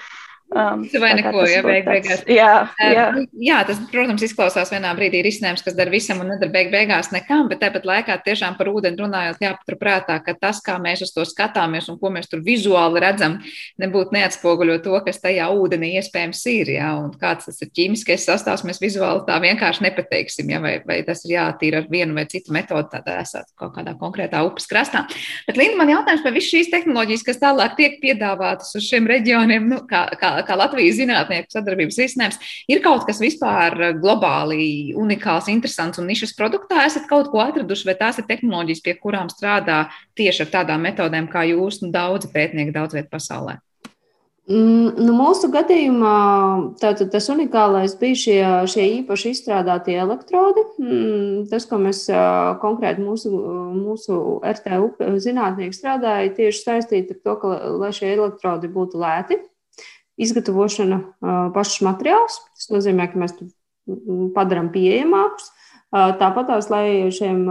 Um, 0.53 0.83
vai 1.01 1.15
neko, 1.17 1.45
ja 1.49 1.63
beig 1.65 1.87
beigās. 1.87 2.23
Jā, 2.29 2.67
jā. 2.77 3.05
Uh, 3.17 3.25
jā, 3.41 3.63
tas, 3.65 3.79
protams, 3.89 4.21
izklausās 4.27 4.69
vienā 4.73 4.91
brīdī 4.99 5.23
risinājums, 5.25 5.63
kas 5.65 5.77
dara 5.79 5.93
visam 5.93 6.21
un 6.21 6.29
nedara 6.35 6.53
beig 6.53 6.69
beigās 6.73 7.09
nekam, 7.15 7.47
bet 7.49 7.63
tāpat 7.63 7.87
laikā 7.89 8.19
tiešām 8.27 8.59
par 8.59 8.69
ūdeni 8.69 9.01
runājot, 9.01 9.41
jāpaturprātā, 9.41 10.19
ka 10.27 10.35
tas, 10.37 10.61
kā 10.65 10.77
mēs 10.83 11.07
uz 11.07 11.15
to 11.15 11.25
skatāmies 11.29 11.89
un 11.89 11.97
ko 12.01 12.11
mēs 12.13 12.29
tur 12.29 12.43
vizuāli 12.45 13.01
redzam, 13.01 13.39
nebūtu 13.81 14.13
neatspoguļo 14.19 14.77
to, 14.85 14.99
kas 15.07 15.23
tajā 15.25 15.47
ūdenī 15.57 15.95
iespējams 16.03 16.45
ir, 16.53 16.75
jā, 16.77 16.91
un 17.01 17.17
kāds 17.17 17.49
tas 17.49 17.65
ir 17.65 17.73
ķīmiskais 17.73 18.29
sastāvs, 18.29 18.67
mēs 18.69 18.83
vizuāli 18.83 19.25
tā 19.29 19.41
vienkārši 19.41 19.87
nepateiksim, 19.89 20.53
jā, 20.53 20.61
vai, 20.61 20.75
vai 20.85 21.01
tas 21.07 21.25
ir 21.25 21.39
jātīra 21.39 21.81
ar 21.81 21.89
vienu 21.93 22.19
vai 22.19 22.27
citu 22.29 22.53
metodu, 22.53 22.91
tādā 22.93 23.23
esat 23.25 23.49
kaut 23.57 23.73
kādā 23.79 23.97
konkrētā 23.97 24.45
upes 24.45 24.69
krastā. 24.69 25.07
Bet, 25.49 25.57
Linda, 25.57 25.81
man 25.81 25.95
jautājums 25.95 26.27
par 26.27 26.37
visu 26.37 26.59
šīs 26.59 26.71
tehnoloģijas, 26.75 27.27
kas 27.27 27.41
tālāk 27.41 27.81
tiek 27.81 27.99
piedāvātas 28.05 28.77
uz 28.77 28.85
šiem 28.85 29.09
reģioniem, 29.09 29.73
nu, 29.73 29.83
kā, 29.89 30.05
kā 30.21 30.35
kā 30.47 30.57
Latvijas 30.59 30.99
zinātnieku 31.01 31.53
sadarbības 31.55 31.99
risinājums, 32.03 32.39
ir 32.71 32.83
kaut 32.85 33.07
kas 33.09 33.23
vispār 33.23 33.97
globāli 34.03 34.93
unikāls, 34.99 35.51
interesants 35.53 36.01
un 36.03 36.09
nišas 36.11 36.37
produktā 36.39 36.87
esat 36.87 37.09
kaut 37.11 37.33
ko 37.33 37.43
atraduši, 37.45 37.89
vai 37.91 37.99
tās 37.99 38.21
ir 38.21 38.29
tehnoloģijas, 38.31 38.85
pie 38.85 38.97
kurām 39.01 39.33
strādā 39.33 39.85
tieši 40.19 40.47
ar 40.47 40.55
tādām 40.59 40.89
metodēm 40.89 41.29
kā 41.33 41.47
jūs, 41.51 41.83
nu, 41.85 41.93
daudzi 41.95 42.33
pētnieki 42.33 42.75
daudz 42.75 42.99
viet 42.99 43.13
pasaulē? 43.13 43.61
Mm, 44.51 44.97
nu, 44.99 45.13
mūsu 45.15 45.47
gadījumā 45.55 46.15
tātad, 46.81 47.13
tas 47.13 47.29
unikālais 47.31 47.93
bija 48.01 48.19
šie, 48.19 48.41
šie 48.73 48.87
īpaši 48.99 49.31
izstrādātie 49.37 49.95
elektrodi. 50.03 50.65
Mm, 50.83 51.45
tas, 51.53 51.67
ko 51.71 51.79
mēs 51.79 52.09
konkrēti 52.65 53.05
mūsu, 53.07 53.31
mūsu 53.77 54.19
RTU 54.43 54.91
zinātnieki 55.23 55.79
strādāja, 55.79 56.35
tieši 56.41 56.65
saistīti 56.67 57.15
ar 57.15 57.23
to, 57.23 57.37
ka 57.39 57.55
lai 57.85 57.93
šie 57.95 58.11
elektrodi 58.17 58.73
būtu 58.73 58.99
lēti, 58.99 59.39
izgatavošana 60.21 60.99
pašs 61.55 61.83
materiāls. 61.87 62.39
Tas 62.59 62.71
nozīmē, 62.73 63.09
ka 63.13 63.21
mēs 63.23 63.37
to 63.39 63.49
padarām 64.37 64.71
pieejamākus. 64.75 65.51
Tāpat 65.93 66.49
tās, 66.49 66.71
lai 66.73 67.13
šiem, 67.13 67.45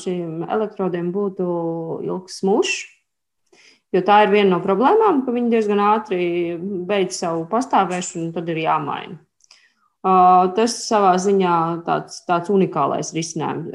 šiem 0.00 0.44
elektrodiem 0.48 1.10
būtu 1.12 1.46
ilgs 2.06 2.38
mušs, 2.46 2.78
jo 3.92 4.00
tā 4.06 4.22
ir 4.24 4.32
viena 4.32 4.54
no 4.54 4.60
problēmām, 4.64 5.20
ka 5.26 5.34
viņi 5.34 5.52
diezgan 5.52 5.82
ātri 5.84 6.24
beidz 6.88 7.18
savu 7.20 7.44
pastāvēšanu, 7.50 8.30
un 8.30 8.32
tad 8.36 8.48
ir 8.48 8.62
jāmaina. 8.64 9.18
Tas 10.04 10.74
savā 10.84 11.14
ziņā 11.16 11.54
tāds, 11.86 12.18
tāds 12.28 12.50
unikālais 12.52 13.08
risinājums. 13.16 13.70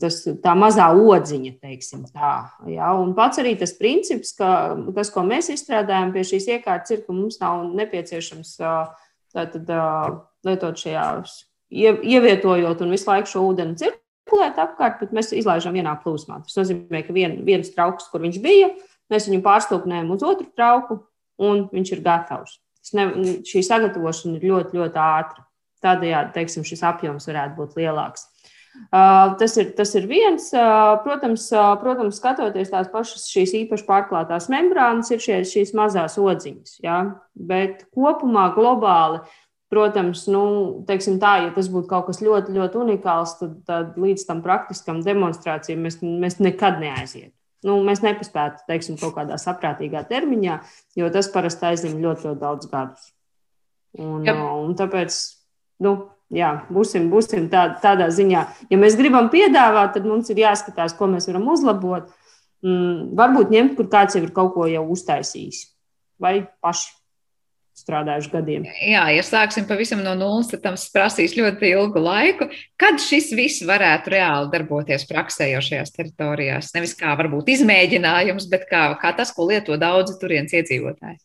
Tas, 0.00 0.22
tā 0.40 0.54
mazā 0.56 0.86
odziņa, 0.96 1.50
teiksim 1.60 2.06
tā. 2.08 2.30
Ja? 2.64 2.94
Un 2.96 3.12
pats 3.18 3.42
arī 3.42 3.52
tas 3.60 3.74
princips, 3.76 4.32
ka 4.38 4.72
tas, 4.96 5.10
ko 5.12 5.20
mēs 5.28 5.50
izstrādājam 5.52 6.14
pie 6.14 6.24
šīs 6.30 6.48
iekārtas, 6.54 6.94
ir, 6.94 7.02
ka 7.04 7.12
mums 7.12 7.36
nav 7.42 7.66
nepieciešams 7.76 8.54
tātad, 9.36 9.68
lietot 10.48 10.80
šajās, 10.80 11.36
ievietojot 11.68 12.80
un 12.80 12.96
visu 12.96 13.10
laiku 13.10 13.28
šo 13.34 13.44
ūdeni 13.50 13.76
cirkulēt 13.82 14.56
apkārt, 14.64 15.04
bet 15.04 15.12
mēs 15.12 15.34
izlaižam 15.36 15.76
vienā 15.76 15.92
plūsmā. 16.00 16.40
Tas 16.48 16.56
nozīmē, 16.62 17.04
ka 17.04 17.12
vien, 17.12 17.36
viens 17.44 17.68
trauks, 17.76 18.08
kur 18.08 18.24
viņš 18.24 18.40
bija, 18.40 18.72
mēs 19.12 19.28
viņu 19.28 19.44
pārstūpnējam 19.44 20.16
uz 20.16 20.24
otru 20.24 20.48
trauku, 20.56 21.02
un 21.36 21.66
viņš 21.68 21.94
ir 21.98 22.02
gatavs. 22.08 22.56
Ne, 22.96 23.10
šī 23.44 23.60
sagatavošana 23.60 24.40
ir 24.40 24.50
ļoti, 24.54 24.80
ļoti 24.80 25.04
ātra. 25.04 25.44
Tādējādi 25.84 26.34
teiksim, 26.36 26.66
šis 26.66 26.84
apjoms 26.84 27.28
varētu 27.30 27.56
būt 27.56 27.78
lielāks. 27.80 28.26
Tas 28.90 29.56
ir, 29.58 29.72
tas 29.76 29.92
ir 29.98 30.06
viens. 30.10 30.50
Protams, 31.04 31.48
protams, 31.82 32.20
skatoties 32.20 32.70
tās 32.72 32.90
pašas 32.92 33.26
šīs 33.32 33.54
īpaši 33.64 33.86
pārklātās 33.88 34.48
membrānas, 34.52 35.10
ir 35.14 35.22
šie, 35.22 35.40
šīs 35.48 35.74
mazās 35.76 36.18
odziņas. 36.20 36.78
Ja? 36.84 37.00
Bet 37.34 37.86
kopumā 37.94 38.50
globāli, 38.54 39.22
protams, 39.70 40.24
nu, 40.30 40.44
tā, 40.86 41.34
ja 41.44 41.50
tas 41.54 41.68
būtu 41.70 41.90
kaut 41.90 42.08
kas 42.10 42.22
ļoti, 42.24 42.54
ļoti 42.56 42.80
unikāls, 42.84 43.36
tad, 43.40 43.58
tad 43.68 43.98
līdz 44.00 44.26
tam 44.28 44.40
praktiskam 44.46 45.02
demonstrācijam 45.06 45.84
mēs, 45.86 46.00
mēs 46.02 46.40
nekad 46.42 46.80
neaizietu. 46.82 47.34
Nu, 47.66 47.76
mēs 47.84 48.00
nepaspētu 48.00 48.64
teiksim, 48.70 48.96
kaut 48.96 49.18
kādā 49.18 49.36
saprātīgā 49.36 50.00
termiņā, 50.08 50.54
jo 50.96 51.10
tas 51.12 51.28
parasti 51.32 51.66
aizņem 51.68 51.98
ļoti, 52.00 52.30
ļoti 52.30 52.40
daudz 52.40 52.70
gadus. 52.70 53.10
Un, 54.00 54.24
un 54.24 54.72
tāpēc 54.78 55.18
nu, 55.82 55.96
jā, 56.32 56.52
būsim, 56.72 57.10
būsim 57.12 57.48
tā, 57.52 57.66
tādā 57.82 58.10
ziņā. 58.14 58.44
Ja 58.70 58.80
mēs 58.80 58.98
gribam 58.98 59.30
piedāvāt, 59.32 59.94
tad 59.96 60.08
mums 60.08 60.30
ir 60.32 60.44
jāskatās, 60.44 60.96
ko 60.96 61.10
mēs 61.10 61.28
varam 61.30 61.48
uzlabot. 61.52 62.08
Mm, 62.60 63.12
varbūt 63.16 63.52
ņemt, 63.54 63.76
kur 63.78 63.88
kāds 63.92 64.16
jau 64.16 64.24
ir 64.26 64.32
kaut 64.36 64.52
ko 64.52 64.66
jau 64.68 64.84
uztaisījis, 64.92 65.62
vai 66.20 66.42
paši 66.60 66.90
strādājuši 67.80 68.30
gadiem. 68.32 68.66
Jā, 68.84 69.06
ja 69.14 69.22
sāksim 69.24 69.64
pavisam 69.68 70.02
no 70.04 70.12
nulles, 70.18 70.50
tad 70.50 70.62
tam 70.64 70.76
prasīs 70.94 71.36
ļoti 71.38 71.70
ilgu 71.72 72.02
laiku. 72.04 72.50
Kad 72.80 73.00
šis 73.02 73.30
viss 73.36 73.64
varētu 73.64 74.12
reāli 74.14 74.50
darboties 74.52 75.06
praksē 75.08 75.50
jau 75.54 75.62
šajās 75.64 75.94
teritorijās? 75.96 76.74
Nevis 76.76 76.92
kā 76.98 77.14
varbūt 77.18 77.48
izmēģinājums, 77.56 78.48
bet 78.52 78.68
kā, 78.70 78.84
kā 79.00 79.14
tas, 79.16 79.32
ko 79.36 79.48
lieto 79.48 79.78
daudzi 79.80 80.18
turienes 80.20 80.52
iedzīvotāji. 80.60 81.20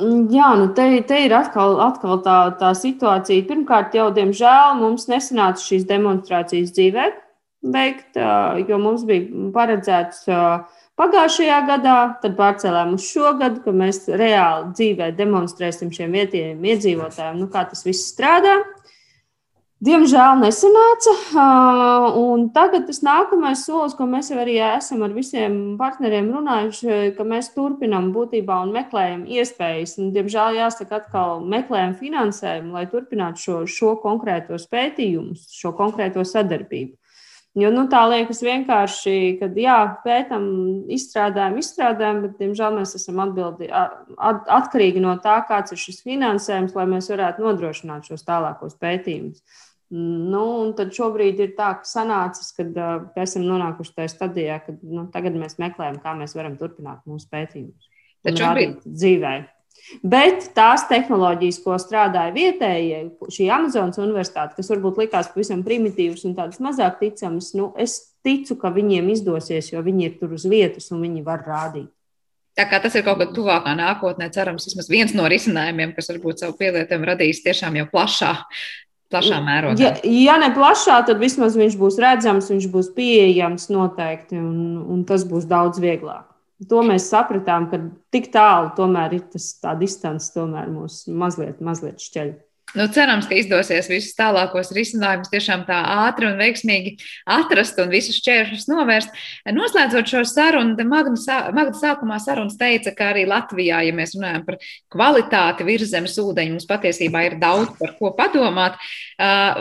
Mm, 0.00 0.28
jā, 0.32 0.50
nu 0.56 0.68
te, 0.76 0.86
te 1.06 1.18
ir 1.26 1.34
atkal, 1.36 1.76
atkal 1.84 2.20
tā, 2.24 2.36
tā 2.60 2.72
situācija. 2.76 3.46
Pirmkārt, 3.48 3.96
jau 3.96 4.08
diemžēl 4.16 4.78
mums 4.80 5.08
nesanāca 5.10 5.62
šīs 5.62 5.86
demonstrācijas 5.88 6.72
dzīvē 6.76 7.08
veikt, 7.74 8.16
jo 8.16 8.78
mums 8.80 9.04
bija 9.04 9.50
paredzēts 9.52 10.24
pagājušajā 11.00 11.58
gadā, 11.68 11.96
tad 12.22 12.36
pārcēlām 12.38 12.94
uz 12.96 13.04
šo 13.04 13.34
gadu, 13.40 13.60
ka 13.64 13.74
mēs 13.76 14.06
reāli 14.08 14.72
dzīvē 14.78 15.10
demonstrēsim 15.18 15.92
šiem 15.92 16.16
vietējiem 16.16 16.64
iedzīvotājiem, 16.72 17.40
nu, 17.42 17.50
kā 17.52 17.66
tas 17.68 17.84
viss 17.84 18.08
strādā. 18.14 18.56
Diemžēl 19.80 20.42
nesanāca. 20.42 21.12
Un 22.20 22.50
tagad 22.52 22.84
tas 22.84 22.98
nākamais 23.00 23.62
solis, 23.64 23.94
ko 23.96 24.04
mēs 24.04 24.28
arī 24.36 24.58
esam 24.60 25.06
ar 25.06 25.14
visiem 25.16 25.54
partneriem 25.80 26.28
runājuši, 26.34 27.14
ka 27.16 27.24
mēs 27.24 27.48
turpinām 27.54 28.10
būtībā 28.12 28.58
un 28.66 28.74
meklējam 28.76 29.24
iespējas. 29.24 29.96
Un, 30.02 30.10
diemžēl 30.12 30.58
jāsaka, 30.58 31.00
atkal 31.00 31.40
meklējam 31.48 31.94
finansējumu, 31.96 32.74
lai 32.76 32.84
turpinātu 32.92 33.40
šo, 33.46 33.56
šo 33.64 33.94
konkrēto 34.02 34.60
pētījumu, 34.68 35.38
šo 35.48 35.72
konkrēto 35.78 36.26
sadarbību. 36.28 36.98
Jo 37.58 37.72
nu, 37.74 37.86
tā 37.90 38.04
liekas 38.06 38.44
vienkārši, 38.46 39.14
ka 39.40 39.48
jā, 39.58 39.78
pētām, 40.04 40.44
izstrādājam, 40.92 41.56
izstrādājam, 41.58 42.20
bet, 42.26 42.36
diemžēl, 42.38 42.76
mēs 42.76 42.94
esam 43.00 43.24
atbildi, 43.24 43.72
at, 43.74 44.44
atkarīgi 44.60 45.02
no 45.02 45.16
tā, 45.24 45.40
kāds 45.48 45.74
ir 45.74 45.80
šis 45.80 46.04
finansējums, 46.04 46.76
lai 46.78 46.86
mēs 46.92 47.10
varētu 47.10 47.48
nodrošināt 47.48 48.12
šos 48.12 48.28
tālākos 48.28 48.78
pētījumus. 48.78 49.42
Nu, 49.90 50.42
un 50.62 50.68
tad 50.78 50.92
šobrīd 50.94 51.40
ir 51.42 51.54
tā, 51.56 51.72
ka 51.80 51.88
sanācis, 51.88 52.52
kad 52.54 52.76
uh, 52.78 53.08
esam 53.18 53.42
nonākuši 53.42 53.96
tajā 53.96 54.10
stadijā, 54.12 54.58
ka 54.62 54.76
nu, 54.86 55.08
tagad 55.10 55.34
mēs 55.34 55.58
meklējam, 55.58 55.98
kā 56.02 56.12
mēs 56.14 56.36
varam 56.38 56.54
turpināt 56.60 57.02
mūsu 57.10 57.26
pētījumus. 57.32 57.88
Tad 58.22 58.38
šobrīd 58.38 58.84
dzīvē. 58.86 59.32
Bet 60.06 60.50
tās 60.54 60.84
tehnoloģijas, 60.90 61.58
ko 61.64 61.74
strādāja 61.80 62.30
vietējie, 62.36 63.00
šī 63.34 63.48
Amazonas 63.50 63.98
universitāte, 63.98 64.54
kas 64.58 64.70
varbūt 64.70 65.00
likās 65.02 65.30
pavisam 65.32 65.64
primitīvas 65.66 66.22
un 66.28 66.36
tādas 66.38 66.60
mazāk 66.62 67.00
ticamas, 67.00 67.50
nu, 67.58 67.72
es 67.80 67.96
ticu, 68.22 68.54
ka 68.60 68.70
viņiem 68.74 69.08
izdosies, 69.10 69.72
jo 69.72 69.82
viņi 69.82 70.06
ir 70.06 70.14
tur 70.20 70.36
uz 70.36 70.44
vietas 70.46 70.86
un 70.94 71.02
viņi 71.02 71.24
var 71.26 71.42
rādīt. 71.46 71.88
Tā 72.58 72.66
kā 72.70 72.78
tas 72.82 72.94
ir 72.98 73.02
kaut 73.06 73.18
kad 73.22 73.34
tuvākā 73.34 73.72
nākotnē, 73.78 74.28
cerams, 74.34 74.66
vismaz 74.68 74.90
viens 74.92 75.16
no 75.16 75.26
risinājumiem, 75.30 75.96
kas 75.96 76.10
varbūt 76.12 76.44
savu 76.44 76.54
pielietojumu 76.60 77.10
radīs 77.10 77.42
tiešām 77.42 77.78
jau 77.80 77.86
plašā 77.90 78.34
plašā 79.10 79.40
mērogā. 79.44 79.80
Ja, 79.82 79.92
ja 80.06 80.36
ne 80.40 80.50
plašā, 80.54 81.00
tad 81.08 81.20
vismaz 81.22 81.56
viņš 81.58 81.76
būs 81.80 81.98
redzams, 82.02 82.50
viņš 82.52 82.68
būs 82.72 82.90
pieejams 82.96 83.70
noteikti, 83.72 84.38
un, 84.38 84.80
un 84.86 85.04
tas 85.08 85.26
būs 85.28 85.48
daudz 85.50 85.82
vieglāk. 85.82 86.26
To 86.68 86.82
mēs 86.84 87.06
sapratām, 87.08 87.70
ka 87.70 87.80
tik 88.12 88.28
tālu 88.34 88.74
tomēr 88.76 89.16
ir 89.16 89.24
tas 89.32 89.46
tā 89.62 89.72
distance, 89.80 90.28
tomēr 90.34 90.68
mūs 90.68 91.06
mazliet, 91.08 91.62
mazliet 91.64 92.02
šķeļ. 92.04 92.34
Nu, 92.70 92.84
cerams, 92.86 93.26
ka 93.26 93.34
izdosies 93.34 93.88
visus 93.90 94.14
tālākos 94.14 94.68
risinājumus 94.70 95.30
tiešām 95.32 95.64
tā 95.66 95.80
ātri 96.06 96.28
un 96.28 96.36
veiksmīgi 96.38 96.92
atrast 97.26 97.80
un 97.82 97.90
visus 97.90 98.20
šķēršļus 98.20 98.68
novērst. 98.70 99.16
Noslēdzot 99.50 100.06
šo 100.06 100.20
sarunu, 100.28 100.76
Magda, 100.86 101.74
sākumā 101.74 102.20
sarunas 102.22 102.54
teica, 102.60 102.92
ka 102.94 103.08
arī 103.10 103.24
Latvijā, 103.26 103.80
ja 103.82 103.94
mēs 103.96 104.14
runājam 104.14 104.44
par 104.46 104.60
kvalitāti 104.94 105.66
virzemes 105.66 106.14
ūdeņu, 106.22 106.54
mums 106.54 106.68
patiesībā 106.70 107.24
ir 107.26 107.40
daudz 107.42 107.74
par 107.80 107.96
ko 107.98 108.12
padomāt. 108.14 108.78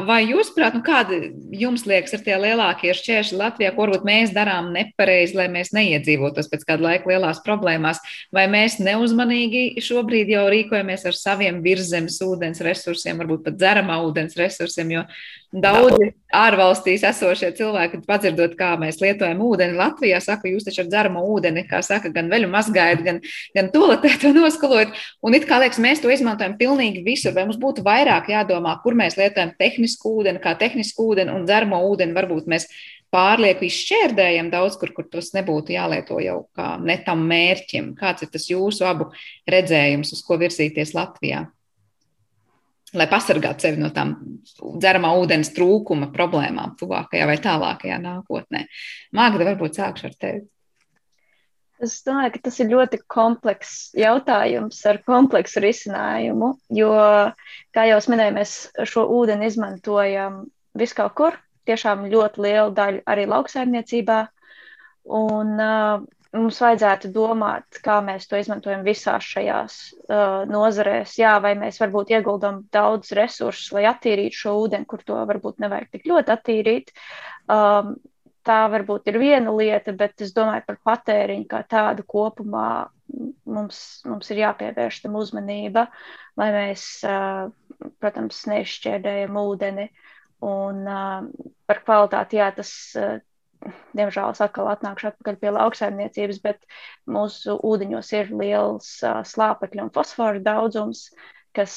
Vai 0.06 0.20
jūs, 0.30 0.54
prāt, 0.54 0.78
nu, 0.78 0.84
kādi 0.86 1.34
jums 1.58 1.88
liekas 1.90 2.14
ir 2.14 2.24
tie 2.28 2.38
lielākie 2.38 2.94
šķēršļi 2.94 3.42
Latvijā, 3.42 3.74
ko 3.74 3.88
varbūt 3.88 4.06
mēs 4.06 4.36
darām 4.38 4.70
nepareizi, 4.76 5.34
lai 5.40 5.50
mēs 5.50 5.74
neiedzīvotos 5.74 6.52
pēc 6.54 6.68
kāda 6.70 6.92
laika 6.92 7.10
lielās 7.10 7.42
problēmās, 7.42 8.00
vai 8.32 8.46
mēs 8.54 8.78
neuzmanīgi 8.84 9.82
šobrīd 9.82 10.30
jau 10.38 10.46
rīkojamies 10.54 11.10
ar 11.10 11.18
saviem 11.18 11.64
virzemes 11.66 12.22
ūdens 12.22 12.62
resursiem? 12.62 12.99
Resursiem, 13.00 13.20
varbūt 13.20 13.46
pat 13.46 13.58
dzeramā 13.58 14.00
ūdens 14.06 14.36
resursiem, 14.38 14.92
jo 14.92 15.04
daudzi 15.52 16.12
ārvalstīs 16.36 17.04
esošie 17.04 17.52
cilvēki, 17.58 18.04
padzirdot, 18.06 18.56
kā 18.58 18.76
mēs 18.78 19.00
lietojam 19.02 19.42
ūdeni 19.42 19.78
Latvijā, 19.78 20.20
saka, 20.22 20.50
jūs 20.50 20.68
taču 20.68 20.84
ar 20.84 20.90
dzeramo 20.90 21.24
ūdeni, 21.34 21.66
kā 21.70 21.82
saka, 21.82 22.12
gan 22.14 22.30
veļu 22.30 22.50
mazgājat, 22.52 23.02
gan, 23.04 23.22
gan 23.56 23.72
toletē 23.74 24.14
to 24.22 24.34
noskalojat. 24.36 24.94
Un 25.24 25.34
it 25.34 25.48
kā 25.50 25.60
liekas, 25.60 25.82
mēs 25.82 26.04
to 26.04 26.12
izmantojam 26.14 26.58
pilnīgi 26.60 27.04
visur, 27.06 27.34
vai 27.34 27.48
mums 27.48 27.60
būtu 27.62 27.84
vairāk 27.86 28.30
jādomā, 28.30 28.78
kur 28.84 28.98
mēs 28.98 29.18
lietojam 29.18 29.56
tehnisku 29.58 30.20
ūdeni, 30.20 30.42
kā 30.44 30.56
tehnisku 30.60 31.10
ūdeni 31.10 31.34
un 31.34 31.50
dzeramo 31.50 31.82
ūdeni 31.90 32.18
varbūt 32.18 32.50
mēs 32.50 32.70
pārlieku 33.10 33.66
izšķērdējam 33.66 34.52
daudz 34.54 34.78
kur, 34.78 34.92
kur 34.94 35.08
tas 35.10 35.32
nebūtu 35.34 35.74
jālieto 35.74 36.20
jau 36.22 36.44
kā 36.58 36.76
netam 36.78 37.24
mērķim. 37.30 37.96
Kāds 37.98 38.26
ir 38.26 38.30
tas 38.34 38.46
jūsu 38.52 38.86
abu 38.86 39.10
redzējums, 39.50 40.14
uz 40.14 40.22
ko 40.26 40.38
virzīties 40.42 40.94
Latvijā? 40.94 41.48
Lai 42.98 43.08
pasargātu 43.10 43.68
sevi 43.68 43.82
no 43.82 43.90
tām 43.94 44.16
dzeramā 44.82 45.12
ūdens 45.22 45.52
trūkuma 45.56 46.10
problēmām 46.14 46.76
tuvākajā 46.80 47.28
vai 47.30 47.38
tālākajā 47.44 48.00
nākotnē. 48.04 48.64
Mākslinieks, 49.16 49.52
varbūt 49.52 49.82
sākšu 49.82 50.10
ar 50.10 50.16
tevi. 50.24 50.42
Es 51.80 52.02
domāju, 52.04 52.34
ka 52.34 52.42
tas 52.50 52.58
ir 52.60 52.74
ļoti 52.74 53.00
komplekss 53.08 53.94
jautājums 53.96 54.82
ar 54.90 55.00
kompleksu 55.08 55.62
risinājumu, 55.64 56.52
jo, 56.76 56.90
kā 57.76 57.86
jau 57.88 58.00
minēju, 58.12 58.36
mēs 58.36 58.56
šo 58.90 59.06
ūdeni 59.16 59.48
izmantojam 59.48 60.42
viskaur 60.76 61.14
kur, 61.16 61.38
tiešām 61.70 62.10
ļoti 62.12 62.44
lielu 62.44 62.76
daļu 62.76 63.06
arī 63.08 63.30
lauksaimniecībā. 63.32 64.20
Un, 65.20 65.56
uh, 65.56 66.04
mums 66.36 66.60
vajadzētu 66.62 67.10
domāt, 67.14 67.80
kā 67.86 68.00
mēs 68.06 68.28
to 68.30 68.38
izmantojam 68.40 68.84
visās 68.86 69.26
šajās 69.26 69.78
uh, 69.96 70.46
nozarēs. 70.50 71.16
Jā, 71.20 71.36
vai 71.44 71.56
mēs 71.58 71.80
varbūt 71.82 72.14
ieguldam 72.14 72.62
daudz 72.74 73.14
resursus, 73.18 73.72
lai 73.76 73.88
attīrītu 73.90 74.44
šo 74.44 74.56
ūdeni, 74.64 74.88
kur 74.90 75.04
to 75.06 75.18
varbūt 75.30 75.62
nevajag 75.64 75.90
tik 75.96 76.06
ļoti 76.12 76.34
attīrīt. 76.36 76.94
Um, 77.50 77.96
tā 78.46 78.60
varbūt 78.72 79.10
ir 79.10 79.20
viena 79.22 79.54
lieta, 79.56 79.94
bet 79.98 80.22
es 80.26 80.34
domāju 80.36 80.68
par 80.68 80.80
patēriņu 80.92 81.50
kā 81.50 81.64
tādu 81.70 82.06
kopumā. 82.08 82.70
Mums, 83.50 83.80
mums 84.06 84.28
ir 84.30 84.44
jāpievērš 84.44 85.00
tam 85.02 85.16
uzmanība, 85.18 85.88
lai 86.38 86.52
mēs, 86.54 86.84
uh, 87.10 87.50
protams, 87.98 88.44
nešķērdējam 88.52 89.40
ūdeni. 89.42 89.88
Un 90.46 90.86
uh, 90.86 91.26
par 91.68 91.82
kvalitāti, 91.84 92.38
jā, 92.38 92.52
tas, 92.56 92.70
uh, 93.02 93.18
diemžēl 93.98 94.34
es 94.34 94.42
atkal 94.44 94.70
atnākšu 94.72 95.10
atpakaļ 95.12 95.40
pie 95.42 95.52
lauksaimniecības, 95.56 96.40
bet 96.46 96.64
mūsu 97.10 97.58
ūdeņos 97.72 98.14
ir 98.20 98.32
liels 98.42 98.94
slāpekļu 99.34 99.86
un 99.86 99.92
fosforu 99.96 100.42
daudzums, 100.46 101.10
kas, 101.58 101.74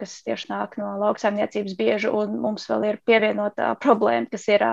kas 0.00 0.14
tieši 0.26 0.50
nāk 0.50 0.76
no 0.80 0.94
lauksaimniecības 1.00 1.76
bieži, 1.78 2.10
un 2.10 2.36
mums 2.42 2.66
vēl 2.70 2.88
ir 2.90 3.00
pievienotā 3.08 3.72
problēma, 3.80 4.28
kas 4.32 4.46
ir 4.50 4.66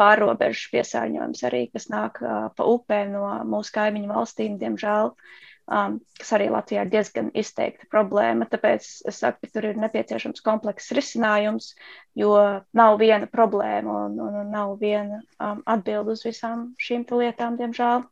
pārrobežu 0.00 0.70
piesārņojums 0.74 1.46
arī, 1.50 1.66
kas 1.74 1.90
nāk 1.92 2.20
pa 2.22 2.70
upēm 2.76 3.14
no 3.14 3.26
mūsu 3.54 3.76
kaimiņu 3.76 4.14
valstīm, 4.14 4.58
diemžēl. 4.62 5.12
Uh, 5.12 5.42
um, 5.70 5.98
kas 6.18 6.32
arī 6.36 6.48
Latvijā 6.52 6.84
ir 6.84 6.92
diezgan 6.92 7.30
izteikta 7.36 7.88
problēma. 7.92 8.48
Tāpēc 8.50 8.88
es 9.08 9.20
saku, 9.22 9.44
ka 9.44 9.52
tur 9.56 9.68
ir 9.70 9.80
nepieciešams 9.80 10.44
komplekss 10.44 10.94
risinājums, 10.96 11.72
jo 12.18 12.34
nav 12.76 12.98
viena 13.00 13.28
problēma 13.30 14.04
un, 14.08 14.18
un, 14.20 14.40
un 14.42 14.50
nav 14.54 14.76
viena 14.80 15.22
um, 15.38 15.62
atbilde 15.66 16.16
uz 16.16 16.24
visām 16.26 16.72
šīm 16.80 17.06
lietām, 17.14 17.58
diemžēl. 17.60 18.04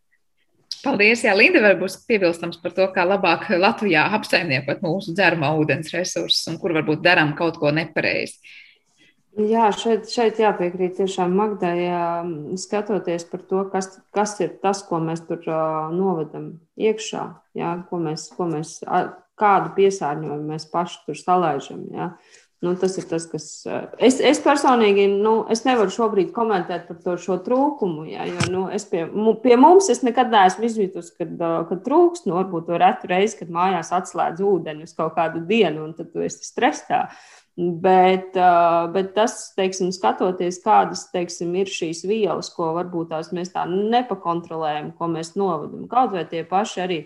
Paldies, 0.82 1.20
Jā, 1.22 1.34
Linda, 1.36 1.60
varbūt 1.62 2.00
piebilstams 2.08 2.58
par 2.62 2.72
to, 2.74 2.88
kā 2.94 3.04
labāk 3.06 3.46
Latvijā 3.54 4.02
apsaimniekot 4.16 4.80
mūsu 4.82 5.12
dzeramā 5.14 5.52
ūdens 5.60 5.92
resursus 5.94 6.48
un 6.50 6.58
kur 6.58 6.74
varbūt 6.74 7.04
darām 7.04 7.36
kaut 7.38 7.60
ko 7.60 7.70
nepareizi. 7.74 8.40
Jā, 9.32 9.70
šeit, 9.72 10.10
šeit 10.12 10.36
jāpiekrīt 10.42 10.98
tiešām 10.98 11.32
Magdai, 11.32 11.86
skatoties 12.60 13.24
par 13.30 13.40
to, 13.48 13.62
kas, 13.72 13.88
kas 14.12 14.36
ir 14.44 14.58
tas, 14.60 14.82
ko 14.84 15.00
mēs 15.00 15.24
tur 15.24 15.40
novedam 15.94 16.58
iekšā, 16.76 17.24
jā, 17.56 17.72
ko 17.88 18.02
mēs, 18.04 18.26
ko 18.36 18.50
mēs, 18.50 18.76
kādu 19.40 19.72
piesārņojumu 19.78 20.52
mēs 20.52 20.68
paši 20.68 21.00
tur 21.06 21.16
salaižam. 21.16 21.86
Jā. 21.96 22.12
Nu, 22.62 22.76
tas 22.78 22.94
ir 23.00 23.08
tas, 23.10 23.24
kas. 23.26 23.46
Es, 23.98 24.20
es 24.22 24.38
personīgi 24.44 25.08
nu, 25.10 25.32
es 25.50 25.64
nevaru 25.66 25.90
šobrīd 25.90 26.28
komentēt 26.36 26.84
par 26.86 27.00
to 27.02 27.16
šo 27.18 27.40
trūkumu. 27.42 28.04
Jā, 28.12 28.28
jo, 28.28 28.44
nu, 28.52 28.60
pie, 28.92 29.06
pie 29.42 29.56
mums 29.58 29.88
es 29.90 30.04
nekad 30.06 30.30
neesmu 30.30 30.68
izjutusi, 30.68 31.16
kad, 31.16 31.32
kad 31.72 31.82
trūkst. 31.88 32.28
Nu, 32.28 32.36
varbūt 32.38 32.68
to 32.68 32.78
retu 32.78 33.10
reizi, 33.10 33.40
kad 33.40 33.50
mājās 33.50 33.90
atslēdz 33.96 34.44
ūdeni 34.46 34.86
uz 34.86 34.94
kaut 34.94 35.16
kādu 35.16 35.42
dienu, 35.48 35.88
un 35.88 35.96
tad 35.98 36.12
tu 36.14 36.22
esi 36.22 36.46
stresā. 36.46 37.08
Uh, 37.08 37.41
Bet, 37.56 38.32
bet 38.94 39.10
tas, 39.12 39.34
teiksim, 39.52 39.90
skatoties, 39.92 40.56
kādas 40.64 41.02
teiksim, 41.12 41.50
ir 41.60 41.68
šīs 41.68 42.00
vielas, 42.08 42.48
ko 42.48 42.70
varbūt 42.78 43.10
tās 43.10 43.28
mēs 43.36 43.50
tā 43.52 43.66
nepakontrolējam, 43.68 44.88
ko 44.96 45.10
mēs 45.12 45.34
novadam. 45.36 45.82
Kaut 45.90 46.14
vai 46.14 46.22
tie 46.30 46.46
paši 46.48 46.80
arī 46.80 46.96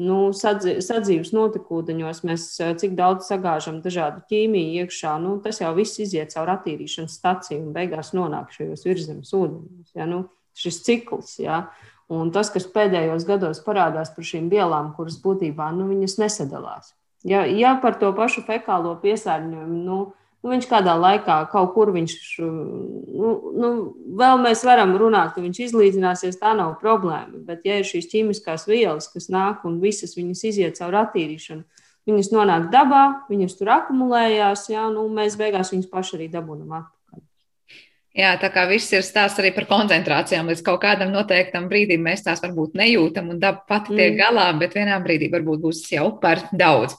nu, 0.00 0.30
sadzīves 0.32 1.34
notekūdeņos, 1.36 2.22
mēs 2.24 2.46
cik 2.80 2.94
daudz 2.96 3.28
sagāžam 3.28 3.82
dažādu 3.84 4.24
ķīmiju 4.30 4.86
iekšā, 4.86 5.18
nu, 5.20 5.34
tas 5.44 5.60
jau 5.60 5.74
viss 5.76 6.00
iziet 6.00 6.32
caur 6.32 6.54
attīrīšanas 6.54 7.18
staciju 7.20 7.60
un 7.66 7.74
beigās 7.76 8.14
nonāk 8.16 8.54
šajos 8.56 8.86
virzemes 8.88 9.34
ūdeņos. 9.36 9.92
Ja? 10.00 10.08
Nu, 10.08 10.22
šis 10.56 10.80
cikls. 10.86 11.34
Ja? 11.44 11.66
Un 12.08 12.32
tas, 12.32 12.48
kas 12.50 12.64
pēdējos 12.72 13.28
gados 13.28 13.60
parādās 13.68 14.14
par 14.16 14.26
šīm 14.32 14.48
vielām, 14.48 14.94
kuras 14.96 15.20
būtībā 15.20 15.68
nu, 15.76 15.92
nesadalās. 15.92 16.94
Ja, 17.28 17.44
ja 17.44 17.74
par 17.82 17.98
to 18.00 18.14
pašu 18.16 18.42
fekālo 18.46 18.94
piesārņojumu 19.02 19.82
nu, 19.84 20.00
Nu, 20.40 20.54
viņš 20.54 20.66
kādā 20.70 20.94
laikā 20.96 21.34
kaut 21.52 21.74
kur 21.74 21.90
viņš, 21.92 22.14
nu, 22.40 23.32
nu, 23.60 23.70
vēl 24.16 24.38
mēs 24.40 24.62
varam 24.64 24.94
runāt, 24.96 25.34
ka 25.34 25.42
viņš 25.44 25.58
izlīdzināsies, 25.66 26.38
tā 26.40 26.54
nav 26.56 26.78
problēma. 26.80 27.42
Bet, 27.44 27.66
ja 27.68 27.76
ir 27.76 27.84
šīs 27.84 28.08
ķīmiskās 28.08 28.64
vielas, 28.70 29.10
kas 29.12 29.28
nāk 29.32 29.66
un 29.68 29.76
visas 29.84 30.16
viņas 30.16 30.44
iziet 30.48 30.80
caur 30.80 30.96
attīrīšanu, 31.02 31.84
viņas 32.08 32.32
nonāk 32.32 32.70
dabā, 32.72 33.02
viņas 33.28 33.58
tur 33.58 33.74
akumulējās, 33.76 34.64
jā, 34.72 34.86
nu, 34.94 35.04
mēs 35.12 35.36
beigās 35.36 35.74
viņas 35.74 35.92
paši 35.92 36.16
arī 36.16 36.30
dabūnam 36.32 36.72
atpakaļ. 36.72 36.99
Jā, 38.10 38.32
tā 38.42 38.48
kā 38.50 38.64
viss 38.66 38.90
ir 38.90 39.04
stāsts 39.06 39.38
arī 39.38 39.52
par 39.54 39.68
koncentrācijām. 39.70 40.48
Līdz 40.50 40.64
kaut 40.66 40.80
kādam 40.82 41.12
noteiktam 41.14 41.68
brīdim 41.70 42.02
mēs 42.02 42.24
tās 42.26 42.40
varbūt 42.42 42.72
nejūtam, 42.74 43.28
un 43.30 43.38
daba 43.38 43.62
pati 43.68 43.94
tiek 43.94 44.16
mm. 44.16 44.18
galā, 44.18 44.46
bet 44.58 44.72
vienā 44.74 44.96
brīdī 45.04 45.28
varbūt 45.30 45.60
būs 45.62 45.84
jau 45.92 46.08
par 46.18 46.42
daudz. 46.50 46.96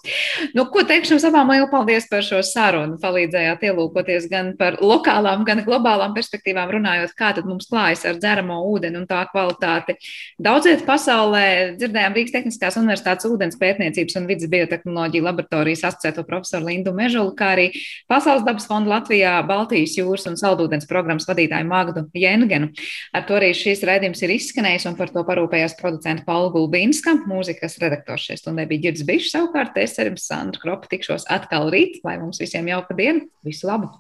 Nu, 0.56 0.64
ko 0.72 0.86
teikšu 0.88 1.18
jums 1.18 1.26
abām 1.28 1.52
lielu 1.52 1.68
paldies 1.68 2.08
par 2.08 2.24
šo 2.24 2.40
sarunu. 2.48 2.96
Palīdzējāt 3.02 3.66
ielūkoties 3.68 4.30
gan 4.32 4.54
par 4.56 4.78
lokālām, 4.80 5.44
gan 5.44 5.66
globālām 5.66 6.16
perspektīvām, 6.16 6.72
runājot, 6.78 7.12
kā 7.20 7.34
tad 7.36 7.50
mums 7.50 7.68
klājas 7.68 8.06
ar 8.08 8.16
dzeramo 8.16 8.62
ūdeni 8.72 9.02
un 9.02 9.10
tā 9.12 9.26
kvalitāti. 9.34 9.98
Daudziet 10.40 10.88
pasaulē 10.88 11.44
dzirdējām 11.76 12.16
Rīgas 12.16 12.38
Tehniskās 12.38 12.80
Universitātes 12.80 13.28
ūdens 13.28 13.60
pētniecības 13.60 14.16
un 14.22 14.32
vidas 14.32 14.48
biotehnoloģiju 14.56 15.28
laboratorijas 15.28 15.84
asociēto 15.92 16.24
profesoru 16.24 16.72
Lindu 16.72 16.96
Mežulu, 16.96 17.36
kā 17.36 17.52
arī 17.58 17.70
Pasaules 18.08 18.48
dabas 18.48 18.72
fonda 18.72 18.96
Latvijā, 18.96 19.36
Baltijas 19.44 20.00
jūras 20.00 20.30
un 20.32 20.40
saldūdens 20.40 20.88
programmu 20.88 21.01
programmas 21.02 21.28
vadītāju 21.30 21.68
Magdu 21.68 22.06
Jengenu. 22.18 22.72
Ar 23.14 23.26
to 23.28 23.38
arī 23.40 23.52
šīs 23.58 23.84
raidījums 23.88 24.22
ir 24.24 24.36
izskanējis, 24.38 24.88
un 24.92 25.00
par 25.00 25.12
to 25.12 25.26
parūpējās 25.28 25.76
producenta 25.82 26.26
Paula 26.28 26.54
Gulbinska. 26.54 27.18
Mūzikas 27.28 27.80
redaktors 27.84 28.30
šajā 28.30 28.44
stundē 28.44 28.68
bija 28.70 28.88
Girds 28.88 29.04
Bišs, 29.08 29.34
savukārt 29.36 29.82
es 29.82 29.98
ar 30.00 30.12
jums 30.12 30.30
Sandru 30.30 30.64
Kropu 30.64 30.94
tikšos 30.94 31.28
atkal 31.34 31.68
rīt, 31.74 32.00
lai 32.08 32.20
mums 32.22 32.40
visiem 32.42 32.72
jauka 32.72 32.96
diena. 32.98 33.28
Visu 33.44 33.68
labu! 33.68 33.92